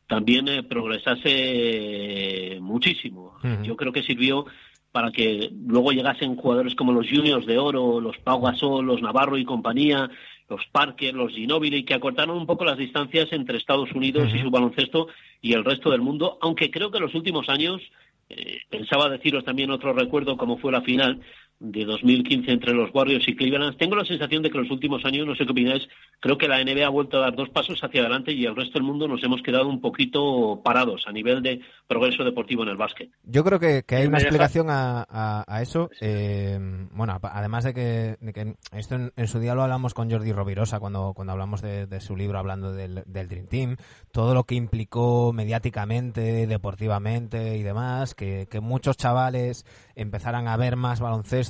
también 0.09 0.49
eh, 0.49 0.62
progresase 0.62 2.59
muchísimo. 2.61 3.35
Uh 3.44 3.47
-huh. 3.47 3.62
Yo 3.62 3.77
creo 3.77 3.92
que 3.92 4.03
sirvió 4.03 4.47
para 4.90 5.12
que 5.12 5.51
luego 5.66 5.92
llegasen 5.92 6.37
jugadores 6.37 6.75
como 6.75 6.92
los 6.92 7.07
Juniors 7.09 7.47
de 7.47 7.59
Oro, 7.59 8.01
los 8.01 8.16
Pau 8.18 8.40
Gasol, 8.40 8.87
los 8.87 9.03
Navarro 9.03 9.37
y 9.37 9.44
compañía, 9.44 10.11
los 10.49 10.64
Parker, 10.73 11.14
los 11.14 11.33
Ginobili, 11.33 11.85
que 11.85 11.94
acortaron 11.94 12.38
un 12.38 12.47
poco 12.47 12.64
las 12.64 12.79
distancias 12.79 13.29
entre 13.33 13.59
Estados 13.59 13.92
Unidos 13.92 14.25
uh 14.25 14.35
-huh. 14.35 14.38
y 14.38 14.42
su 14.42 14.51
baloncesto 14.51 15.09
y 15.42 15.53
el 15.53 15.64
resto 15.64 15.90
del 15.90 16.01
mundo, 16.01 16.38
aunque 16.40 16.71
creo 16.71 16.90
que 16.90 16.99
en 16.99 17.05
los 17.05 17.14
últimos 17.14 17.49
años, 17.51 17.83
eh, 18.31 18.61
pensaba 18.71 19.09
deciros 19.09 19.44
también 19.44 19.71
otro 19.71 19.92
recuerdo 19.92 20.37
como 20.37 20.57
fue 20.57 20.73
la 20.73 20.83
final, 20.83 21.21
de 21.61 21.85
2015 21.85 22.53
entre 22.53 22.73
los 22.73 22.94
Warriors 22.94 23.27
y 23.27 23.35
Cleveland. 23.35 23.77
Tengo 23.77 23.97
la 23.97 24.05
sensación 24.05 24.42
de 24.42 24.51
que 24.51 24.59
en 24.59 24.64
los 24.64 24.73
últimos 24.73 25.05
años, 25.05 25.27
no 25.27 25.35
sé 25.35 25.44
qué 25.44 25.53
opináis, 25.53 25.88
creo 26.21 26.38
que 26.38 26.47
la 26.47 26.62
NBA 26.62 26.87
ha 26.87 26.90
vuelto 26.90 27.16
a 27.16 27.21
dar 27.21 27.35
dos 27.35 27.49
pasos 27.51 27.83
hacia 27.83 28.01
adelante 28.01 28.33
y 28.33 28.44
el 28.44 28.55
resto 28.55 28.75
del 28.75 28.85
mundo 28.85 29.09
nos 29.09 29.23
hemos 29.25 29.42
quedado 29.42 29.68
un 29.68 29.81
poquito 29.81 30.61
parados 30.64 31.05
a 31.07 31.12
nivel 31.12 31.42
de 31.42 31.61
progreso 31.87 32.23
deportivo 32.23 32.62
en 32.62 32.68
el 32.68 32.77
básquet. 32.77 33.11
Yo 33.25 33.42
creo 33.44 33.59
que, 33.59 33.83
que 33.85 33.97
hay 33.97 34.07
una 34.07 34.18
explicación 34.18 34.71
a, 34.71 35.05
a, 35.09 35.44
a 35.49 35.62
eso. 35.62 35.90
Eh, 36.01 36.59
bueno, 36.92 37.18
además 37.23 37.64
de 37.64 37.75
que, 37.75 38.16
de 38.21 38.33
que 38.33 38.55
esto 38.73 38.94
en, 38.94 39.12
en, 39.16 39.27
su 39.27 39.40
día 39.40 39.55
lo 39.55 39.62
hablamos 39.62 39.94
con 39.94 40.11
Jordi 40.11 40.33
Rovirosa 40.33 40.79
cuando, 40.79 41.12
cuando 41.14 41.33
hablamos 41.33 41.61
de, 41.61 41.87
de 41.87 42.01
su 42.01 42.14
libro 42.16 42.38
hablando 42.38 42.73
del, 42.73 43.03
del 43.07 43.29
Dream 43.29 43.47
Team, 43.47 43.77
todo 44.12 44.33
lo 44.33 44.44
que 44.44 44.55
implicó 44.55 45.33
mediáticamente, 45.33 46.47
deportivamente 46.47 47.57
y 47.57 47.62
demás, 47.62 48.14
que, 48.14 48.47
que 48.49 48.61
muchos 48.61 48.97
chavales 48.97 49.64
empezaran 49.97 50.47
a 50.47 50.57
ver 50.57 50.77
más 50.77 51.01
baloncesto 51.01 51.47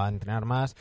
a 0.00 0.08
entrenar 0.08 0.44
más. 0.44 0.76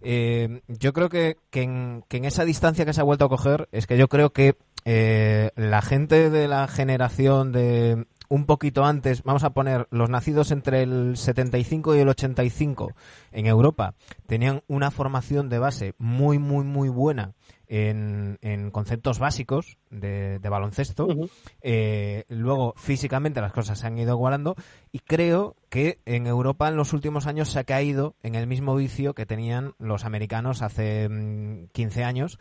Eh, 0.00 0.60
yo 0.68 0.92
creo 0.92 1.08
que, 1.08 1.38
que, 1.50 1.62
en, 1.62 2.04
que, 2.08 2.18
en, 2.18 2.26
esa 2.26 2.44
distancia 2.44 2.84
que 2.84 2.92
se 2.92 3.00
ha 3.00 3.04
vuelto 3.04 3.24
a 3.24 3.28
coger 3.30 3.68
es 3.72 3.86
que 3.86 3.96
yo 3.96 4.08
creo 4.08 4.30
que 4.30 4.56
eh, 4.84 5.50
la 5.56 5.80
gente 5.80 6.28
de 6.28 6.46
la 6.46 6.68
generación 6.68 7.52
de 7.52 8.06
un 8.34 8.46
poquito 8.46 8.84
antes, 8.84 9.22
vamos 9.22 9.44
a 9.44 9.50
poner 9.50 9.86
los 9.90 10.10
nacidos 10.10 10.50
entre 10.50 10.82
el 10.82 11.16
75 11.16 11.94
y 11.94 12.00
el 12.00 12.08
85 12.08 12.92
en 13.30 13.46
Europa, 13.46 13.94
tenían 14.26 14.62
una 14.66 14.90
formación 14.90 15.48
de 15.48 15.60
base 15.60 15.94
muy, 15.98 16.40
muy, 16.40 16.64
muy 16.64 16.88
buena 16.88 17.34
en, 17.68 18.38
en 18.42 18.72
conceptos 18.72 19.20
básicos 19.20 19.78
de, 19.90 20.40
de 20.40 20.48
baloncesto. 20.48 21.06
Uh 21.06 21.10
-huh. 21.10 21.30
eh, 21.62 22.24
luego, 22.28 22.74
físicamente, 22.76 23.40
las 23.40 23.52
cosas 23.52 23.78
se 23.78 23.86
han 23.86 23.96
ido 23.98 24.14
igualando 24.14 24.56
y 24.90 24.98
creo 24.98 25.54
que 25.70 26.00
en 26.04 26.26
Europa 26.26 26.66
en 26.66 26.76
los 26.76 26.92
últimos 26.92 27.28
años 27.28 27.50
se 27.50 27.60
ha 27.60 27.64
caído 27.64 28.16
en 28.24 28.34
el 28.34 28.48
mismo 28.48 28.74
vicio 28.74 29.14
que 29.14 29.26
tenían 29.26 29.74
los 29.78 30.04
americanos 30.04 30.60
hace 30.62 31.08
mmm, 31.08 31.68
15 31.72 32.02
años 32.02 32.40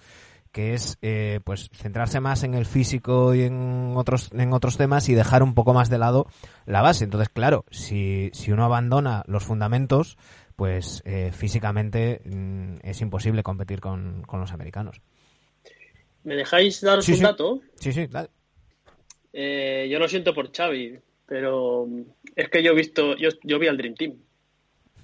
que 0.54 0.74
es 0.74 0.98
eh, 1.02 1.42
pues 1.44 1.70
centrarse 1.74 2.22
más 2.22 2.44
en 2.44 2.54
el 2.54 2.66
físico 2.66 3.36
y 3.36 3.42
en 3.42 3.94
otros 3.98 4.30
en 4.32 4.54
otros 4.54 4.78
temas 4.78 5.10
y 5.10 5.16
dejar 5.16 5.44
un 5.44 5.56
poco 5.56 5.74
más 5.74 5.90
de 5.90 5.98
lado 5.98 6.28
la 6.66 6.82
base 6.82 7.04
entonces 7.04 7.28
claro 7.28 7.66
si, 7.72 8.30
si 8.34 8.54
uno 8.54 8.64
abandona 8.64 9.24
los 9.28 9.44
fundamentos 9.44 10.18
pues 10.56 11.02
eh, 11.06 11.32
físicamente 11.34 12.22
mmm, 12.24 12.76
es 12.84 13.02
imposible 13.02 13.44
competir 13.44 13.82
con, 13.82 14.22
con 14.22 14.40
los 14.40 14.54
americanos 14.54 15.02
¿Me 16.24 16.36
dejáis 16.36 16.82
daros 16.82 17.06
sí, 17.06 17.12
un 17.12 17.18
sí. 17.18 17.24
dato? 17.24 17.62
Sí, 17.76 17.92
sí, 17.92 18.08
dale. 18.08 18.30
Eh, 19.34 19.88
yo 19.90 20.00
lo 20.00 20.08
siento 20.08 20.34
por 20.34 20.52
Xavi, 20.52 20.98
pero 21.26 21.88
es 22.36 22.50
que 22.50 22.64
yo 22.64 22.72
he 22.72 22.76
visto, 22.76 23.16
yo, 23.18 23.30
yo 23.44 23.60
vi 23.60 23.68
al 23.68 23.78
Dream 23.78 23.96
Team. 23.96 24.18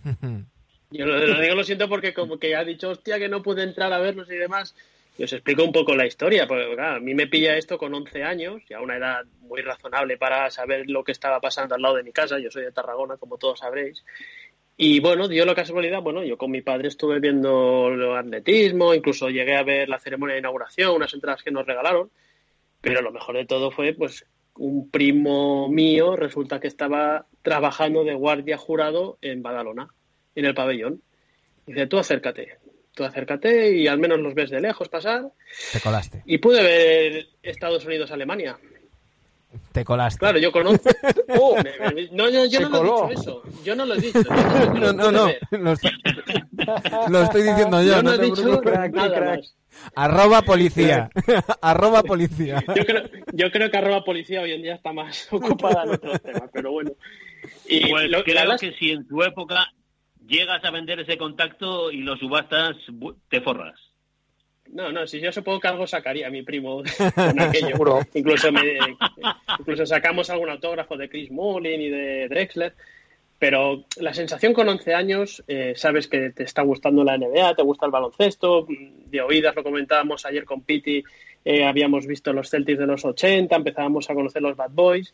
yo 0.91 1.05
lo, 1.05 1.17
lo, 1.17 1.41
digo, 1.41 1.55
lo 1.55 1.63
siento 1.63 1.89
porque 1.89 2.13
como 2.13 2.39
que 2.39 2.55
ha 2.55 2.63
dicho, 2.63 2.89
hostia, 2.89 3.19
que 3.19 3.27
no 3.27 3.43
pude 3.43 3.63
entrar 3.63 3.91
a 3.91 3.99
verlos 3.99 4.31
y 4.31 4.35
demás. 4.35 4.75
Y 5.19 5.23
os 5.23 5.34
explico 5.34 5.65
un 5.65 5.73
poco 5.73 5.93
la 5.95 6.08
historia, 6.08 6.47
porque 6.47 6.75
claro, 6.75 6.95
a 6.95 6.99
mí 7.01 7.13
me 7.13 7.27
pilla 7.27 7.58
esto 7.58 7.77
con 7.77 7.93
11 7.93 8.23
años, 8.23 8.62
y 8.69 8.73
a 8.73 8.79
una 8.79 8.95
edad 8.95 9.25
muy 9.41 9.62
razonable 9.62 10.17
para 10.17 10.49
saber 10.49 10.89
lo 10.89 11.03
que 11.03 11.12
estaba 11.12 11.41
pasando 11.41 11.75
al 11.75 11.82
lado 11.82 11.95
de 11.95 12.03
mi 12.03 12.13
casa. 12.13 12.39
Yo 12.39 12.49
soy 12.49 12.63
de 12.63 12.71
Tarragona, 12.71 13.17
como 13.17 13.38
todos 13.38 13.60
sabréis. 13.60 14.05
Y 14.77 15.01
bueno, 15.01 15.27
dio 15.27 15.43
la 15.43 15.55
casualidad, 15.55 16.01
bueno, 16.01 16.23
yo 16.23 16.38
con 16.38 16.51
mi 16.51 16.62
padre 16.62 16.88
estuve 16.88 17.19
viendo 17.19 17.89
el 17.89 18.15
atletismo, 18.15 18.93
incluso 18.93 19.27
llegué 19.27 19.58
a 19.58 19.63
ver 19.63 19.89
la 19.89 19.99
ceremonia 19.99 20.36
de 20.36 20.39
inauguración, 20.39 20.95
unas 20.95 21.13
entradas 21.13 21.43
que 21.43 21.51
nos 21.51 21.67
regalaron, 21.67 22.10
pero 22.79 23.01
lo 23.01 23.12
mejor 23.12 23.36
de 23.36 23.45
todo 23.45 23.71
fue, 23.71 23.93
pues, 23.93 24.25
un 24.55 24.89
primo 24.89 25.67
mío 25.67 26.15
resulta 26.15 26.62
que 26.62 26.67
estaba 26.67 27.25
trabajando 27.41 28.05
de 28.05 28.13
guardia 28.13 28.58
jurado 28.58 29.17
en 29.21 29.43
Badalona, 29.43 29.89
en 30.36 30.45
el 30.45 30.53
pabellón. 30.53 31.01
Dice, 31.65 31.88
tú 31.88 31.97
acércate, 31.97 32.59
tú 32.99 33.05
acércate 33.05 33.77
y 33.77 33.88
al 33.88 33.97
menos 33.97 34.19
los 34.19 34.33
ves 34.33 34.49
de 34.49 34.59
lejos 34.59 34.89
pasar. 34.89 35.31
Te 35.71 35.79
colaste. 35.79 36.21
Y 36.25 36.38
pude 36.39 36.62
ver 36.62 37.27
Estados 37.41 37.85
Unidos-Alemania. 37.85 38.59
Te 39.71 39.85
colaste. 39.85 40.19
Claro, 40.19 40.38
yo 40.38 40.51
conozco. 40.51 40.89
Oh, 41.39 41.55
me, 41.55 41.93
me, 41.93 42.09
no, 42.12 42.27
yo, 42.29 42.45
yo 42.45 42.67
no 42.67 42.83
lo 42.83 43.05
he 43.05 43.09
dicho 43.12 43.21
eso. 43.21 43.43
Yo 43.63 43.75
no 43.75 43.85
lo 43.85 43.93
he 43.95 44.01
dicho. 44.01 44.19
no, 44.73 44.91
no, 44.91 45.12
no. 45.12 45.27
Lo, 45.51 45.75
lo, 47.07 47.21
estoy 47.21 47.43
diciendo 47.43 47.81
yo. 47.81 47.93
Yo 47.95 48.03
no, 48.03 48.17
no 48.17 48.21
he 48.21 48.25
dicho 48.25 48.62
crack, 48.62 48.93
nada 48.93 49.15
crack. 49.15 49.38
más. 49.38 49.55
Arroba 49.95 50.41
policía. 50.41 51.09
arroba 51.62 52.03
policía. 52.03 52.62
Yo 52.75 52.85
creo, 52.85 53.03
yo 53.31 53.51
creo 53.51 53.71
que 53.71 53.77
arroba 53.77 54.03
policía 54.03 54.41
hoy 54.41 54.51
en 54.51 54.63
día 54.63 54.75
está 54.75 54.91
más 54.91 55.31
ocupada 55.31 55.83
en 55.83 55.91
otros 55.91 56.21
temas, 56.21 56.49
pero 56.51 56.71
bueno. 56.71 56.91
Y 57.65 57.89
pues 57.89 58.09
lo, 58.09 58.23
creo 58.23 58.43
las... 58.43 58.59
que 58.59 58.73
si 58.73 58.91
en 58.91 59.07
tu 59.07 59.23
época 59.23 59.71
llegas 60.29 60.63
a 60.63 60.71
vender 60.71 60.99
ese 60.99 61.17
contacto 61.17 61.91
y 61.91 61.97
lo 61.97 62.15
subastas, 62.15 62.77
te 63.27 63.41
forras. 63.41 63.79
No, 64.71 64.91
no, 64.91 65.07
si 65.07 65.19
yo 65.19 65.31
supongo 65.31 65.59
que 65.59 65.67
algo 65.67 65.87
sacaría 65.87 66.27
a 66.27 66.29
mi 66.29 66.43
primo 66.43 66.83
con 67.15 67.39
aquello. 67.39 68.05
incluso, 68.13 68.51
me, 68.51 68.77
incluso 69.59 69.85
sacamos 69.85 70.29
algún 70.29 70.49
autógrafo 70.49 70.95
de 70.95 71.09
Chris 71.09 71.31
Mullin 71.31 71.81
y 71.81 71.89
de 71.89 72.27
Drexler. 72.29 72.75
Pero 73.39 73.85
la 73.97 74.13
sensación 74.13 74.53
con 74.53 74.67
11 74.67 74.93
años, 74.93 75.43
eh, 75.47 75.71
sabes 75.75 76.09
que 76.09 76.31
te 76.31 76.43
está 76.43 76.61
gustando 76.61 77.05
la 77.05 77.17
NBA, 77.17 77.55
te 77.55 77.63
gusta 77.63 77.85
el 77.85 77.91
baloncesto, 77.91 78.67
de 78.67 79.21
oídas 79.21 79.55
lo 79.55 79.63
comentábamos 79.63 80.25
ayer 80.25 80.43
con 80.43 80.61
Piti, 80.61 81.05
eh, 81.45 81.63
habíamos 81.63 82.05
visto 82.05 82.33
los 82.33 82.49
Celtics 82.49 82.79
de 82.79 82.85
los 82.85 83.05
80, 83.05 83.55
empezábamos 83.55 84.09
a 84.09 84.13
conocer 84.13 84.41
los 84.41 84.57
Bad 84.57 84.71
Boys. 84.71 85.13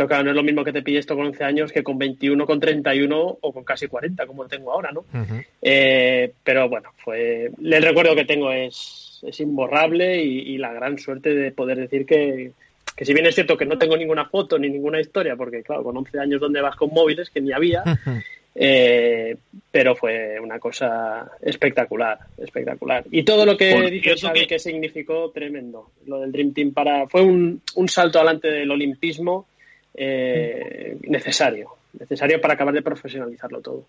Pero 0.00 0.08
claro, 0.08 0.24
no 0.24 0.30
es 0.30 0.36
lo 0.36 0.42
mismo 0.42 0.64
que 0.64 0.72
te 0.72 0.80
pille 0.80 0.98
esto 0.98 1.14
con 1.14 1.26
11 1.26 1.44
años 1.44 1.72
que 1.72 1.82
con 1.82 1.98
21, 1.98 2.46
con 2.46 2.58
31 2.58 3.38
o 3.38 3.52
con 3.52 3.64
casi 3.64 3.86
40, 3.86 4.26
como 4.26 4.48
tengo 4.48 4.72
ahora, 4.72 4.90
¿no? 4.92 5.00
Uh 5.00 5.04
-huh. 5.12 5.44
eh, 5.60 6.32
pero 6.42 6.70
bueno, 6.70 6.88
fue 6.96 7.50
el 7.62 7.82
recuerdo 7.82 8.14
que 8.14 8.24
tengo 8.24 8.50
es, 8.50 9.20
es 9.22 9.40
imborrable 9.40 10.24
y, 10.24 10.54
y, 10.54 10.56
la 10.56 10.72
gran 10.72 10.96
suerte 10.96 11.34
de 11.34 11.52
poder 11.52 11.76
decir 11.76 12.06
que, 12.06 12.52
que 12.96 13.04
si 13.04 13.12
bien 13.12 13.26
es 13.26 13.34
cierto 13.34 13.58
que 13.58 13.66
no 13.66 13.76
tengo 13.76 13.94
ninguna 13.94 14.24
foto 14.24 14.58
ni 14.58 14.70
ninguna 14.70 15.02
historia, 15.02 15.36
porque 15.36 15.62
claro, 15.62 15.84
con 15.84 15.98
11 15.98 16.18
años 16.18 16.40
donde 16.40 16.62
vas 16.62 16.76
con 16.76 16.88
móviles, 16.94 17.28
que 17.28 17.42
ni 17.42 17.52
había, 17.52 17.82
uh 17.82 17.90
-huh. 17.90 18.24
eh, 18.54 19.36
pero 19.70 19.94
fue 19.94 20.40
una 20.40 20.58
cosa 20.58 21.30
espectacular, 21.42 22.20
espectacular. 22.38 23.04
Y 23.10 23.22
todo 23.22 23.44
lo 23.44 23.54
que 23.54 23.72
Por 23.72 23.90
dice 23.90 24.16
Xavi 24.16 24.40
que... 24.40 24.46
que 24.46 24.58
significó, 24.58 25.30
tremendo. 25.30 25.90
Lo 26.06 26.20
del 26.20 26.32
Dream 26.32 26.54
Team 26.54 26.72
para 26.72 27.06
fue 27.06 27.20
un, 27.20 27.60
un 27.74 27.88
salto 27.90 28.18
adelante 28.18 28.48
del 28.48 28.70
olimpismo 28.70 29.46
eh, 29.94 30.98
necesario, 31.08 31.70
necesario 31.98 32.40
para 32.40 32.54
acabar 32.54 32.74
de 32.74 32.82
profesionalizarlo 32.82 33.60
todo. 33.60 33.86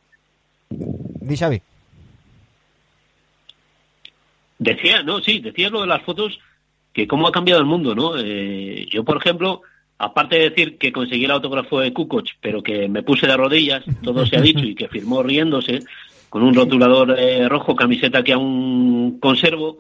Di 0.70 1.38
Xavi. 1.38 1.62
Decía, 4.60 5.04
no, 5.04 5.22
sí, 5.22 5.40
decía 5.40 5.70
lo 5.70 5.82
de 5.82 5.88
las 5.88 6.04
fotos, 6.04 6.40
que 6.94 7.08
cómo 7.08 7.28
ha 7.28 7.32
cambiado 7.32 7.60
el 7.60 7.68
mundo, 7.68 7.96
¿no? 7.96 8.14
Eh, 8.18 8.86
yo, 8.90 9.04
por 9.04 9.18
ejemplo, 9.18 9.62
aparte 9.98 10.36
de 10.36 10.50
decir 10.50 10.78
que 10.78 10.92
conseguí 10.92 11.26
el 11.26 11.32
autógrafo 11.32 11.80
de 11.80 11.94
Kukoc, 11.94 12.28
pero 12.40 12.62
que 12.62 12.88
me 12.88 13.04
puse 13.04 13.28
de 13.28 13.38
rodillas, 13.38 13.84
todo 14.04 14.26
se 14.26 14.38
ha 14.38 14.42
dicho, 14.42 14.66
y 14.66 14.76
que 14.76 14.88
firmó 14.88 15.24
riéndose, 15.24 15.80
con 16.30 16.44
un 16.44 16.54
rotulador 16.54 17.18
eh, 17.20 17.48
rojo, 17.50 17.76
camiseta 17.76 18.24
que 18.24 18.34
aún 18.34 19.20
conservo, 19.20 19.80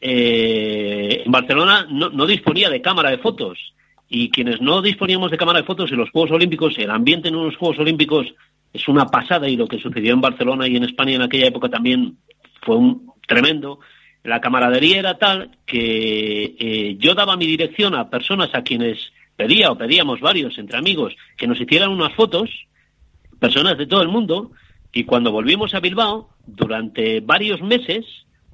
eh, 0.00 1.22
en 1.24 1.32
Barcelona 1.32 1.86
no, 1.90 2.08
no, 2.10 2.26
disponía 2.26 2.70
de 2.70 2.80
cámara 2.80 3.10
de 3.10 3.18
fotos. 3.18 3.74
Y 4.08 4.30
quienes 4.30 4.60
no 4.60 4.80
disponíamos 4.80 5.30
de 5.30 5.36
cámara 5.36 5.60
de 5.60 5.66
fotos 5.66 5.90
en 5.92 5.98
los 5.98 6.10
Juegos 6.10 6.30
Olímpicos, 6.30 6.74
el 6.78 6.90
ambiente 6.90 7.28
en 7.28 7.36
unos 7.36 7.56
Juegos 7.56 7.78
Olímpicos 7.78 8.26
es 8.72 8.88
una 8.88 9.06
pasada 9.06 9.48
y 9.48 9.56
lo 9.56 9.66
que 9.66 9.78
sucedió 9.78 10.12
en 10.12 10.20
Barcelona 10.20 10.66
y 10.66 10.76
en 10.76 10.84
España 10.84 11.14
en 11.14 11.22
aquella 11.22 11.48
época 11.48 11.68
también 11.68 12.16
fue 12.62 12.76
un 12.76 13.12
tremendo. 13.26 13.80
La 14.24 14.40
camaradería 14.40 14.98
era 14.98 15.18
tal 15.18 15.58
que 15.66 16.56
eh, 16.58 16.96
yo 16.98 17.14
daba 17.14 17.36
mi 17.36 17.46
dirección 17.46 17.94
a 17.94 18.10
personas 18.10 18.50
a 18.54 18.62
quienes 18.62 19.12
pedía 19.36 19.70
o 19.70 19.78
pedíamos 19.78 20.20
varios 20.20 20.58
entre 20.58 20.78
amigos 20.78 21.14
que 21.36 21.46
nos 21.46 21.60
hicieran 21.60 21.90
unas 21.90 22.14
fotos, 22.14 22.50
personas 23.38 23.78
de 23.78 23.86
todo 23.86 24.02
el 24.02 24.08
mundo, 24.08 24.50
y 24.92 25.04
cuando 25.04 25.32
volvimos 25.32 25.74
a 25.74 25.80
Bilbao, 25.80 26.30
durante 26.46 27.20
varios 27.20 27.62
meses, 27.62 28.04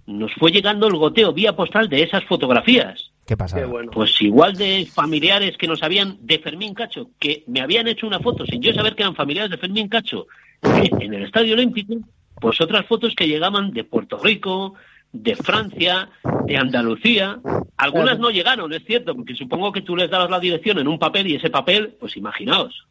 nos 0.07 0.33
fue 0.35 0.51
llegando 0.51 0.87
el 0.87 0.97
goteo 0.97 1.33
vía 1.33 1.55
postal 1.57 1.88
de 1.88 2.03
esas 2.03 2.25
fotografías. 2.25 3.04
¿Qué 3.27 3.37
pasa? 3.37 3.59
Pues 3.93 4.21
igual 4.21 4.55
de 4.55 4.87
familiares 4.87 5.57
que 5.57 5.67
nos 5.67 5.83
habían 5.83 6.19
de 6.21 6.39
Fermín 6.39 6.75
Cacho, 6.75 7.11
que 7.19 7.45
me 7.47 7.61
habían 7.61 7.89
hecho 7.89 8.07
una 8.07 8.21
foto 8.21 8.45
sin 8.45 8.61
yo 8.61 8.73
saber 8.75 8.95
que 8.95 9.03
eran 9.03 9.15
familiares 9.15 9.51
de 9.51 9.59
Fermín 9.59 9.89
Cacho 9.89 10.27
en 10.63 11.15
el 11.15 11.25
Estadio 11.25 11.55
Olímpico, 11.55 11.95
pues 12.41 12.61
otras 12.61 12.87
fotos 12.87 13.15
que 13.15 13.27
llegaban 13.27 13.71
de 13.71 13.85
Puerto 13.85 14.19
Rico, 14.19 14.75
de 15.13 15.37
Francia, 15.37 16.11
de 16.45 16.57
Andalucía. 16.57 17.41
Algunas 17.77 18.19
no 18.19 18.31
llegaron, 18.31 18.73
es 18.73 18.85
cierto, 18.85 19.15
porque 19.15 19.35
supongo 19.35 19.73
que 19.73 19.83
tú 19.83 19.97
les 19.97 20.11
dabas 20.11 20.31
la 20.31 20.41
dirección 20.41 20.79
en 20.79 20.89
un 20.89 20.99
papel 20.99 21.29
y 21.29 21.37
ese 21.37 21.51
papel, 21.51 21.97
pues 21.99 22.17
imaginaos, 22.17 22.87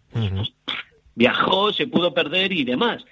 viajó, 1.14 1.72
se 1.74 1.86
pudo 1.86 2.14
perder 2.14 2.54
y 2.54 2.64
demás. 2.64 3.04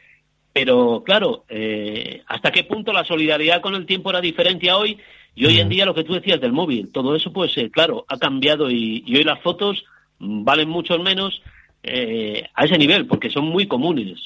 Pero 0.54 1.04
claro, 1.06 1.46
eh, 1.50 2.24
¿hasta 2.28 2.52
qué 2.52 2.64
punto 2.64 2.92
la 2.92 3.06
solidaridad 3.06 3.62
con 3.62 3.76
el 3.76 3.86
tiempo 3.86 4.10
era 4.10 4.20
diferente 4.20 4.70
a 4.70 4.78
hoy? 4.78 4.98
Y 5.34 5.46
hoy 5.46 5.60
en 5.60 5.70
día 5.70 5.86
lo 5.86 5.94
que 5.94 6.04
tú 6.04 6.13
decías 6.13 6.41
del 6.41 6.52
móvil, 6.52 6.89
todo 6.91 7.15
eso 7.15 7.32
pues 7.32 7.58
eh, 7.58 7.70
claro, 7.72 8.06
ha 8.08 8.17
cambiado 8.17 8.70
y, 8.70 9.04
hoy 9.15 9.24
las 9.24 9.41
fotos 9.41 9.84
valen 10.20 10.70
mucho 10.70 11.00
menos 11.00 11.41
eh, 11.84 12.48
a 12.54 12.65
ese 12.65 12.78
nivel, 12.78 13.08
porque 13.08 13.30
son 13.30 13.46
muy 13.46 13.65
comunes. 13.67 14.20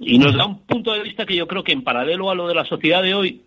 Y 0.00 0.18
nos 0.18 0.34
da 0.34 0.46
un 0.46 0.60
punto 0.66 0.92
de 0.92 1.02
vista 1.02 1.26
que 1.26 1.36
yo 1.36 1.46
creo 1.46 1.62
que 1.62 1.72
en 1.72 1.82
paralelo 1.82 2.30
a 2.30 2.34
lo 2.34 2.48
de 2.48 2.54
la 2.54 2.64
sociedad 2.64 3.02
de 3.02 3.14
hoy, 3.14 3.42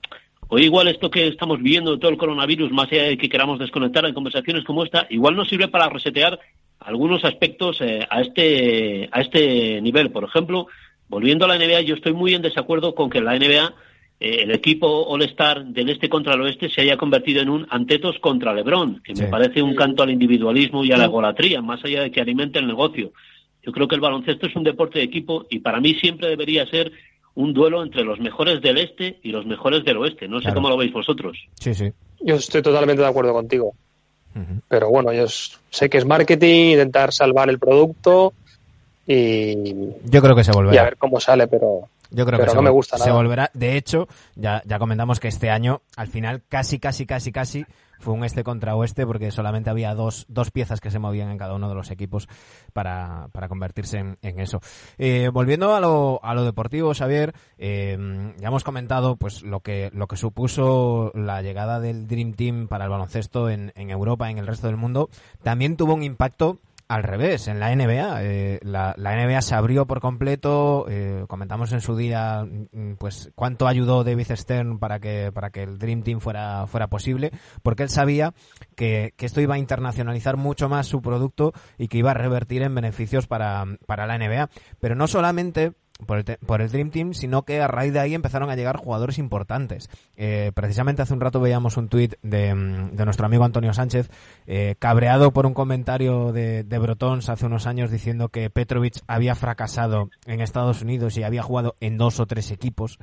hoy 0.49 0.63
igual 0.63 0.87
esto 0.87 1.09
que 1.09 1.27
estamos 1.27 1.61
viviendo 1.61 1.97
todo 1.99 2.11
el 2.11 2.17
coronavirus, 2.17 2.71
más 2.71 2.91
allá 2.91 3.03
de 3.03 3.17
que 3.17 3.29
queramos 3.29 3.59
desconectar 3.59 4.05
en 4.05 4.13
conversaciones 4.13 4.63
como 4.63 4.83
esta, 4.83 5.07
igual 5.09 5.35
nos 5.35 5.49
sirve 5.49 5.67
para 5.67 5.89
resetear 5.89 6.39
algunos 6.79 7.25
aspectos 7.25 7.81
eh, 7.81 8.05
a 8.09 8.21
este 8.21 9.09
a 9.11 9.21
este 9.21 9.81
nivel. 9.81 10.11
Por 10.11 10.23
ejemplo, 10.23 10.67
volviendo 11.09 11.45
a 11.45 11.47
la 11.47 11.57
NBA, 11.57 11.81
yo 11.81 11.95
estoy 11.95 12.13
muy 12.13 12.33
en 12.33 12.41
desacuerdo 12.41 12.95
con 12.95 13.09
que 13.09 13.19
la 13.19 13.37
NBA 13.37 13.65
eh, 13.65 13.73
el 14.19 14.51
equipo 14.51 15.07
All-Star 15.07 15.65
del 15.65 15.89
este 15.89 16.09
contra 16.09 16.33
el 16.33 16.41
oeste 16.41 16.69
se 16.69 16.81
haya 16.81 16.97
convertido 16.97 17.41
en 17.41 17.49
un 17.49 17.67
Antetos 17.69 18.17
contra 18.19 18.53
LeBron, 18.53 19.01
que 19.03 19.13
me 19.13 19.27
parece 19.27 19.61
un 19.61 19.75
canto 19.75 20.03
al 20.03 20.09
individualismo 20.09 20.83
y 20.83 20.91
a 20.91 20.97
la 20.97 21.05
egolatría, 21.05 21.61
más 21.61 21.83
allá 21.85 22.01
de 22.01 22.11
que 22.11 22.21
alimente 22.21 22.57
el 22.59 22.67
negocio. 22.67 23.11
Yo 23.63 23.71
creo 23.71 23.87
que 23.87 23.95
el 23.95 24.01
baloncesto 24.01 24.47
es 24.47 24.55
un 24.55 24.63
deporte 24.63 24.99
de 24.99 25.05
equipo 25.05 25.45
y 25.49 25.59
para 25.59 25.79
mí 25.79 25.93
siempre 25.95 26.29
debería 26.29 26.65
ser 26.65 26.91
un 27.35 27.53
duelo 27.53 27.83
entre 27.83 28.03
los 28.03 28.19
mejores 28.19 28.61
del 28.61 28.79
este 28.79 29.19
y 29.21 29.29
los 29.29 29.45
mejores 29.45 29.85
del 29.85 29.97
oeste. 29.97 30.27
No 30.27 30.41
sé 30.41 30.53
cómo 30.53 30.69
lo 30.69 30.77
veis 30.77 30.91
vosotros. 30.91 31.37
Sí, 31.59 31.75
sí. 31.75 31.91
Yo 32.19 32.35
estoy 32.35 32.63
totalmente 32.63 33.03
de 33.03 33.07
acuerdo 33.07 33.33
contigo. 33.33 33.73
Pero 34.67 34.89
bueno, 34.89 35.13
yo 35.13 35.25
sé 35.27 35.89
que 35.89 35.97
es 35.97 36.05
marketing, 36.05 36.71
intentar 36.71 37.11
salvar 37.11 37.49
el 37.49 37.59
producto 37.59 38.33
y. 39.07 39.73
Yo 40.05 40.21
creo 40.21 40.35
que 40.35 40.43
se 40.43 40.51
volverá. 40.51 40.75
Y 40.75 40.77
a 40.77 40.83
ver 40.83 40.97
cómo 40.97 41.19
sale, 41.19 41.47
pero. 41.47 41.89
Yo 42.11 42.25
creo 42.25 42.39
que 42.39 42.53
no 42.53 42.61
me 42.61 42.69
gusta 42.69 42.97
nada. 42.97 43.05
Se 43.05 43.11
volverá. 43.11 43.51
De 43.53 43.77
hecho, 43.77 44.07
ya, 44.35 44.61
ya 44.65 44.79
comentamos 44.79 45.19
que 45.19 45.27
este 45.27 45.49
año, 45.49 45.81
al 45.95 46.07
final, 46.07 46.43
casi, 46.47 46.79
casi, 46.79 47.05
casi, 47.05 47.31
casi 47.31 47.65
fue 47.99 48.13
un 48.13 48.23
este 48.23 48.43
contra 48.43 48.75
oeste 48.75 49.05
porque 49.05 49.31
solamente 49.31 49.69
había 49.69 49.93
dos, 49.93 50.25
dos 50.29 50.51
piezas 50.51 50.81
que 50.81 50.91
se 50.91 50.99
movían 50.99 51.29
en 51.29 51.37
cada 51.37 51.55
uno 51.55 51.69
de 51.69 51.75
los 51.75 51.91
equipos 51.91 52.27
para, 52.73 53.29
para 53.31 53.47
convertirse 53.47 53.97
en, 54.21 54.39
eso. 54.39 54.61
Eh, 54.97 55.29
volviendo 55.33 55.75
a 55.75 55.79
lo, 55.79 56.19
a 56.23 56.33
lo 56.33 56.43
deportivo, 56.43 56.93
Xavier, 56.93 57.33
eh, 57.57 58.33
ya 58.37 58.47
hemos 58.47 58.63
comentado 58.63 59.15
pues 59.15 59.41
lo 59.43 59.61
que, 59.61 59.89
lo 59.93 60.07
que 60.07 60.17
supuso 60.17 61.11
la 61.15 61.41
llegada 61.41 61.79
del 61.79 62.07
Dream 62.07 62.33
Team 62.33 62.67
para 62.67 62.85
el 62.85 62.91
baloncesto 62.91 63.49
en, 63.49 63.71
en 63.75 63.89
Europa, 63.89 64.29
en 64.29 64.37
el 64.37 64.47
resto 64.47 64.67
del 64.67 64.77
mundo. 64.77 65.09
También 65.41 65.75
tuvo 65.75 65.93
un 65.93 66.03
impacto 66.03 66.59
al 66.87 67.03
revés, 67.03 67.47
en 67.47 67.59
la 67.59 67.75
NBA. 67.75 68.23
Eh, 68.23 68.59
la, 68.63 68.95
NBA 68.97 69.41
se 69.41 69.55
abrió 69.55 69.85
por 69.87 69.99
completo. 69.99 70.85
Eh, 70.89 71.25
comentamos 71.27 71.71
en 71.73 71.81
su 71.81 71.95
día 71.95 72.45
mm, 72.45 72.93
pues 72.97 73.31
cuánto 73.35 73.67
ayudó 73.67 74.03
David 74.03 74.31
Stern 74.33 74.79
para 74.79 74.99
que, 74.99 75.31
para 75.33 75.49
que 75.49 75.63
el 75.63 75.77
Dream 75.79 76.03
Team 76.03 76.19
fuera, 76.19 76.65
fuera 76.67 76.87
posible, 76.87 77.31
porque 77.63 77.83
él 77.83 77.89
sabía 77.89 78.33
que, 78.75 79.13
que 79.17 79.25
esto 79.25 79.41
iba 79.41 79.55
a 79.55 79.59
internacionalizar 79.59 80.37
mucho 80.37 80.69
más 80.69 80.87
su 80.87 81.01
producto 81.01 81.53
y 81.77 81.87
que 81.87 81.97
iba 81.97 82.11
a 82.11 82.15
revertir 82.15 82.61
en 82.61 82.75
beneficios 82.75 83.27
para, 83.27 83.65
para 83.85 84.07
la 84.07 84.17
NBA. 84.17 84.49
Pero 84.79 84.95
no 84.95 85.07
solamente 85.07 85.73
por 86.05 86.19
el, 86.19 86.37
por 86.45 86.61
el 86.61 86.69
Dream 86.71 86.91
Team, 86.91 87.13
sino 87.13 87.43
que 87.43 87.61
a 87.61 87.67
raíz 87.67 87.93
de 87.93 87.99
ahí 87.99 88.13
empezaron 88.13 88.49
a 88.49 88.55
llegar 88.55 88.77
jugadores 88.77 89.17
importantes. 89.17 89.89
Eh, 90.15 90.51
precisamente 90.53 91.01
hace 91.01 91.13
un 91.13 91.21
rato 91.21 91.39
veíamos 91.39 91.77
un 91.77 91.89
tuit 91.89 92.15
de, 92.21 92.53
de, 92.91 93.05
nuestro 93.05 93.25
amigo 93.25 93.43
Antonio 93.43 93.73
Sánchez, 93.73 94.09
eh, 94.45 94.75
cabreado 94.79 95.31
por 95.31 95.45
un 95.45 95.53
comentario 95.53 96.31
de, 96.31 96.63
de, 96.63 96.77
Brotons 96.79 97.29
hace 97.29 97.45
unos 97.45 97.67
años 97.67 97.91
diciendo 97.91 98.29
que 98.29 98.49
Petrovic 98.49 99.01
había 99.07 99.35
fracasado 99.35 100.09
en 100.25 100.41
Estados 100.41 100.81
Unidos 100.81 101.17
y 101.17 101.23
había 101.23 101.43
jugado 101.43 101.75
en 101.79 101.97
dos 101.97 102.19
o 102.19 102.25
tres 102.25 102.51
equipos. 102.51 102.97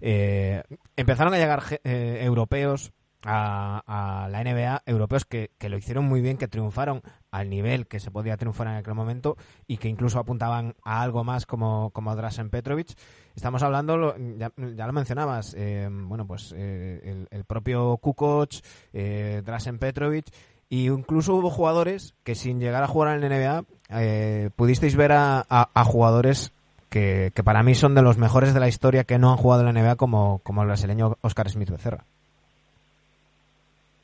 Eh, 0.00 0.62
empezaron 0.96 1.34
a 1.34 1.38
llegar 1.38 1.62
europeos 1.84 2.92
a, 3.24 4.28
la 4.30 4.44
NBA 4.44 4.82
europeos 4.86 5.24
que, 5.24 5.50
lo 5.60 5.76
hicieron 5.76 6.04
muy 6.04 6.20
bien, 6.20 6.36
que 6.36 6.48
triunfaron 6.48 7.02
al 7.30 7.48
nivel 7.48 7.86
que 7.86 8.00
se 8.00 8.10
podía 8.10 8.36
triunfar 8.36 8.66
en 8.68 8.74
aquel 8.74 8.94
momento 8.94 9.36
y 9.66 9.78
que 9.78 9.88
incluso 9.88 10.18
apuntaban 10.18 10.74
a 10.84 11.02
algo 11.02 11.24
más 11.24 11.46
como, 11.46 11.90
como 11.90 12.14
Drasen 12.14 12.50
Petrovic. 12.50 12.88
Estamos 13.34 13.62
hablando, 13.62 14.14
ya, 14.36 14.52
lo 14.56 14.92
mencionabas, 14.92 15.54
eh, 15.56 15.88
bueno, 15.90 16.26
pues 16.26 16.54
eh, 16.56 17.26
el, 17.30 17.44
propio 17.44 17.96
Kukoc, 17.96 18.50
eh, 18.92 19.42
Drasen 19.44 19.78
Petrovic, 19.78 20.26
y 20.68 20.88
incluso 20.88 21.34
hubo 21.34 21.50
jugadores 21.50 22.14
que 22.24 22.34
sin 22.34 22.58
llegar 22.58 22.82
a 22.82 22.88
jugar 22.88 23.14
en 23.14 23.20
la 23.20 23.28
NBA 23.28 23.64
eh, 24.00 24.50
pudisteis 24.56 24.96
ver 24.96 25.12
a, 25.12 25.44
a, 25.48 25.84
jugadores 25.84 26.52
que, 26.88 27.30
que, 27.34 27.44
para 27.44 27.62
mí 27.62 27.74
son 27.74 27.94
de 27.94 28.00
los 28.00 28.16
mejores 28.16 28.54
de 28.54 28.60
la 28.60 28.68
historia 28.68 29.04
que 29.04 29.18
no 29.18 29.30
han 29.30 29.36
jugado 29.36 29.68
en 29.68 29.74
la 29.74 29.82
NBA 29.82 29.96
como, 29.96 30.38
como 30.38 30.62
el 30.62 30.68
brasileño 30.68 31.18
Oscar 31.20 31.50
Smith 31.50 31.68
Becerra. 31.68 32.06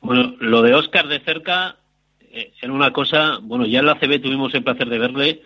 Bueno, 0.00 0.34
lo 0.40 0.62
de 0.62 0.74
Oscar 0.74 1.08
de 1.08 1.20
cerca 1.20 1.76
eh, 2.20 2.52
era 2.61 2.72
una 2.72 2.92
cosa, 2.92 3.38
bueno, 3.42 3.66
ya 3.66 3.80
en 3.80 3.87
la 3.87 3.98
CB 3.98 4.20
tuvimos 4.20 4.54
el 4.54 4.62
placer 4.62 4.88
de 4.88 4.98
verle, 4.98 5.42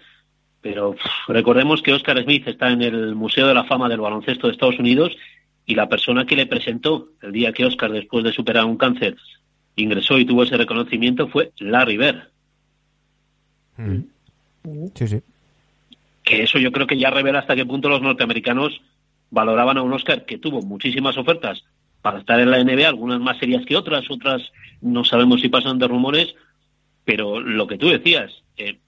pero 0.60 0.94
recordemos 1.28 1.82
que 1.82 1.92
Oscar 1.92 2.22
Smith 2.22 2.46
está 2.46 2.70
en 2.70 2.82
el 2.82 3.14
Museo 3.14 3.46
de 3.46 3.54
la 3.54 3.64
Fama 3.64 3.88
del 3.88 4.00
Baloncesto 4.00 4.46
de 4.46 4.52
Estados 4.52 4.78
Unidos 4.78 5.16
y 5.66 5.74
la 5.74 5.88
persona 5.88 6.26
que 6.26 6.36
le 6.36 6.46
presentó 6.46 7.08
el 7.22 7.32
día 7.32 7.52
que 7.52 7.64
Oscar, 7.64 7.90
después 7.90 8.24
de 8.24 8.32
superar 8.32 8.64
un 8.64 8.76
cáncer, 8.76 9.16
ingresó 9.76 10.18
y 10.18 10.24
tuvo 10.24 10.42
ese 10.42 10.56
reconocimiento 10.56 11.28
fue 11.28 11.52
Larry 11.58 11.96
Bird. 11.96 12.22
Mm. 13.76 14.00
Sí, 14.94 15.08
sí. 15.08 15.22
Que 16.22 16.42
eso 16.42 16.58
yo 16.58 16.70
creo 16.72 16.86
que 16.86 16.98
ya 16.98 17.10
revela 17.10 17.40
hasta 17.40 17.56
qué 17.56 17.64
punto 17.64 17.88
los 17.88 18.02
norteamericanos 18.02 18.80
valoraban 19.30 19.78
a 19.78 19.82
un 19.82 19.92
Oscar 19.92 20.24
que 20.24 20.38
tuvo 20.38 20.62
muchísimas 20.62 21.16
ofertas 21.16 21.64
para 22.02 22.18
estar 22.18 22.38
en 22.40 22.50
la 22.50 22.62
NBA, 22.62 22.88
algunas 22.88 23.20
más 23.20 23.38
serias 23.38 23.64
que 23.64 23.76
otras, 23.76 24.04
otras 24.10 24.42
no 24.80 25.04
sabemos 25.04 25.40
si 25.40 25.48
pasan 25.48 25.78
de 25.78 25.88
rumores, 25.88 26.34
pero 27.04 27.40
lo 27.40 27.66
que 27.66 27.78
tú 27.78 27.88
decías, 27.88 28.42
eh, 28.56 28.78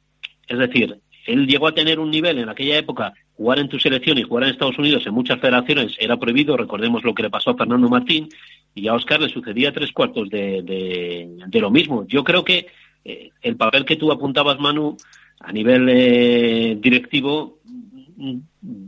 es 0.48 0.58
decir, 0.58 0.98
él 1.26 1.46
llegó 1.46 1.68
a 1.68 1.74
tener 1.74 1.98
un 2.00 2.10
nivel 2.10 2.38
en 2.38 2.48
aquella 2.48 2.76
época, 2.76 3.14
jugar 3.36 3.58
en 3.60 3.68
tu 3.68 3.78
selección 3.78 4.18
y 4.18 4.22
jugar 4.22 4.44
en 4.44 4.50
Estados 4.50 4.78
Unidos 4.78 5.06
en 5.06 5.14
muchas 5.14 5.40
federaciones 5.40 5.96
era 5.98 6.16
prohibido, 6.16 6.56
recordemos 6.56 7.02
lo 7.04 7.14
que 7.14 7.22
le 7.22 7.30
pasó 7.30 7.50
a 7.50 7.56
Fernando 7.56 7.88
Martín, 7.88 8.28
y 8.74 8.88
a 8.88 8.94
Oscar 8.94 9.20
le 9.20 9.28
sucedía 9.28 9.72
tres 9.72 9.92
cuartos 9.92 10.28
de, 10.28 10.62
de, 10.62 11.60
lo 11.60 11.70
mismo. 11.70 12.04
Yo 12.08 12.24
creo 12.24 12.44
que 12.44 12.66
eh, 13.04 13.30
el 13.40 13.56
papel 13.56 13.84
que 13.84 13.96
tú 13.96 14.10
apuntabas, 14.10 14.58
Manu, 14.58 14.96
a 15.38 15.52
nivel 15.52 15.88
eh, 15.88 16.76
directivo, 16.80 17.60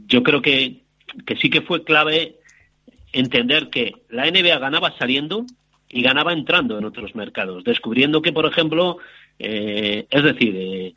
yo 0.09 0.23
creo 0.25 0.43
que, 0.43 0.83
que 1.25 1.37
sí 1.37 1.51
que 1.51 1.63
fue 1.63 1.85
clave 1.85 2.37
entender 3.13 3.71
que 3.71 3.95
la 4.09 4.31
NBA 4.31 4.59
ganaba 4.59 4.97
saliendo 4.99 5.47
y 5.89 6.03
ganaba 6.03 6.33
entrando 6.33 6.79
en 6.79 6.85
otros 6.85 7.15
mercados, 7.15 7.65
descubriendo 7.65 8.23
que, 8.23 8.33
por 8.33 8.47
ejemplo, 8.47 8.99
eh, 9.39 10.07
es 10.11 10.23
decir, 10.23 10.55
eh, 10.57 10.95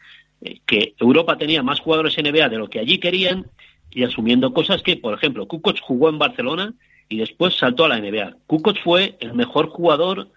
que 0.65 0.93
Europa 1.00 1.38
tenía 1.38 1.63
más 1.63 1.80
jugadores 1.80 2.17
NBA 2.17 2.50
de 2.50 2.58
lo 2.58 2.69
que 2.69 2.80
allí 2.80 2.98
querían 3.00 3.45
y 3.91 4.04
asumiendo 4.04 4.54
cosas 4.54 4.82
que, 4.82 4.98
por 4.98 5.13
ejemplo, 5.13 5.48
Kukoc 5.48 5.80
jugó 5.82 6.10
en 6.10 6.19
Barcelona 6.19 6.74
y 7.08 7.17
después 7.17 7.56
saltó 7.56 7.86
a 7.86 7.89
la 7.89 8.00
NBA. 8.00 8.38
Kukoc 8.48 8.78
fue 8.84 9.17
el 9.19 9.34
mejor 9.34 9.69
jugador 9.69 10.30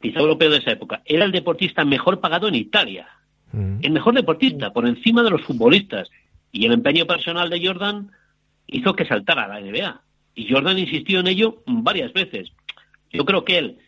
quizá 0.00 0.20
europeo 0.20 0.50
de 0.50 0.58
esa 0.58 0.72
época, 0.72 1.02
era 1.04 1.24
el 1.24 1.32
deportista 1.32 1.84
mejor 1.84 2.20
pagado 2.20 2.48
en 2.48 2.54
Italia. 2.54 3.06
El 3.52 3.90
mejor 3.90 4.14
deportista, 4.14 4.72
por 4.72 4.86
encima 4.86 5.24
de 5.24 5.30
los 5.30 5.42
futbolistas. 5.42 6.08
Y 6.52 6.66
el 6.66 6.72
empeño 6.72 7.04
personal 7.06 7.50
de 7.50 7.66
Jordan 7.66 8.12
hizo 8.68 8.94
que 8.94 9.04
saltara 9.04 9.44
a 9.44 9.48
la 9.48 9.60
NBA. 9.60 10.00
Y 10.34 10.48
Jordan 10.50 10.78
insistió 10.78 11.20
en 11.20 11.26
ello 11.26 11.62
varias 11.66 12.12
veces. 12.12 12.52
Yo 13.12 13.24
creo 13.24 13.44
que 13.44 13.58
él, 13.58 13.78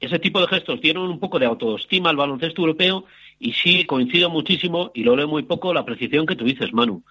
ese 0.00 0.18
tipo 0.18 0.40
de 0.40 0.48
gestos 0.48 0.80
dieron 0.80 1.08
un 1.08 1.20
poco 1.20 1.38
de 1.38 1.46
autoestima 1.46 2.10
al 2.10 2.16
baloncesto 2.16 2.60
europeo 2.60 3.04
y 3.38 3.52
sí 3.52 3.84
coincido 3.84 4.30
muchísimo, 4.30 4.90
y 4.94 5.02
lo 5.04 5.16
leo 5.16 5.28
muy 5.28 5.44
poco, 5.44 5.72
la 5.72 5.84
precisión 5.84 6.26
que 6.26 6.36
tú 6.36 6.44
dices, 6.44 6.72
Manu. 6.72 7.02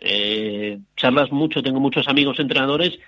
Eh, 0.00 0.78
charlas 0.96 1.30
mucho, 1.30 1.62
tengo 1.62 1.80
muchos 1.80 2.08
amigos 2.08 2.40
entrenadores 2.40 2.98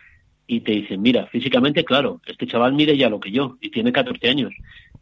y 0.46 0.60
te 0.60 0.72
dicen, 0.72 1.00
mira, 1.00 1.26
físicamente, 1.26 1.84
claro, 1.84 2.20
este 2.26 2.46
chaval 2.46 2.74
mide 2.74 2.96
ya 2.96 3.08
lo 3.08 3.20
que 3.20 3.30
yo 3.30 3.56
y 3.60 3.70
tiene 3.70 3.92
14 3.92 4.28
años. 4.28 4.52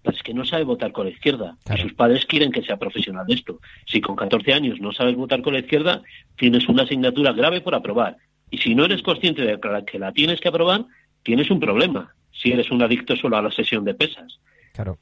Pero 0.02 0.16
es 0.16 0.22
que 0.22 0.32
no 0.32 0.44
sabe 0.44 0.64
votar 0.64 0.92
con 0.92 1.06
la 1.06 1.10
izquierda. 1.10 1.58
Y 1.74 1.80
sus 1.80 1.92
padres 1.92 2.24
quieren 2.24 2.52
que 2.52 2.62
sea 2.62 2.78
profesional 2.78 3.26
de 3.26 3.34
esto. 3.34 3.60
Si 3.84 4.00
con 4.00 4.16
14 4.16 4.52
años 4.52 4.80
no 4.80 4.92
sabes 4.92 5.16
votar 5.16 5.42
con 5.42 5.52
la 5.52 5.58
izquierda, 5.60 6.02
tienes 6.36 6.68
una 6.68 6.84
asignatura 6.84 7.32
grave 7.32 7.60
por 7.60 7.74
aprobar. 7.74 8.16
Y 8.50 8.58
si 8.58 8.74
no 8.74 8.84
eres 8.84 9.02
consciente 9.02 9.42
de 9.42 9.58
que 9.86 9.98
la 9.98 10.12
tienes 10.12 10.40
que 10.40 10.48
aprobar, 10.48 10.84
tienes 11.22 11.50
un 11.50 11.60
problema. 11.60 12.14
Si 12.32 12.50
eres 12.50 12.70
un 12.70 12.82
adicto 12.82 13.16
solo 13.16 13.36
a 13.36 13.42
la 13.42 13.50
sesión 13.50 13.84
de 13.84 13.94
pesas. 13.94 14.38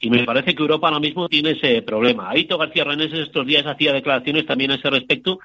Y 0.01 0.11
me 0.11 0.25
parece 0.25 0.55
que 0.55 0.63
Europa 0.63 0.89
ahora 0.89 1.01
mismo 1.01 1.29
tiene 1.29 1.51
ese 1.51 1.83
problema. 1.83 2.31
Aito 2.31 2.59
García 2.59 2.85
Reneses 2.85 3.21
estos 3.21 3.47
días 3.47 3.67
hacía 3.67 3.93
declaraciones 3.93 4.47
también 4.47 4.71
a 4.71 4.75
ese 4.75 4.91
respecto 4.91 5.39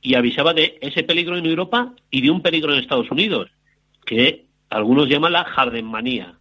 y 0.00 0.14
avisaba 0.14 0.52
de 0.52 0.78
ese 0.80 1.02
peligro 1.04 1.36
en 1.36 1.46
Europa 1.46 1.92
y 2.10 2.20
de 2.20 2.30
un 2.30 2.42
peligro 2.42 2.72
en 2.72 2.80
Estados 2.80 3.10
Unidos, 3.10 3.50
que 4.04 4.44
algunos 4.68 5.08
llaman 5.08 5.32
la 5.32 5.40
Hardenmanía. 5.40 6.34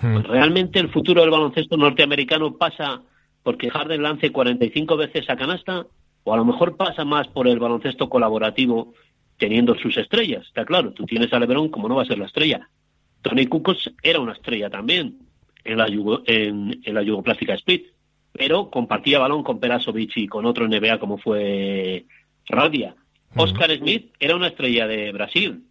Hmm. 0.00 0.14
Pues 0.14 0.26
realmente 0.26 0.78
el 0.78 0.90
futuro 0.90 1.22
del 1.22 1.30
baloncesto 1.30 1.76
norteamericano 1.76 2.56
pasa 2.56 3.02
porque 3.42 3.70
Harden 3.70 4.02
lance 4.02 4.30
45 4.30 4.96
veces 4.96 5.28
a 5.30 5.36
canasta, 5.36 5.86
o 6.24 6.34
a 6.34 6.36
lo 6.36 6.44
mejor 6.44 6.76
pasa 6.76 7.04
más 7.04 7.28
por 7.28 7.46
el 7.46 7.58
baloncesto 7.58 8.08
colaborativo 8.08 8.94
teniendo 9.38 9.74
sus 9.76 9.96
estrellas. 9.96 10.46
Está 10.46 10.64
claro, 10.64 10.92
tú 10.92 11.04
tienes 11.04 11.32
a 11.32 11.38
LeBron, 11.38 11.68
como 11.68 11.88
no 11.88 11.96
va 11.96 12.02
a 12.02 12.06
ser 12.06 12.18
la 12.18 12.26
estrella? 12.26 12.68
Tony 13.22 13.46
Kukoc 13.46 13.78
era 14.02 14.20
una 14.20 14.32
estrella 14.32 14.70
también 14.70 15.18
en 15.64 15.78
la, 15.78 15.86
en, 15.86 16.80
la 16.86 17.02
Yugoplástica 17.02 17.54
Split, 17.54 17.86
pero 18.32 18.70
compartía 18.70 19.18
balón 19.18 19.42
con 19.42 19.58
Perasovic 19.58 20.16
y 20.16 20.28
con 20.28 20.46
otro 20.46 20.68
NBA 20.68 20.98
como 20.98 21.18
fue 21.18 22.06
Radia. 22.46 22.94
Oscar 23.34 23.76
Smith 23.76 24.12
era 24.18 24.36
una 24.36 24.48
estrella 24.48 24.86
de 24.86 25.12
Brasil, 25.12 25.64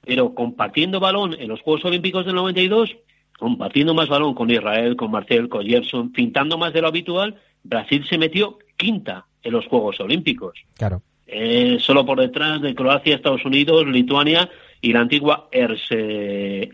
pero 0.00 0.34
compartiendo 0.34 1.00
balón 1.00 1.34
en 1.38 1.48
los 1.48 1.60
Juegos 1.60 1.84
Olímpicos 1.84 2.26
del 2.26 2.34
92, 2.34 2.96
compartiendo 3.38 3.94
más 3.94 4.08
balón 4.08 4.34
con 4.34 4.50
Israel, 4.50 4.96
con 4.96 5.10
Marcel, 5.10 5.48
con 5.48 5.64
Gerson, 5.64 6.12
pintando 6.12 6.58
más 6.58 6.72
de 6.72 6.80
lo 6.80 6.88
habitual, 6.88 7.36
Brasil 7.62 8.04
se 8.08 8.18
metió 8.18 8.58
quinta 8.76 9.26
en 9.42 9.52
los 9.52 9.66
Juegos 9.66 10.00
Olímpicos. 10.00 10.58
Claro. 10.76 11.02
Eh, 11.34 11.78
solo 11.80 12.04
por 12.04 12.20
detrás 12.20 12.60
de 12.60 12.74
Croacia, 12.74 13.14
Estados 13.14 13.44
Unidos, 13.46 13.86
Lituania 13.86 14.50
y 14.82 14.92
la 14.92 15.00
antigua 15.00 15.48
ERS, 15.50 15.86
eh, 15.90 16.70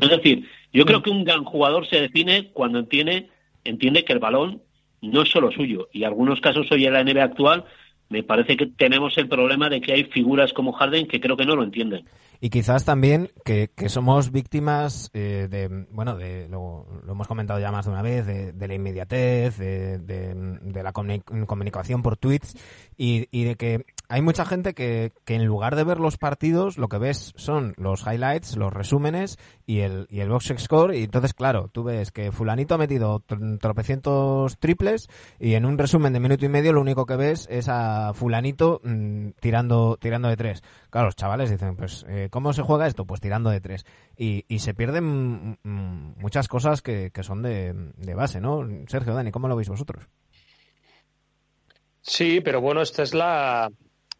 Es 0.00 0.08
decir, 0.08 0.48
yo 0.72 0.84
creo 0.84 1.02
que 1.02 1.10
un 1.10 1.22
gran 1.22 1.44
jugador 1.44 1.86
se 1.86 2.00
define 2.00 2.50
cuando 2.52 2.80
entiende, 2.80 3.28
entiende 3.64 4.04
que 4.04 4.12
el 4.12 4.18
balón 4.18 4.60
no 5.02 5.22
es 5.22 5.28
solo 5.28 5.52
suyo. 5.52 5.88
Y 5.92 6.00
en 6.00 6.06
algunos 6.06 6.40
casos 6.40 6.66
hoy 6.72 6.84
en 6.84 6.94
la 6.94 7.04
NBA 7.04 7.22
actual 7.22 7.64
me 8.08 8.22
parece 8.22 8.56
que 8.56 8.66
tenemos 8.66 9.16
el 9.18 9.28
problema 9.28 9.68
de 9.68 9.80
que 9.80 9.92
hay 9.92 10.04
figuras 10.04 10.52
como 10.52 10.72
Harden 10.72 11.06
que 11.06 11.20
creo 11.20 11.36
que 11.36 11.46
no 11.46 11.56
lo 11.56 11.64
entienden. 11.64 12.04
Y 12.40 12.50
quizás 12.50 12.84
también 12.84 13.30
que, 13.44 13.70
somos 13.88 14.30
víctimas 14.30 15.10
eh, 15.14 15.48
de, 15.50 15.86
bueno, 15.90 16.16
de, 16.16 16.48
lo, 16.48 16.86
hemos 17.08 17.26
comentado 17.26 17.58
ya 17.58 17.72
más 17.72 17.86
de 17.86 17.92
una 17.92 18.02
vez, 18.02 18.26
de, 18.26 18.68
la 18.68 18.74
inmediatez, 18.74 19.56
de, 19.56 20.82
la 20.82 20.92
comunicación 20.92 22.02
por 22.02 22.16
tweets 22.16 22.54
y, 22.98 23.28
y 23.30 23.44
de 23.44 23.54
que 23.54 23.86
hay 24.08 24.20
mucha 24.20 24.44
gente 24.44 24.74
que, 24.74 25.12
que, 25.24 25.34
en 25.34 25.46
lugar 25.46 25.76
de 25.76 25.84
ver 25.84 25.98
los 25.98 26.18
partidos, 26.18 26.76
lo 26.78 26.88
que 26.88 26.98
ves 26.98 27.32
son 27.36 27.74
los 27.76 28.06
highlights, 28.06 28.56
los 28.56 28.72
resúmenes 28.72 29.38
y 29.66 29.80
el, 29.80 30.06
y 30.10 30.20
el 30.20 30.28
box 30.28 30.52
score. 30.58 30.94
Y 30.94 31.04
entonces, 31.04 31.32
claro, 31.32 31.68
tú 31.68 31.84
ves 31.84 32.12
que 32.12 32.30
Fulanito 32.30 32.74
ha 32.74 32.78
metido 32.78 33.22
tropecientos 33.60 34.58
triples 34.58 35.08
y 35.38 35.54
en 35.54 35.64
un 35.64 35.78
resumen 35.78 36.12
de 36.12 36.20
minuto 36.20 36.44
y 36.44 36.48
medio 36.48 36.72
lo 36.72 36.80
único 36.80 37.06
que 37.06 37.16
ves 37.16 37.46
es 37.50 37.68
a 37.68 38.12
Fulanito 38.14 38.80
mm, 38.84 39.30
tirando, 39.40 39.96
tirando 39.98 40.28
de 40.28 40.36
tres. 40.36 40.62
Claro, 40.90 41.06
los 41.06 41.16
chavales 41.16 41.50
dicen, 41.50 41.76
pues, 41.76 42.04
eh, 42.08 42.28
¿cómo 42.30 42.52
se 42.52 42.62
juega 42.62 42.86
esto? 42.86 43.06
Pues 43.06 43.20
tirando 43.20 43.50
de 43.50 43.60
tres. 43.60 43.86
Y, 44.16 44.44
y 44.48 44.58
se 44.58 44.74
pierden 44.74 45.58
mm, 45.62 46.20
muchas 46.20 46.46
cosas 46.48 46.82
que, 46.82 47.10
que 47.10 47.22
son 47.22 47.42
de, 47.42 47.72
de 47.96 48.14
base, 48.14 48.40
¿no? 48.40 48.68
Sergio, 48.86 49.14
Dani, 49.14 49.30
¿cómo 49.30 49.48
lo 49.48 49.56
veis 49.56 49.70
vosotros? 49.70 50.06
Sí, 52.02 52.42
pero 52.42 52.60
bueno, 52.60 52.82
esta 52.82 53.02
es 53.02 53.14
la, 53.14 53.70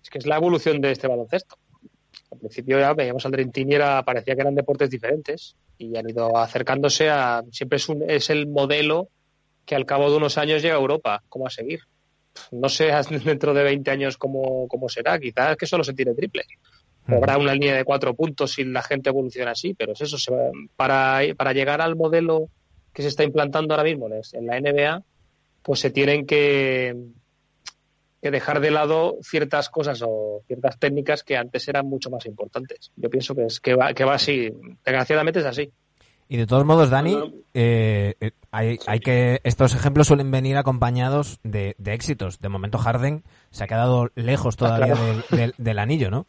es 0.05 0.11
que 0.11 0.19
es 0.19 0.27
la 0.27 0.37
evolución 0.37 0.81
de 0.81 0.93
este 0.93 1.09
baloncesto. 1.09 1.57
Al 2.31 2.39
principio 2.39 2.79
ya 2.79 2.93
veíamos 2.93 3.25
al 3.25 3.33
Dream 3.33 3.51
Team 3.51 3.71
y 3.71 3.75
era, 3.75 4.03
parecía 4.03 4.35
que 4.35 4.43
eran 4.43 4.55
deportes 4.55 4.91
diferentes 4.91 5.57
y 5.79 5.97
han 5.97 6.09
ido 6.09 6.37
acercándose 6.37 7.09
a. 7.09 7.43
Siempre 7.51 7.77
es, 7.77 7.89
un, 7.89 8.09
es 8.09 8.29
el 8.29 8.47
modelo 8.47 9.09
que 9.65 9.75
al 9.75 9.87
cabo 9.87 10.11
de 10.11 10.19
unos 10.19 10.37
años 10.37 10.63
llega 10.63 10.75
a 10.75 10.79
Europa. 10.79 11.23
¿Cómo 11.29 11.47
a 11.47 11.51
seguir? 11.51 11.81
No 12.53 12.69
sé 12.69 12.91
dentro 13.25 13.55
de 13.55 13.63
20 13.63 13.91
años 13.91 14.19
cómo, 14.19 14.69
cómo 14.69 14.89
será. 14.91 15.19
Quizás 15.19 15.57
que 15.57 15.67
solo 15.67 15.83
se 15.85 15.95
tire 15.95 16.15
triple. 16.15 16.45
habrá 17.07 17.39
una 17.39 17.55
línea 17.55 17.75
de 17.75 17.85
cuatro 17.85 18.15
puntos 18.15 18.53
si 18.53 18.65
la 18.65 18.83
gente 18.83 19.09
evoluciona 19.09 19.53
así, 19.53 19.73
pero 19.73 19.93
es 19.93 20.03
eso. 20.03 20.19
para, 20.77 21.21
para 21.37 21.53
llegar 21.55 21.81
al 21.81 21.97
modelo 21.97 22.51
que 22.93 23.03
se 23.03 23.09
está 23.09 23.25
implantando 23.25 23.75
ahora 23.75 23.85
mismo 23.85 24.09
en 24.09 24.47
la 24.47 24.61
NBA, 24.61 25.03
pues 25.63 25.81
se 25.81 25.91
tienen 25.91 26.27
que, 26.27 26.95
que 28.25 28.31
dejar 28.31 28.61
de 28.61 28.71
lado 28.71 29.19
ciertas 29.21 29.69
cosas 29.69 30.03
o 30.03 30.41
ciertas 30.47 30.79
técnicas 30.79 31.23
que 31.23 31.37
antes 31.37 31.69
eran 31.69 31.85
mucho 31.85 32.09
más 32.09 32.25
importantes. 32.25 32.91
Yo 32.97 33.11
pienso 33.11 33.35
que 33.35 33.45
es 33.45 33.61
que 33.61 33.75
va, 33.75 33.93
que 33.93 34.05
va 34.05 34.15
así, 34.15 34.51
desgraciadamente 34.83 35.41
es 35.41 35.45
así. 35.45 35.71
Y 36.27 36.39
de 36.39 36.47
todos 36.47 36.65
modos, 36.65 36.89
Dani, 36.89 37.19
eh, 37.53 38.15
eh, 38.19 38.31
hay, 38.51 38.79
hay, 38.87 39.01
que 39.01 39.43
estos 39.45 39.75
ejemplos 39.75 40.07
suelen 40.07 40.31
venir 40.31 40.57
acompañados 40.57 41.39
de, 41.43 41.77
éxitos. 41.85 42.41
De 42.41 42.49
momento, 42.49 42.79
Harden 42.79 43.25
se 43.51 43.65
ha 43.65 43.67
quedado 43.67 44.09
lejos 44.15 44.57
todavía 44.57 44.95
del, 45.29 45.53
del, 45.59 45.79
anillo, 45.79 46.11
¿no? 46.11 46.27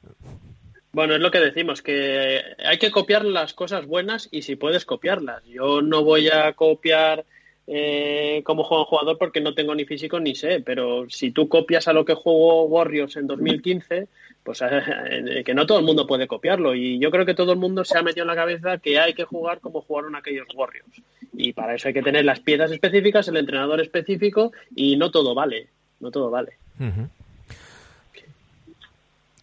Bueno, 0.91 1.15
es 1.15 1.21
lo 1.21 1.31
que 1.31 1.39
decimos, 1.39 1.81
que 1.81 2.41
hay 2.65 2.77
que 2.77 2.91
copiar 2.91 3.23
las 3.23 3.53
cosas 3.53 3.86
buenas 3.86 4.27
y 4.31 4.41
si 4.41 4.58
puedes 4.58 4.84
copiarlas. 4.84 5.45
Yo 5.45 5.81
no 5.81 6.03
voy 6.03 6.27
a 6.27 6.51
copiar 6.51 7.23
eh, 7.67 8.41
como 8.43 8.63
juega 8.63 8.84
un 8.84 8.88
jugador 8.88 9.17
porque 9.17 9.41
no 9.41 9.54
tengo 9.54 9.73
ni 9.73 9.86
físico 9.86 10.19
ni 10.19 10.36
sé, 10.36 10.62
pero 10.62 11.10
si 11.10 11.32
tú 11.32 11.49
copias 11.49 11.88
a 11.88 11.93
lo 11.93 12.06
que 12.06 12.13
jugó 12.13 12.65
Warriors 12.65 13.15
en 13.15 13.28
2015, 13.28 14.08
pues 14.43 14.62
eh, 14.62 15.43
que 15.43 15.54
no 15.56 15.65
todo 15.65 15.80
el 15.80 15.86
mundo 15.86 16.06
puede 16.06 16.28
copiarlo 16.28 16.75
y 16.75 16.99
yo 16.99 17.10
creo 17.10 17.25
que 17.25 17.34
todo 17.34 17.54
el 17.54 17.58
mundo 17.58 17.84
se 17.84 17.97
ha 17.97 18.04
metido 18.04 18.23
en 18.23 18.28
la 18.28 18.36
cabeza 18.36 18.78
que 18.78 18.99
hay 18.99 19.13
que 19.13 19.23
jugar 19.23 19.60
como 19.60 19.82
jugaron 19.82 20.15
aquellos 20.15 20.47
Warriors 20.54 21.01
y 21.34 21.54
para 21.54 21.75
eso 21.75 21.88
hay 21.88 21.93
que 21.93 22.04
tener 22.04 22.23
las 22.23 22.39
piezas 22.39 22.71
específicas, 22.71 23.28
el 23.28 23.38
entrenador 23.38 23.82
específico 23.82 24.51
y 24.75 24.95
no 24.97 25.10
todo 25.10 25.34
vale, 25.34 25.67
no 25.99 26.12
todo 26.12 26.30
vale. 26.30 26.54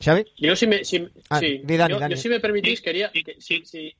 ¿Xavi? 0.02 0.24
Yo 0.36 0.56
si 0.56 0.66
me, 0.66 0.84
si, 0.84 1.08
ah, 1.30 1.40
yo, 1.40 2.16
si 2.16 2.28
me 2.28 2.40
permitís, 2.40 2.80
quería, 2.80 3.10
si, 3.38 3.94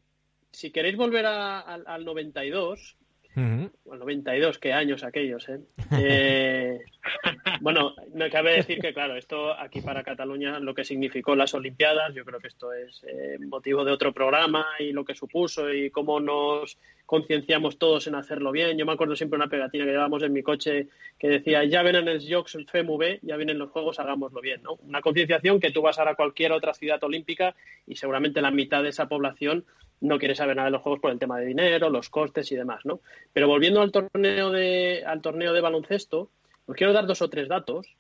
si, 0.51 0.71
queréis 0.71 0.97
volver 0.97 1.27
al 1.27 2.05
92, 2.05 2.97
bueno, 3.35 3.71
92, 4.05 4.59
qué 4.59 4.73
años 4.73 5.05
aquellos, 5.05 5.49
¿eh? 5.49 5.61
¿eh? 5.93 6.81
bueno, 7.61 7.95
me 8.15 8.31
cabe 8.31 8.57
decir 8.57 8.79
que, 8.79 8.93
claro, 8.93 9.17
esto 9.17 9.59
aquí 9.59 9.81
para 9.81 10.03
Cataluña, 10.03 10.59
lo 10.59 10.75
que 10.75 10.85
significó 10.85 11.35
las 11.35 11.55
Olimpiadas, 11.55 12.15
yo 12.15 12.25
creo 12.25 12.41
que 12.41 12.49
esto 12.49 12.73
es 12.73 13.03
eh, 13.05 13.39
motivo 13.41 13.85
de 13.85 13.93
otro 13.93 14.13
programa 14.13 14.67
y 14.79 14.93
lo 14.93 15.05
que 15.05 15.15
supuso 15.15 15.73
y 15.73 15.91
cómo 15.91 16.21
nos 16.21 16.79
concienciamos 17.07 17.79
todos 17.79 18.07
en 18.07 18.15
hacerlo 18.15 18.53
bien. 18.53 18.77
Yo 18.77 18.87
me 18.87 18.93
acuerdo 18.93 19.17
siempre 19.17 19.37
una 19.37 19.49
pegatina 19.49 19.85
que 19.85 19.91
llevábamos 19.91 20.23
en 20.23 20.33
mi 20.33 20.43
coche 20.43 20.89
que 21.19 21.29
decía, 21.29 21.65
ya 21.65 21.83
vienen 21.83 22.07
los 22.07 22.27
Jocs 22.29 22.59
FMV, 22.67 23.21
ya 23.23 23.37
vienen 23.37 23.59
los 23.59 23.71
Juegos, 23.71 23.99
hagámoslo 23.99 24.41
bien, 24.41 24.63
¿no? 24.63 24.75
Una 24.83 25.01
concienciación 25.01 25.61
que 25.61 25.71
tú 25.71 25.83
vas 25.83 25.99
a 25.99 26.15
cualquier 26.15 26.53
otra 26.53 26.75
ciudad 26.75 27.03
olímpica 27.05 27.55
y 27.87 27.97
seguramente 27.97 28.41
la 28.41 28.51
mitad 28.51 28.83
de 28.83 28.91
esa 28.91 29.09
población 29.09 29.65
no 30.03 30.19
quiere 30.19 30.35
saber 30.35 30.57
nada 30.57 30.67
de 30.67 30.73
los 30.73 30.83
juegos 30.83 31.01
por 31.01 31.13
el 31.13 31.19
tema 31.19 31.39
de 31.39 31.47
dinero, 31.47 31.89
los 31.89 32.11
costes 32.11 32.51
y 32.53 32.57
demás, 32.57 32.85
¿no? 32.85 33.01
Pero 33.33 33.49
volviendo 33.49 33.81
al 33.81 33.93
torneo 33.93 34.51
de, 34.51 35.05
al 35.07 35.23
torneo 35.23 35.53
de 35.53 35.61
baloncesto, 35.61 36.31
os 36.67 36.77
quiero 36.77 36.93
dar 36.93 37.07
dos 37.07 37.23
o 37.23 37.31
tres 37.31 37.49
datos. 37.49 37.97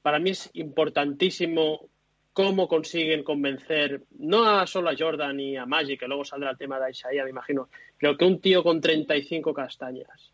Para 0.00 0.18
mí 0.18 0.30
es 0.30 0.48
importantísimo 0.54 1.88
cómo 2.32 2.68
consiguen 2.68 3.24
convencer, 3.24 4.02
no 4.18 4.48
a 4.48 4.66
solo 4.66 4.90
a 4.90 4.96
Jordan 4.96 5.40
y 5.40 5.56
a 5.56 5.66
Magic, 5.66 6.00
que 6.00 6.06
luego 6.06 6.24
saldrá 6.24 6.50
el 6.50 6.58
tema 6.58 6.78
de 6.78 6.90
Isaiah, 6.90 7.24
me 7.24 7.30
imagino, 7.30 7.68
pero 7.98 8.16
que 8.16 8.24
un 8.24 8.40
tío 8.40 8.62
con 8.62 8.80
35 8.80 9.52
castañas, 9.52 10.32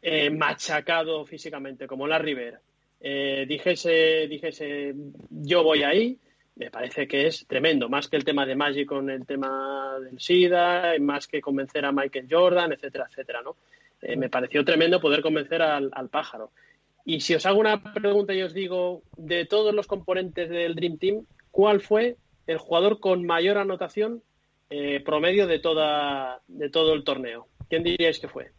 eh, 0.00 0.30
machacado 0.30 1.24
físicamente, 1.24 1.88
como 1.88 2.06
la 2.06 2.18
Rivera, 2.18 2.60
eh, 3.00 3.44
dijese, 3.48 4.28
dijese, 4.28 4.94
yo 5.30 5.64
voy 5.64 5.82
ahí, 5.82 6.18
me 6.58 6.70
parece 6.70 7.06
que 7.06 7.26
es 7.28 7.46
tremendo, 7.46 7.88
más 7.88 8.08
que 8.08 8.16
el 8.16 8.24
tema 8.24 8.44
de 8.44 8.56
Magic 8.56 8.86
con 8.86 9.08
el 9.08 9.24
tema 9.24 9.96
del 10.00 10.20
SIDA, 10.20 10.94
más 11.00 11.26
que 11.26 11.40
convencer 11.40 11.84
a 11.84 11.92
Michael 11.92 12.26
Jordan, 12.28 12.72
etcétera, 12.72 13.06
etcétera, 13.08 13.42
¿no? 13.42 13.56
eh, 14.02 14.16
me 14.16 14.28
pareció 14.28 14.64
tremendo 14.64 15.00
poder 15.00 15.22
convencer 15.22 15.62
al, 15.62 16.08
pájaro. 16.10 16.50
Y 17.04 17.20
si 17.20 17.34
os 17.34 17.46
hago 17.46 17.60
una 17.60 17.82
pregunta 17.94 18.34
y 18.34 18.42
os 18.42 18.52
digo, 18.52 19.02
de 19.16 19.44
todos 19.46 19.74
los 19.74 19.86
componentes 19.86 20.50
del 20.50 20.74
Dream 20.74 20.98
Team, 20.98 21.26
¿cuál 21.50 21.80
fue 21.80 22.16
el 22.46 22.58
jugador 22.58 23.00
con 23.00 23.24
mayor 23.24 23.58
anotación 23.58 24.22
eh, 24.70 25.00
promedio 25.04 25.46
de, 25.46 25.58
toda, 25.58 26.40
de 26.46 26.70
todo 26.70 26.94
el 26.94 27.04
torneo? 27.04 27.48
¿Quién 27.68 27.82
diríais 27.82 28.18
que 28.18 28.28
fue? 28.28 28.50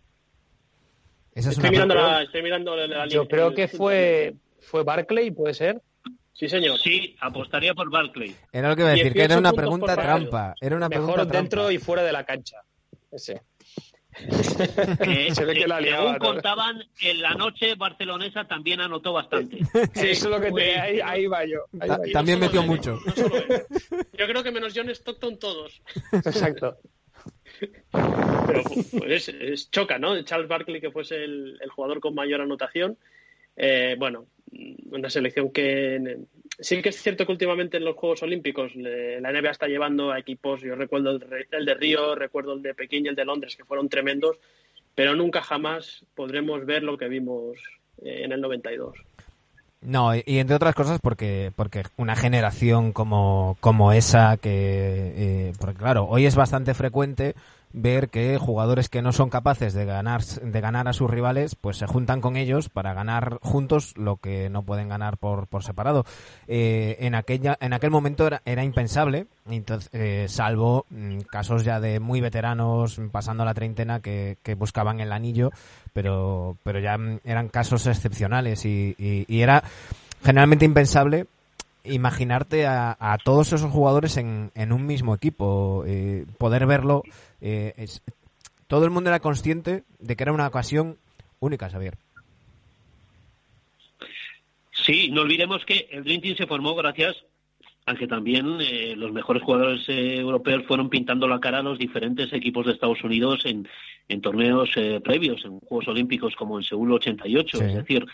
estoy, 1.35 1.69
mirando 1.69 1.95
la, 2.75 3.07
Yo 3.07 3.27
creo 3.27 3.53
que 3.53 3.67
fue, 3.67 4.35
fue 4.59 4.83
Barclay, 4.83 5.31
¿puede 5.31 5.53
ser? 5.53 5.81
Sí, 6.39 6.47
señor. 6.47 6.79
Sí, 6.79 7.17
apostaría 7.19 7.73
por 7.73 7.91
Barclay. 7.91 8.33
Era 8.53 8.69
lo 8.69 8.75
que 8.77 8.83
iba 8.83 8.91
a 8.91 8.93
decir, 8.93 9.11
que 9.11 9.23
era 9.23 9.37
una 9.37 9.51
pregunta 9.51 9.93
trampa. 9.93 10.55
Era 10.61 10.77
una 10.77 10.87
Mejor 10.87 11.27
dentro 11.27 11.69
y 11.69 11.79
fuera 11.79 12.01
de 12.01 12.13
la 12.13 12.23
cancha. 12.23 12.63
Ese. 13.11 13.41
Se 15.33 15.45
ve 15.45 15.53
que 15.53 15.67
la 15.67 15.81
según 15.81 16.17
contaban, 16.17 16.81
en 17.01 17.21
la 17.21 17.33
noche 17.33 17.75
barcelonesa 17.75 18.45
también 18.45 18.79
anotó 18.79 19.11
bastante. 19.11 19.57
Sí, 19.93 20.11
eso 20.11 20.29
es 20.29 20.35
lo 20.35 20.39
que 20.39 20.51
te, 20.53 20.79
ahí, 20.79 21.01
ahí 21.03 21.27
va 21.27 21.43
yo. 21.45 21.65
También 22.13 22.39
metió 22.39 22.63
mucho. 22.63 22.97
yo 24.13 24.25
creo 24.25 24.41
que 24.41 24.51
menos 24.51 24.71
John 24.73 24.89
Stockton 24.89 25.39
todos. 25.39 25.81
Exacto. 26.13 26.77
Pero 27.91 28.63
pues, 28.97 29.27
es, 29.27 29.69
choca, 29.71 29.99
¿no? 29.99 30.21
Charles 30.23 30.47
Barkley, 30.47 30.79
que 30.79 30.91
fuese 30.91 31.21
el, 31.21 31.59
jugador 31.75 31.99
con 31.99 32.15
mayor 32.15 32.39
anotación. 32.39 32.97
Eh, 33.57 33.97
bueno, 33.99 34.27
una 34.91 35.09
selección 35.09 35.51
que 35.51 36.17
sí 36.59 36.81
que 36.81 36.89
es 36.89 37.01
cierto 37.01 37.25
que 37.25 37.31
últimamente 37.31 37.77
en 37.77 37.85
los 37.85 37.95
Juegos 37.95 38.23
Olímpicos 38.23 38.75
la 38.75 39.31
NBA 39.31 39.51
está 39.51 39.67
llevando 39.67 40.11
a 40.11 40.19
equipos, 40.19 40.61
yo 40.61 40.75
recuerdo 40.75 41.11
el, 41.11 41.65
de 41.65 41.73
Río, 41.73 42.15
recuerdo 42.15 42.53
el 42.53 42.61
de 42.61 42.73
Pekín 42.73 43.05
y 43.05 43.09
el 43.09 43.15
de 43.15 43.25
Londres, 43.25 43.55
que 43.55 43.65
fueron 43.65 43.89
tremendos, 43.89 44.37
pero 44.95 45.15
nunca 45.15 45.41
jamás 45.41 46.05
podremos 46.15 46.65
ver 46.65 46.83
lo 46.83 46.97
que 46.97 47.07
vimos 47.07 47.57
eh, 48.01 48.23
en 48.23 48.31
el 48.31 48.41
92. 48.41 48.97
No, 49.81 50.13
y 50.13 50.23
entre 50.39 50.57
otras 50.57 50.75
cosas 50.75 50.99
porque, 51.01 51.53
porque 51.55 51.83
una 51.95 52.17
generación 52.17 52.91
como, 52.91 53.55
como 53.61 53.93
esa 53.93 54.35
que, 54.35 55.13
eh, 55.15 55.53
porque 55.57 55.79
claro, 55.79 56.05
hoy 56.05 56.25
es 56.25 56.35
bastante 56.35 56.73
frecuente 56.73 57.33
ver 57.71 58.09
que 58.09 58.37
jugadores 58.37 58.89
que 58.89 59.01
no 59.01 59.11
son 59.11 59.29
capaces 59.29 59.73
de 59.73 59.85
ganar, 59.85 60.23
de 60.23 60.61
ganar 60.61 60.87
a 60.87 60.93
sus 60.93 61.09
rivales, 61.09 61.55
pues 61.55 61.77
se 61.77 61.87
juntan 61.87 62.21
con 62.21 62.35
ellos 62.35 62.69
para 62.69 62.93
ganar 62.93 63.39
juntos 63.41 63.93
lo 63.97 64.17
que 64.17 64.49
no 64.49 64.63
pueden 64.63 64.89
ganar 64.89 65.17
por, 65.17 65.47
por 65.47 65.63
separado. 65.63 66.05
Eh, 66.47 66.97
en, 66.99 67.15
aquella, 67.15 67.57
en 67.61 67.73
aquel 67.73 67.91
momento 67.91 68.25
era, 68.25 68.41
era 68.45 68.63
impensable, 68.63 69.27
entonces, 69.47 69.89
eh, 69.93 70.25
salvo 70.27 70.85
mm, 70.89 71.19
casos 71.21 71.63
ya 71.63 71.79
de 71.79 71.99
muy 71.99 72.21
veteranos 72.21 72.99
pasando 73.11 73.45
la 73.45 73.53
treintena 73.53 73.99
que, 73.99 74.37
que 74.43 74.55
buscaban 74.55 74.99
el 74.99 75.11
anillo, 75.11 75.51
pero, 75.93 76.57
pero 76.63 76.79
ya 76.79 76.97
mm, 76.97 77.19
eran 77.23 77.49
casos 77.49 77.85
excepcionales 77.87 78.65
y, 78.65 78.95
y 78.97 79.41
era 79.41 79.63
generalmente 80.23 80.65
impensable 80.65 81.27
imaginarte 81.89 82.65
a, 82.65 82.95
a, 82.99 83.17
todos 83.17 83.51
esos 83.53 83.71
jugadores 83.71 84.17
en, 84.17 84.51
en 84.55 84.71
un 84.71 84.85
mismo 84.85 85.15
equipo, 85.15 85.83
eh, 85.87 86.25
poder 86.37 86.65
verlo. 86.65 87.03
Eh, 87.41 87.73
es, 87.77 88.01
todo 88.67 88.85
el 88.85 88.91
mundo 88.91 89.09
era 89.09 89.19
consciente 89.19 89.83
de 89.99 90.15
que 90.15 90.23
era 90.23 90.33
una 90.33 90.47
ocasión 90.47 90.97
única, 91.39 91.69
Xavier. 91.69 91.97
Sí, 94.71 95.09
no 95.11 95.21
olvidemos 95.21 95.65
que 95.65 95.87
el 95.91 96.03
Dream 96.03 96.21
Team 96.21 96.35
se 96.37 96.47
formó 96.47 96.75
gracias 96.75 97.15
a 97.85 97.95
que 97.95 98.07
también 98.07 98.59
eh, 98.61 98.95
los 98.95 99.11
mejores 99.11 99.41
jugadores 99.43 99.83
europeos 99.87 100.65
fueron 100.67 100.89
pintando 100.89 101.27
la 101.27 101.39
cara 101.39 101.59
a 101.59 101.63
los 101.63 101.79
diferentes 101.79 102.31
equipos 102.33 102.65
de 102.65 102.73
Estados 102.73 103.03
Unidos 103.03 103.41
en, 103.45 103.67
en 104.07 104.21
torneos 104.21 104.69
previos, 105.03 105.43
en 105.43 105.59
Juegos 105.59 105.87
Olímpicos 105.87 106.35
como 106.35 106.57
en 106.57 106.63
Seúl 106.63 106.91
88. 106.93 107.61
Es 107.61 107.73
decir, 107.75 108.05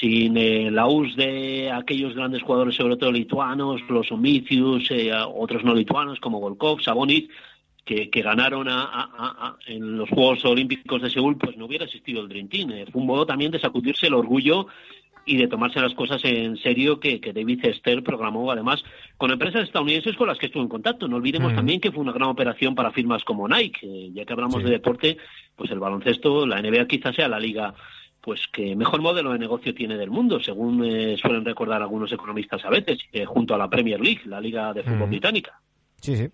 sin 0.00 0.36
eh, 0.36 0.70
la 0.70 0.88
US 0.88 1.14
de 1.14 1.70
aquellos 1.70 2.14
grandes 2.14 2.42
jugadores, 2.42 2.74
sobre 2.74 2.96
todo 2.96 3.12
lituanos, 3.12 3.80
los 3.88 4.10
Omicius, 4.10 4.90
eh, 4.90 5.12
otros 5.14 5.62
no 5.62 5.74
lituanos 5.74 6.18
como 6.18 6.40
Volkov, 6.40 6.80
Sabonis, 6.80 7.28
que, 7.84 8.08
ganaron 8.22 8.66
en 9.66 9.98
los 9.98 10.08
Juegos 10.08 10.44
Olímpicos 10.46 11.02
de 11.02 11.10
Seúl, 11.10 11.36
pues 11.36 11.56
no 11.58 11.66
hubiera 11.66 11.84
existido 11.84 12.22
el 12.22 12.28
Dream 12.28 12.48
Team. 12.48 12.70
Eh, 12.70 12.86
fue 12.90 13.02
un 13.02 13.06
modo 13.06 13.26
también 13.26 13.50
de 13.50 13.60
sacudirse 13.60 14.06
el 14.06 14.14
orgullo 14.14 14.68
y 15.26 15.36
de 15.36 15.48
tomarse 15.48 15.80
las 15.80 15.94
cosas 15.94 16.22
en 16.24 16.56
serio 16.56 16.98
que, 16.98 17.20
David 17.20 17.64
Esther 17.66 18.02
programó 18.02 18.50
además 18.50 18.82
con 19.18 19.30
empresas 19.30 19.64
estadounidenses 19.64 20.16
con 20.16 20.28
las 20.28 20.38
que 20.38 20.46
estuvo 20.46 20.62
en 20.62 20.68
contacto. 20.68 21.06
No 21.06 21.16
olvidemos 21.16 21.54
también 21.54 21.80
que 21.80 21.92
fue 21.92 22.02
una 22.02 22.12
gran 22.12 22.30
operación 22.30 22.74
para 22.74 22.90
firmas 22.90 23.22
como 23.22 23.46
Nike. 23.46 24.10
ya 24.12 24.24
que 24.24 24.32
hablamos 24.32 24.64
de 24.64 24.70
deporte, 24.70 25.18
pues 25.54 25.70
el 25.70 25.78
baloncesto, 25.78 26.46
la 26.46 26.60
NBA 26.60 26.86
quizás 26.86 27.14
sea 27.14 27.28
la 27.28 27.38
liga 27.38 27.74
pues 28.24 28.40
que 28.50 28.74
mejor 28.74 29.02
modelo 29.02 29.32
de 29.32 29.38
negocio 29.38 29.74
tiene 29.74 29.98
del 29.98 30.10
mundo, 30.10 30.40
según 30.40 30.82
eh, 30.84 31.16
suelen 31.20 31.44
recordar 31.44 31.82
algunos 31.82 32.10
economistas 32.10 32.64
a 32.64 32.70
veces, 32.70 32.98
eh, 33.12 33.26
junto 33.26 33.54
a 33.54 33.58
la 33.58 33.68
Premier 33.68 34.00
League, 34.00 34.22
la 34.24 34.40
Liga 34.40 34.72
de 34.72 34.82
Fútbol 34.82 35.10
Británica. 35.10 35.60
Sí, 36.00 36.16
sí. 36.16 36.30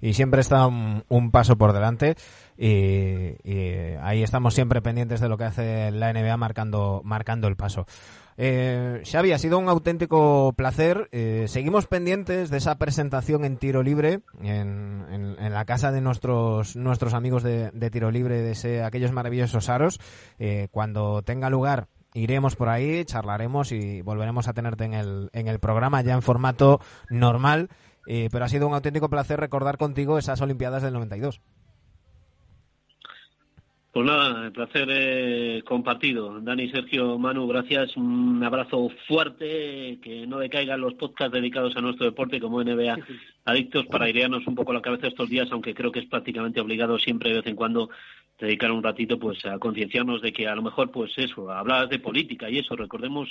Y 0.00 0.12
siempre 0.12 0.40
está 0.40 0.66
un, 0.66 1.30
paso 1.32 1.56
por 1.56 1.72
delante. 1.72 2.14
Y, 2.56 3.94
ahí 4.00 4.22
estamos 4.22 4.54
siempre 4.54 4.82
pendientes 4.82 5.20
de 5.20 5.28
lo 5.28 5.36
que 5.36 5.44
hace 5.44 5.90
la 5.90 6.12
NBA 6.12 6.36
marcando, 6.36 7.00
marcando 7.04 7.48
el 7.48 7.56
paso. 7.56 7.86
Eh, 8.36 9.02
Xavi, 9.04 9.32
ha 9.32 9.38
sido 9.38 9.58
un 9.58 9.68
auténtico 9.68 10.52
placer. 10.56 11.08
Eh, 11.12 11.46
seguimos 11.48 11.86
pendientes 11.86 12.50
de 12.50 12.56
esa 12.58 12.76
presentación 12.76 13.44
en 13.44 13.56
tiro 13.56 13.82
libre, 13.82 14.20
en, 14.42 15.36
la 15.38 15.64
casa 15.64 15.92
de 15.92 16.00
nuestros, 16.00 16.74
nuestros 16.76 17.14
amigos 17.14 17.42
de, 17.42 17.90
tiro 17.90 18.10
libre, 18.10 18.42
de 18.42 18.82
aquellos 18.82 19.12
maravillosos 19.12 19.68
aros. 19.68 20.00
Eh, 20.38 20.68
cuando 20.70 21.22
tenga 21.22 21.50
lugar, 21.50 21.88
iremos 22.12 22.56
por 22.56 22.68
ahí, 22.68 23.04
charlaremos 23.04 23.72
y 23.72 24.02
volveremos 24.02 24.48
a 24.48 24.52
tenerte 24.52 24.84
en 24.84 24.94
el, 24.94 25.30
en 25.32 25.48
el 25.48 25.60
programa 25.60 26.02
ya 26.02 26.14
en 26.14 26.22
formato 26.22 26.80
normal. 27.10 27.68
Eh, 28.06 28.28
pero 28.30 28.44
ha 28.44 28.48
sido 28.48 28.66
un 28.66 28.74
auténtico 28.74 29.08
placer 29.08 29.40
recordar 29.40 29.78
contigo 29.78 30.18
esas 30.18 30.40
Olimpiadas 30.40 30.82
del 30.82 30.92
92. 30.92 31.40
Pues 33.94 34.06
nada, 34.06 34.46
el 34.46 34.50
placer 34.50 34.88
eh, 34.90 35.62
compartido. 35.64 36.40
Dani, 36.40 36.68
Sergio, 36.68 37.16
Manu, 37.16 37.46
gracias. 37.46 37.96
Un 37.96 38.42
abrazo 38.42 38.90
fuerte, 39.06 40.00
que 40.02 40.26
no 40.26 40.40
decaigan 40.40 40.80
los 40.80 40.94
podcasts 40.94 41.32
dedicados 41.32 41.76
a 41.76 41.80
nuestro 41.80 42.04
deporte 42.04 42.40
como 42.40 42.60
NBA 42.60 42.98
Adictos 43.44 43.86
para 43.86 44.06
airearnos 44.06 44.48
un 44.48 44.56
poco 44.56 44.72
la 44.72 44.82
cabeza 44.82 45.06
estos 45.06 45.28
días, 45.28 45.46
aunque 45.52 45.74
creo 45.74 45.92
que 45.92 46.00
es 46.00 46.06
prácticamente 46.06 46.60
obligado 46.60 46.98
siempre 46.98 47.30
de 47.30 47.36
vez 47.36 47.46
en 47.46 47.54
cuando 47.54 47.88
dedicar 48.36 48.72
un 48.72 48.82
ratito 48.82 49.16
pues 49.16 49.46
a 49.46 49.60
concienciarnos 49.60 50.22
de 50.22 50.32
que 50.32 50.48
a 50.48 50.56
lo 50.56 50.62
mejor 50.62 50.90
pues 50.90 51.12
eso, 51.16 51.52
hablabas 51.52 51.88
de 51.88 52.00
política 52.00 52.50
y 52.50 52.58
eso, 52.58 52.74
recordemos 52.74 53.28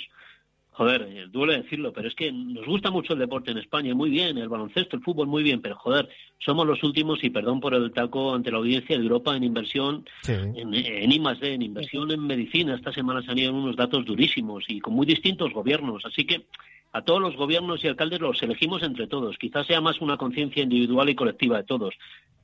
joder, 0.74 1.02
eh, 1.08 1.26
duele 1.30 1.62
decirlo, 1.62 1.92
pero 1.92 2.08
es 2.08 2.14
que 2.14 2.32
nos 2.32 2.66
gusta 2.66 2.90
mucho 2.90 3.12
el 3.12 3.20
deporte 3.20 3.52
en 3.52 3.58
España, 3.58 3.94
muy 3.94 4.10
bien, 4.10 4.36
el 4.38 4.48
baloncesto, 4.48 4.96
el 4.96 5.02
fútbol, 5.02 5.28
muy 5.28 5.44
bien, 5.44 5.62
pero 5.62 5.76
joder, 5.76 6.08
somos 6.38 6.66
los 6.66 6.82
últimos, 6.82 7.22
y 7.22 7.30
perdón 7.30 7.60
por 7.60 7.74
el 7.74 7.92
taco 7.92 8.34
ante 8.34 8.50
la 8.50 8.58
audiencia 8.58 8.96
de 8.96 9.02
Europa, 9.02 9.36
en 9.36 9.44
inversión 9.44 10.04
en, 10.26 10.74
en 10.74 11.12
I 11.12 11.22
en 11.42 11.62
inversión 11.62 12.10
en 12.10 12.26
medicina. 12.26 12.74
Esta 12.74 12.92
semana 12.92 13.22
salieron 13.22 13.54
unos 13.54 13.76
datos 13.76 14.04
durísimos 14.04 14.64
y 14.66 14.80
con 14.80 14.94
muy 14.94 15.06
distintos 15.06 15.52
gobiernos, 15.52 16.04
así 16.04 16.24
que 16.24 16.46
a 16.92 17.02
todos 17.02 17.20
los 17.20 17.36
gobiernos 17.36 17.82
y 17.84 17.88
alcaldes 17.88 18.20
los 18.20 18.42
elegimos 18.42 18.82
entre 18.82 19.06
todos. 19.06 19.38
Quizás 19.38 19.66
sea 19.66 19.80
más 19.80 20.00
una 20.00 20.16
conciencia 20.16 20.62
individual 20.62 21.08
y 21.08 21.14
colectiva 21.14 21.58
de 21.58 21.64
todos. 21.64 21.94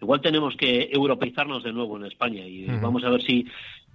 Igual 0.00 0.20
tenemos 0.20 0.56
que 0.56 0.88
europeizarnos 0.92 1.64
de 1.64 1.72
nuevo 1.72 1.96
en 1.96 2.06
España 2.06 2.46
y 2.46 2.66
vamos 2.66 3.02
a 3.04 3.10
ver 3.10 3.22
si, 3.22 3.46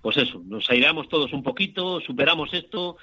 pues 0.02 0.18
eso, 0.18 0.42
nos 0.46 0.70
aireamos 0.70 1.08
todos 1.08 1.34
un 1.34 1.42
poquito, 1.42 2.00
superamos 2.02 2.54
esto 2.54 2.98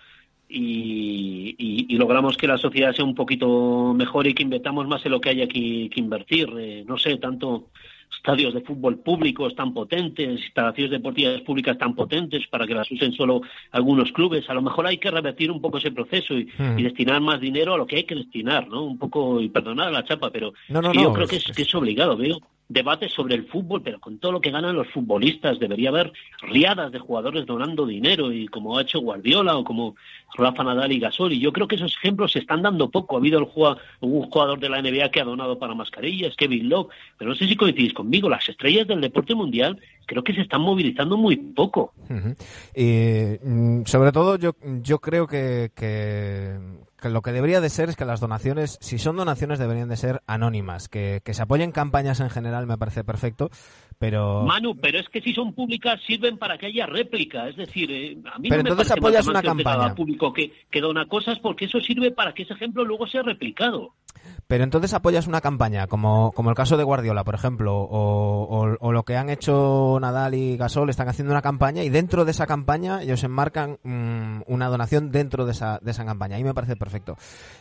y, 0.53 1.97
logramos 1.97 2.37
que 2.37 2.49
la 2.49 2.59
sociedad 2.59 2.93
sea 2.93 3.05
un 3.05 3.15
poquito 3.15 3.95
mejor 3.95 4.27
y 4.27 4.35
que 4.35 4.43
invertamos 4.43 4.89
más 4.89 5.05
en 5.07 5.13
lo 5.13 5.21
que 5.21 5.31
haya 5.31 5.47
que, 5.47 5.89
que 5.91 6.01
invertir. 6.01 6.49
Eh, 6.59 6.85
no 6.87 6.99
sé, 6.99 7.17
tanto 7.17 7.69
estadios 8.17 8.55
de 8.55 8.61
fútbol 8.61 8.99
públicos 8.99 9.55
tan 9.55 9.73
potentes, 9.73 10.41
instalaciones 10.41 10.91
deportivas 10.91 11.41
públicas 11.41 11.77
tan 11.79 11.95
potentes 11.95 12.47
para 12.49 12.67
que 12.67 12.75
las 12.75 12.91
usen 12.91 13.13
solo 13.13 13.43
algunos 13.71 14.13
clubes. 14.13 14.49
A 14.49 14.55
lo 14.55 14.63
mejor 14.63 14.87
hay 14.87 14.99
que 14.99 15.11
revertir 15.11 15.51
un 15.51 15.61
poco 15.61 15.79
ese 15.79 15.91
proceso 15.91 16.35
y, 16.35 16.45
hmm. 16.45 16.77
destinar 16.77 17.21
más 17.21 17.41
dinero 17.41 17.75
a 17.75 17.79
lo 17.79 17.87
que 17.87 17.97
hay 17.97 18.05
que 18.05 18.15
destinar, 18.15 18.69
¿no? 18.69 18.85
Un 18.85 18.99
poco, 18.99 19.41
y 19.41 19.49
perdonar 19.49 19.93
la 19.93 20.05
chapa, 20.05 20.31
pero 20.31 20.53
yo 20.69 21.13
creo 21.13 21.27
que 21.27 21.37
es, 21.37 21.45
que 21.45 21.63
es 21.63 21.75
obligado. 21.75 22.17
Veo, 22.17 22.39
debate 22.69 23.09
sobre 23.09 23.35
el 23.35 23.47
fútbol, 23.47 23.83
pero 23.83 24.01
con 24.01 24.19
todo 24.19 24.33
lo 24.33 24.41
que 24.41 24.51
ganan 24.51 24.77
los 24.77 24.89
futbolistas 24.89 25.59
debería 25.59 25.91
haber 25.91 26.13
riadas 26.41 26.91
de 26.91 26.99
jugadores 26.99 27.45
donando 27.45 27.87
dinero 27.87 28.33
y 28.33 28.49
como 28.49 28.79
ha 28.79 28.83
hecho 28.83 29.01
Guardiola 29.01 29.57
o 29.57 29.65
como 29.65 29.95
Rafa 30.35 30.65
Nadal 30.65 30.93
y 30.93 30.99
Gasol 30.99 31.33
y 31.33 31.41
yo 31.41 31.53
creo 31.53 31.69
que 31.69 31.77
esos 31.77 31.95
ejemplos 31.97 32.33
se 32.33 32.39
están 32.39 32.63
dando 32.63 32.91
poco. 32.91 33.17
Ha 33.17 33.19
habido 33.19 33.41
un 34.01 34.23
jugador 34.23 34.59
de 34.59 34.69
la 34.69 34.81
NBA 34.81 35.11
que 35.11 35.21
ha 35.21 35.25
donado 35.25 35.59
para 35.59 35.75
mascarillas, 35.75 36.35
Kevin 36.37 36.69
Love, 36.69 36.89
pero 37.19 37.31
no 37.31 37.37
sé 37.37 37.47
si 37.47 37.57
coincidís 37.57 37.93
conmigo, 37.93 38.29
las 38.29 38.49
estrellas 38.49 38.87
del 38.89 39.01
deporte 39.01 39.35
mundial 39.35 39.79
creo 40.07 40.25
que 40.25 40.35
se 40.35 40.41
están 40.43 40.63
movilizando 40.63 41.17
muy 41.17 41.37
poco. 41.37 41.93
y, 42.75 43.39
mm, 43.43 43.85
sobre 43.85 44.13
todo 44.13 44.37
yo, 44.37 44.55
yo 44.83 44.99
creo 44.99 45.27
que 45.27 45.71
lo 47.09 47.23
que 47.23 47.33
debería 47.33 47.61
de 47.61 47.71
ser 47.71 47.89
es 47.89 47.97
que 47.97 48.05
las 48.05 48.21
donaciones, 48.21 48.79
si 48.81 48.99
son 48.99 49.17
donaciones, 49.17 49.59
deberían 49.59 49.89
de 49.89 49.97
ser 49.97 50.23
anónimas. 50.27 50.89
Que, 50.89 51.21
que 51.25 51.35
se 51.35 51.43
apoyen 51.43 51.73
campañas 51.73 52.21
en 52.21 52.31
general 52.31 52.67
me 52.67 52.79
parece 52.79 53.05
perfecto, 53.05 53.51
pero... 53.99 54.43
Manu, 54.43 54.77
pero 54.77 54.99
es 54.99 55.09
que 55.09 55.21
si 55.21 55.33
son 55.33 55.53
públicas 55.55 56.01
sirven 56.07 56.39
para 56.39 56.59
que 56.59 56.67
haya 56.67 56.87
réplica. 56.87 57.49
Es 57.49 57.57
decir, 57.57 57.91
eh, 57.91 58.17
a 58.33 58.39
mí 58.39 58.49
Pero 58.49 58.63
no 58.63 58.65
me 58.65 58.71
entonces 58.71 58.93
apoyas 58.93 59.27
una 59.27 59.43
campaña. 59.43 59.95
público 59.95 60.33
que, 60.33 60.53
que 60.71 60.81
dona 60.81 61.07
cosas 61.07 61.39
porque 61.39 61.67
eso 61.67 61.81
sirve 61.81 62.11
para 62.11 62.33
que 62.35 62.43
ese 62.43 62.55
ejemplo 62.55 62.85
luego 62.85 63.07
sea 63.07 63.23
replicado. 63.23 63.95
Pero 64.49 64.65
entonces 64.65 64.93
apoyas 64.93 65.27
una 65.27 65.41
campaña, 65.41 65.87
como, 65.87 66.33
como 66.33 66.51
el 66.51 66.57
caso 66.57 66.77
de 66.77 66.85
Guardiola, 66.85 67.25
por 67.25 67.35
ejemplo, 67.35 67.75
o, 67.79 68.43
o- 68.45 68.77
o 68.81 68.93
lo 68.93 69.03
que 69.05 69.17
han 69.17 69.31
hecho 69.31 69.99
Nadal 70.01 70.35
y 70.35 70.57
Gasol, 70.59 70.91
están 70.91 71.09
haciendo 71.09 71.33
una 71.33 71.41
campaña 71.41 71.83
y 71.85 71.89
dentro 71.89 72.25
de 72.27 72.33
esa 72.33 72.47
campaña 72.47 73.03
ellos 73.03 73.25
enmarcan 73.25 73.79
mm, 73.83 74.43
una 74.47 74.69
donación 74.69 75.11
dentro 75.11 75.47
de 75.47 75.53
esa, 75.53 75.79
de 75.81 75.91
esa 75.93 76.05
campaña. 76.05 76.37
Ahí 76.37 76.45
me 76.45 76.53
parece 76.53 76.77
perfecto. 76.77 77.17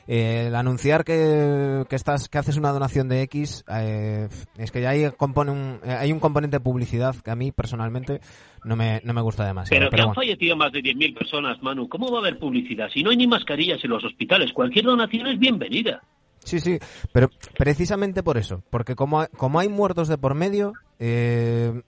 Eh, 0.08 0.46
el 0.48 0.56
anunciar 0.56 1.06
que, 1.06 1.86
que, 1.90 1.96
estás, 1.96 2.28
que 2.28 2.38
haces 2.40 2.58
una 2.58 2.72
donación 2.72 3.08
de 3.08 3.22
X, 3.22 3.64
eh, 3.74 4.28
es 4.58 4.72
que 4.72 4.82
ya 4.82 4.90
hay, 4.90 5.12
compone 5.12 5.52
un, 5.52 5.80
eh, 5.86 5.94
hay 5.94 6.12
un 6.12 6.20
componente 6.20 6.58
de 6.58 6.62
publicidad 6.62 7.16
que 7.16 7.32
a 7.32 7.36
mí 7.36 7.52
personalmente 7.54 8.20
no 8.66 8.76
me, 8.76 9.02
no 9.06 9.14
me 9.14 9.22
gusta 9.22 9.46
demasiado. 9.46 9.80
Pero 9.80 9.90
que 9.90 9.92
pero 9.92 10.04
han 10.04 10.08
bueno. 10.14 10.22
fallecido 10.22 10.56
más 10.58 10.72
de 10.74 10.80
10.000 10.82 11.18
personas, 11.18 11.62
Manu. 11.64 11.88
¿Cómo 11.88 12.12
va 12.12 12.18
a 12.18 12.22
haber 12.22 12.38
publicidad? 12.38 12.90
Si 12.94 13.02
no 13.02 13.12
hay 13.12 13.18
ni 13.18 13.28
mascarillas 13.28 13.82
en 13.84 13.92
los 13.92 14.04
hospitales, 14.04 14.52
cualquier 14.52 14.86
donación 14.86 15.28
es 15.28 15.40
bienvenida. 15.40 16.02
Sí, 16.44 16.60
sí, 16.60 16.80
pero 17.14 17.30
precisamente 17.58 18.24
por 18.24 18.38
eso, 18.38 18.64
porque 18.70 18.96
como, 18.96 19.26
como 19.38 19.60
hay 19.60 19.70
muertos 19.70 20.08
de 20.08 20.18
por 20.18 20.34
medio, 20.34 20.74
eh, 21.04 21.82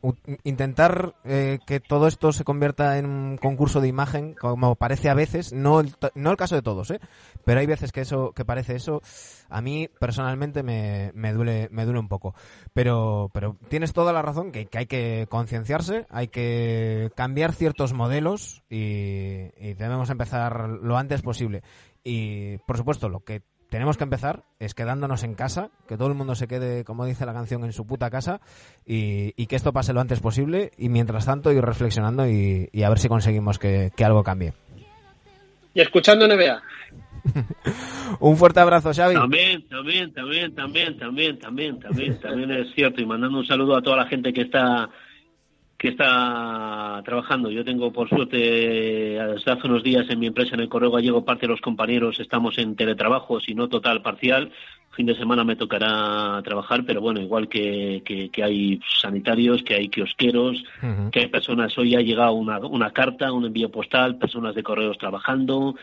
intentar 0.43 1.15
eh, 1.23 1.59
que 1.67 1.79
todo 1.79 2.07
esto 2.07 2.31
se 2.31 2.43
convierta 2.43 2.97
en 2.97 3.05
un 3.05 3.37
concurso 3.37 3.81
de 3.81 3.87
imagen, 3.87 4.33
como 4.33 4.75
parece 4.75 5.09
a 5.09 5.15
veces, 5.15 5.53
no 5.53 5.79
el, 5.79 5.93
no 6.15 6.31
el 6.31 6.37
caso 6.37 6.55
de 6.55 6.61
todos, 6.61 6.91
¿eh? 6.91 6.99
pero 7.45 7.59
hay 7.59 7.65
veces 7.65 7.91
que 7.91 8.01
eso, 8.01 8.31
que 8.31 8.45
parece 8.45 8.75
eso, 8.75 9.01
a 9.49 9.61
mí 9.61 9.87
personalmente 9.99 10.63
me, 10.63 11.11
me 11.13 11.33
duele, 11.33 11.67
me 11.71 11.85
duele 11.85 11.99
un 11.99 12.07
poco. 12.07 12.35
Pero, 12.73 13.29
pero 13.33 13.57
tienes 13.69 13.93
toda 13.93 14.13
la 14.13 14.21
razón 14.21 14.51
que, 14.51 14.67
que 14.67 14.77
hay 14.77 14.85
que 14.85 15.27
concienciarse, 15.29 16.05
hay 16.09 16.27
que 16.27 17.11
cambiar 17.15 17.53
ciertos 17.53 17.93
modelos 17.93 18.63
y, 18.69 19.51
y 19.57 19.73
debemos 19.73 20.09
empezar 20.09 20.69
lo 20.69 20.97
antes 20.97 21.21
posible. 21.21 21.63
Y 22.03 22.57
por 22.65 22.77
supuesto, 22.77 23.09
lo 23.09 23.21
que 23.21 23.43
tenemos 23.73 23.97
que 23.97 24.03
empezar 24.03 24.43
es 24.59 24.75
quedándonos 24.75 25.23
en 25.23 25.33
casa, 25.33 25.71
que 25.87 25.97
todo 25.97 26.07
el 26.07 26.13
mundo 26.13 26.35
se 26.35 26.47
quede, 26.47 26.83
como 26.83 27.07
dice 27.07 27.25
la 27.25 27.33
canción, 27.33 27.63
en 27.63 27.73
su 27.73 27.87
puta 27.87 28.11
casa 28.11 28.39
y, 28.85 29.33
y 29.35 29.47
que 29.47 29.55
esto 29.55 29.73
pase 29.73 29.93
lo 29.93 29.99
antes 29.99 30.19
posible 30.19 30.69
y 30.77 30.89
mientras 30.89 31.25
tanto 31.25 31.51
ir 31.51 31.63
reflexionando 31.63 32.29
y, 32.29 32.69
y 32.71 32.83
a 32.83 32.89
ver 32.89 32.99
si 32.99 33.07
conseguimos 33.07 33.57
que, 33.57 33.89
que 33.97 34.05
algo 34.05 34.23
cambie. 34.23 34.53
Y 35.73 35.81
escuchando 35.81 36.27
NBA. 36.27 36.61
Un 38.19 38.37
fuerte 38.37 38.59
abrazo, 38.59 38.93
Xavi. 38.93 39.15
También, 39.15 39.67
también, 39.67 40.13
también, 40.13 40.53
también, 40.53 40.95
también, 40.99 41.39
también, 41.39 41.79
también, 41.79 42.19
también 42.19 42.51
es 42.51 42.75
cierto. 42.75 43.01
Y 43.01 43.07
mandando 43.07 43.39
un 43.39 43.47
saludo 43.47 43.75
a 43.75 43.81
toda 43.81 43.97
la 43.97 44.05
gente 44.05 44.31
que 44.31 44.41
está 44.41 44.87
que 45.83 45.89
está 45.89 47.01
trabajando. 47.03 47.51
Yo 47.51 47.65
tengo, 47.65 47.91
por 47.91 48.07
suerte, 48.07 48.37
desde 48.37 49.51
hace 49.51 49.67
unos 49.67 49.83
días 49.83 50.09
en 50.09 50.17
mi 50.17 50.27
empresa 50.27 50.55
en 50.55 50.61
el 50.61 50.69
Correo 50.69 50.91
Gallego, 50.91 51.25
parte 51.25 51.41
de 51.41 51.49
los 51.49 51.59
compañeros 51.59 52.21
estamos 52.21 52.57
en 52.57 52.77
teletrabajo, 52.77 53.41
si 53.41 53.53
no 53.53 53.67
total, 53.67 54.01
parcial. 54.01 54.53
Fin 54.91 55.07
de 55.07 55.17
semana 55.17 55.43
me 55.43 55.57
tocará 55.57 56.41
trabajar, 56.41 56.85
pero 56.85 57.01
bueno, 57.01 57.19
igual 57.19 57.49
que, 57.49 58.01
que, 58.05 58.29
que 58.29 58.43
hay 58.45 58.79
sanitarios, 59.01 59.61
que 59.63 59.75
hay 59.75 59.89
kiosqueros, 59.89 60.63
que 61.11 61.19
hay 61.19 61.27
personas, 61.27 61.77
hoy 61.77 61.95
ha 61.95 62.01
llegado 62.01 62.31
una, 62.31 62.59
una 62.59 62.91
carta, 62.91 63.33
un 63.33 63.43
envío 63.43 63.69
postal, 63.69 64.17
personas 64.17 64.55
de 64.55 64.63
correos 64.63 64.97
trabajando, 64.97 65.75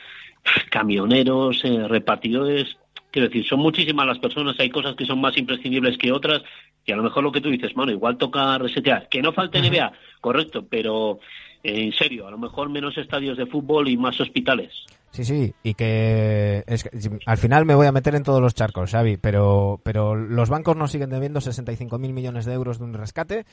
camioneros, 0.71 1.63
eh, 1.63 1.87
repartidores. 1.87 2.79
Quiero 3.11 3.29
decir, 3.29 3.47
son 3.47 3.61
muchísimas 3.61 4.07
las 4.07 4.19
personas, 4.19 4.59
hay 4.59 4.71
cosas 4.71 4.95
que 4.95 5.05
son 5.05 5.21
más 5.21 5.37
imprescindibles 5.37 5.99
que 5.99 6.13
otras, 6.13 6.43
y 6.85 6.93
a 6.93 6.97
lo 6.97 7.03
mejor 7.03 7.25
lo 7.25 7.33
que 7.33 7.41
tú 7.41 7.51
dices, 7.51 7.75
bueno, 7.75 7.93
igual 7.93 8.17
toca 8.17 8.59
resetear. 8.59 9.09
Que 9.09 9.23
no 9.23 9.33
falte 9.33 9.61
NBA, 9.61 9.93
correcto, 10.21 10.67
pero 10.69 11.19
eh, 11.63 11.85
en 11.85 11.93
serio, 11.93 12.27
a 12.27 12.31
lo 12.31 12.39
mejor 12.39 12.71
menos 12.71 12.97
estadios 12.97 13.37
de 13.37 13.47
fútbol 13.47 13.89
y 13.89 13.97
más 13.97 14.21
hospitales. 14.21 14.73
Sí, 15.11 15.25
sí, 15.25 15.53
y 15.65 15.75
que, 15.75 16.63
es 16.69 16.85
que 16.85 16.91
al 17.27 17.37
final 17.37 17.67
me 17.67 17.75
voy 17.75 17.87
a 17.87 17.93
meter 17.93 18.15
en 18.15 18.23
todos 18.23 18.41
los 18.41 18.55
charcos, 18.55 18.93
Xavi, 18.93 19.17
pero, 19.17 19.81
pero 19.83 20.15
los 20.15 20.49
bancos 20.49 20.77
nos 20.77 20.93
siguen 20.93 21.11
debiendo 21.11 21.41
65.000 21.41 21.99
millones 22.13 22.45
de 22.45 22.55
euros 22.55 22.79
de 22.79 22.85
un 22.85 22.95
rescate, 22.95 23.45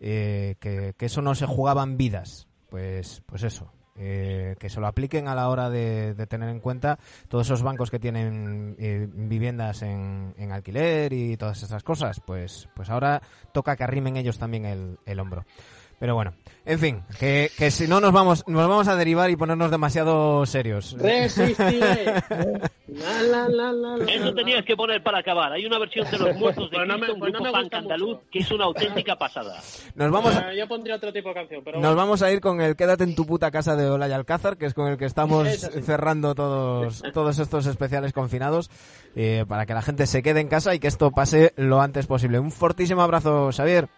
eh, 0.00 0.56
que, 0.60 0.92
que 0.96 1.06
eso 1.06 1.22
no 1.22 1.34
se 1.34 1.46
jugaban 1.46 1.96
vidas. 1.96 2.48
Pues, 2.68 3.22
pues 3.26 3.44
eso, 3.44 3.72
eh, 3.98 4.56
que 4.58 4.68
se 4.68 4.80
lo 4.80 4.86
apliquen 4.86 5.28
a 5.28 5.34
la 5.34 5.48
hora 5.48 5.70
de, 5.70 6.14
tener 6.28 6.48
en 6.48 6.60
cuenta 6.60 6.98
todos 7.28 7.46
esos 7.46 7.62
bancos 7.62 7.90
que 7.90 7.98
tienen 7.98 8.76
eh, 8.78 9.08
viviendas 9.12 9.82
en, 9.82 10.34
en 10.36 10.52
alquiler 10.52 11.12
y 11.12 11.36
todas 11.36 11.62
esas 11.62 11.82
cosas, 11.82 12.20
pues, 12.20 12.68
pues 12.74 12.90
ahora 12.90 13.22
toca 13.52 13.76
que 13.76 13.84
arrimen 13.84 14.16
ellos 14.16 14.38
también 14.38 14.64
el, 14.64 14.98
el 15.06 15.20
hombro. 15.20 15.44
Pero 15.98 16.14
bueno, 16.14 16.34
en 16.66 16.78
fin, 16.78 17.02
que, 17.18 17.50
que 17.56 17.70
si 17.70 17.88
no 17.88 18.00
nos 18.02 18.12
vamos, 18.12 18.44
nos 18.46 18.68
vamos 18.68 18.86
a 18.86 18.96
derivar 18.96 19.30
y 19.30 19.36
ponernos 19.36 19.70
demasiado 19.70 20.44
serios. 20.44 20.94
Resistiré. 20.98 22.04
La, 22.88 23.22
la, 23.22 23.48
la, 23.48 23.72
la, 23.72 23.96
la, 23.96 24.04
Eso 24.12 24.34
tenías 24.34 24.62
que 24.66 24.76
poner 24.76 25.02
para 25.02 25.20
acabar. 25.20 25.52
Hay 25.52 25.64
una 25.64 25.78
versión 25.78 26.06
de 26.10 26.18
los 26.18 26.36
muertos 26.36 26.70
de 26.70 26.76
Pues 26.76 26.86
no 26.88 26.94
me- 26.98 27.00
Cristo, 27.00 27.14
un 27.14 27.20
pues 27.20 27.32
no 27.32 27.38
grupo 27.40 27.58
punk 27.58 27.74
andaluz, 27.74 28.08
mucho. 28.16 28.22
que 28.30 28.38
es 28.40 28.50
una 28.50 28.64
auténtica 28.66 29.16
pasada. 29.16 29.58
Nos 29.94 30.10
vamos, 30.10 30.36
a, 30.36 30.52
Eh, 30.52 30.58
yo 30.58 30.68
pondría 30.68 30.96
otro 30.96 31.10
tipo 31.14 31.30
de 31.30 31.34
canción, 31.34 31.62
pero 31.64 31.78
nos 31.78 31.86
bueno. 31.88 31.96
vamos 31.96 32.20
a 32.22 32.30
ir 32.30 32.40
con 32.40 32.60
el 32.60 32.76
Quédate 32.76 33.04
en 33.04 33.14
tu 33.14 33.24
puta 33.24 33.50
casa 33.50 33.74
de 33.74 33.88
Olay 33.88 34.12
Alcázar, 34.12 34.58
que 34.58 34.66
es 34.66 34.74
con 34.74 34.88
el 34.88 34.98
que 34.98 35.06
estamos 35.06 35.48
sí. 35.48 35.82
cerrando 35.82 36.34
todos, 36.34 37.02
todos 37.14 37.38
estos 37.38 37.64
especiales 37.66 38.12
confinados, 38.12 38.70
eh, 39.14 39.46
para 39.48 39.64
que 39.64 39.72
la 39.72 39.80
gente 39.82 40.06
se 40.06 40.22
quede 40.22 40.40
en 40.40 40.48
casa 40.48 40.74
y 40.74 40.78
que 40.78 40.88
esto 40.88 41.10
pase 41.10 41.54
lo 41.56 41.80
antes 41.80 42.06
posible. 42.06 42.38
Un 42.38 42.52
fortísimo 42.52 43.00
abrazo, 43.00 43.50
Xavier. 43.50 43.88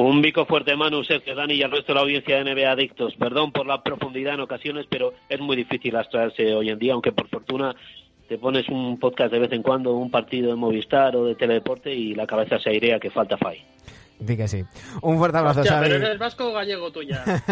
Un 0.00 0.22
bico 0.22 0.46
fuerte, 0.46 0.76
Manu, 0.76 1.02
Sergio, 1.02 1.34
Dani 1.34 1.54
y 1.54 1.62
al 1.64 1.72
resto 1.72 1.88
de 1.88 1.94
la 1.94 2.02
audiencia 2.02 2.36
de 2.36 2.54
NBA 2.54 2.70
Adictos. 2.70 3.16
Perdón 3.16 3.50
por 3.50 3.66
la 3.66 3.82
profundidad 3.82 4.34
en 4.34 4.40
ocasiones, 4.40 4.86
pero 4.88 5.12
es 5.28 5.40
muy 5.40 5.56
difícil 5.56 5.96
abstraerse 5.96 6.54
hoy 6.54 6.70
en 6.70 6.78
día, 6.78 6.92
aunque 6.92 7.10
por 7.10 7.28
fortuna 7.28 7.74
te 8.28 8.38
pones 8.38 8.68
un 8.68 9.00
podcast 9.00 9.32
de 9.32 9.40
vez 9.40 9.50
en 9.50 9.62
cuando, 9.64 9.94
un 9.94 10.12
partido 10.12 10.50
de 10.50 10.54
Movistar 10.54 11.16
o 11.16 11.24
de 11.24 11.34
Teledeporte 11.34 11.92
y 11.92 12.14
la 12.14 12.28
cabeza 12.28 12.60
se 12.60 12.70
airea 12.70 13.00
que 13.00 13.10
falta 13.10 13.36
fai. 13.38 13.60
Di 14.20 14.36
que 14.36 14.48
sí. 14.48 14.64
Un 15.02 15.16
fuerte 15.16 15.38
abrazo, 15.38 15.60
Hostia, 15.60 15.76
Xavi. 15.76 15.90
pero 15.90 16.06
eres 16.06 16.18
vasco 16.18 16.48
o 16.48 16.52
gallego 16.52 16.90
tú 16.90 17.02
ya. 17.02 17.24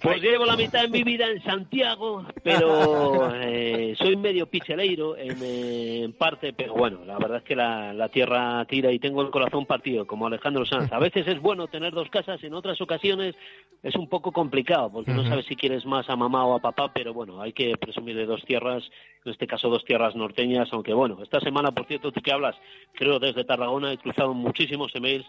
Pues 0.00 0.22
llevo 0.22 0.44
la 0.44 0.56
mitad 0.56 0.82
de 0.82 0.88
mi 0.88 1.02
vida 1.02 1.26
en 1.26 1.42
Santiago, 1.42 2.24
pero 2.42 3.34
eh, 3.40 3.94
soy 3.98 4.16
medio 4.16 4.46
picheleiro 4.46 5.16
en, 5.16 5.36
eh, 5.42 6.02
en 6.04 6.12
parte, 6.14 6.52
pero 6.52 6.74
bueno, 6.74 7.04
la 7.04 7.18
verdad 7.18 7.38
es 7.38 7.44
que 7.44 7.56
la, 7.56 7.92
la 7.92 8.08
tierra 8.08 8.64
tira 8.66 8.90
y 8.92 8.98
tengo 8.98 9.22
el 9.22 9.30
corazón 9.30 9.66
partido, 9.66 10.06
como 10.06 10.26
Alejandro 10.26 10.64
Sanz. 10.64 10.92
A 10.92 10.98
veces 10.98 11.26
es 11.26 11.40
bueno 11.40 11.68
tener 11.68 11.92
dos 11.92 12.08
casas, 12.08 12.42
en 12.42 12.54
otras 12.54 12.80
ocasiones 12.80 13.34
es 13.82 13.94
un 13.96 14.08
poco 14.08 14.32
complicado, 14.32 14.90
porque 14.90 15.12
no 15.12 15.26
sabes 15.28 15.46
si 15.46 15.56
quieres 15.56 15.84
más 15.84 16.08
a 16.08 16.16
mamá 16.16 16.46
o 16.46 16.54
a 16.54 16.60
papá, 16.60 16.92
pero 16.92 17.12
bueno, 17.12 17.40
hay 17.40 17.52
que 17.52 17.76
presumir 17.76 18.16
de 18.16 18.26
dos 18.26 18.42
tierras, 18.44 18.82
en 19.24 19.32
este 19.32 19.46
caso 19.46 19.68
dos 19.68 19.84
tierras 19.84 20.14
norteñas, 20.14 20.68
aunque 20.72 20.92
bueno, 20.92 21.18
esta 21.22 21.40
semana, 21.40 21.72
por 21.72 21.86
cierto, 21.86 22.12
tú 22.12 22.20
que 22.20 22.32
hablas, 22.32 22.56
creo 22.92 23.18
desde 23.18 23.44
Tarragona, 23.44 23.92
he 23.92 23.98
cruzado 23.98 24.34
muchísimos 24.34 24.94
emails 24.94 25.26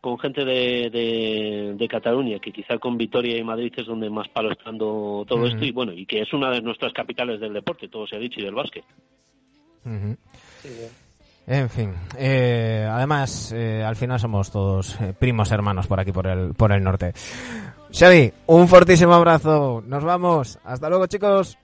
con 0.00 0.18
gente 0.18 0.44
de, 0.44 0.90
de, 0.90 1.74
de 1.76 1.88
Cataluña, 1.88 2.40
que 2.40 2.52
quizá 2.52 2.78
con 2.78 2.98
Vitoria 2.98 3.38
y 3.38 3.44
Madrid 3.44 3.72
es 3.76 3.86
donde 3.86 4.10
más 4.10 4.28
palo 4.28 4.50
está 4.50 4.64
dando 4.64 5.24
todo 5.28 5.46
esto, 5.46 5.64
y 5.64 5.70
bueno, 5.70 5.92
y 5.92 6.06
que 6.06 6.20
es 6.22 6.32
una 6.32 6.50
de 6.50 6.60
nuestras 6.60 6.92
capitales 6.92 7.40
del 7.40 7.52
deporte, 7.52 7.88
todo 7.88 8.06
se 8.06 8.16
ha 8.16 8.18
dicho, 8.18 8.40
y 8.40 8.44
del 8.44 8.54
básquet. 8.54 8.84
En 11.46 11.70
fin, 11.70 11.92
eh, 12.18 12.86
además, 12.90 13.52
eh, 13.52 13.82
al 13.84 13.96
final 13.96 14.18
somos 14.18 14.50
todos 14.50 15.00
eh, 15.00 15.14
primos 15.18 15.50
hermanos 15.52 15.86
por 15.86 15.98
aquí, 16.00 16.12
por 16.12 16.26
el, 16.26 16.54
por 16.54 16.72
el 16.72 16.82
norte. 16.82 17.12
Xavi, 17.92 18.32
un 18.46 18.68
fortísimo 18.68 19.12
abrazo. 19.12 19.82
Nos 19.86 20.02
vamos. 20.02 20.58
Hasta 20.64 20.88
luego, 20.88 21.06
chicos. 21.06 21.58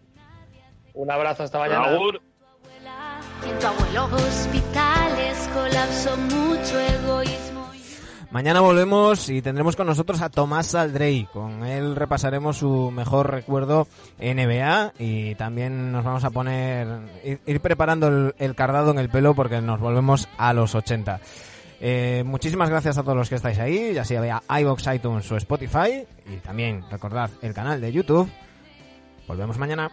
Un 0.98 1.10
abrazo, 1.10 1.44
hasta 1.44 1.58
mañana. 1.60 1.84
Agur. 1.84 2.20
Y 3.46 3.50
en 3.50 3.58
tu 3.60 3.66
abuelo 3.68 4.04
hospitales 4.16 5.48
colapsó 5.54 6.16
mucho 6.16 6.80
egoísmo. 6.80 7.70
y- 7.74 7.78
Mañana 8.32 8.60
volvemos 8.60 9.28
y 9.28 9.40
tendremos 9.40 9.76
con 9.76 9.86
nosotros 9.86 10.20
a 10.22 10.28
Tomás 10.28 10.66
Saldrey. 10.66 11.26
Con 11.32 11.64
él 11.64 11.94
repasaremos 11.94 12.56
su 12.56 12.90
mejor 12.90 13.30
recuerdo 13.30 13.86
NBA 14.18 14.92
y 14.98 15.34
también 15.36 15.92
nos 15.92 16.04
vamos 16.04 16.24
a 16.24 16.30
poner, 16.30 16.88
ir, 17.24 17.40
ir 17.46 17.60
preparando 17.60 18.08
el, 18.08 18.34
el 18.38 18.54
cardado 18.56 18.90
en 18.90 18.98
el 18.98 19.08
pelo 19.08 19.34
porque 19.34 19.60
nos 19.60 19.78
volvemos 19.78 20.28
a 20.36 20.52
los 20.52 20.74
80. 20.74 21.20
Eh, 21.80 22.24
muchísimas 22.26 22.70
gracias 22.70 22.98
a 22.98 23.02
todos 23.04 23.16
los 23.16 23.28
que 23.28 23.36
estáis 23.36 23.60
ahí, 23.60 23.94
ya 23.94 24.04
sea 24.04 24.42
iVoox, 24.60 24.84
iTunes 24.94 25.30
o 25.30 25.36
Spotify. 25.36 26.04
Y 26.26 26.38
también 26.38 26.84
recordad 26.90 27.30
el 27.40 27.54
canal 27.54 27.80
de 27.80 27.92
YouTube. 27.92 28.28
Volvemos 29.28 29.58
mañana. 29.58 29.92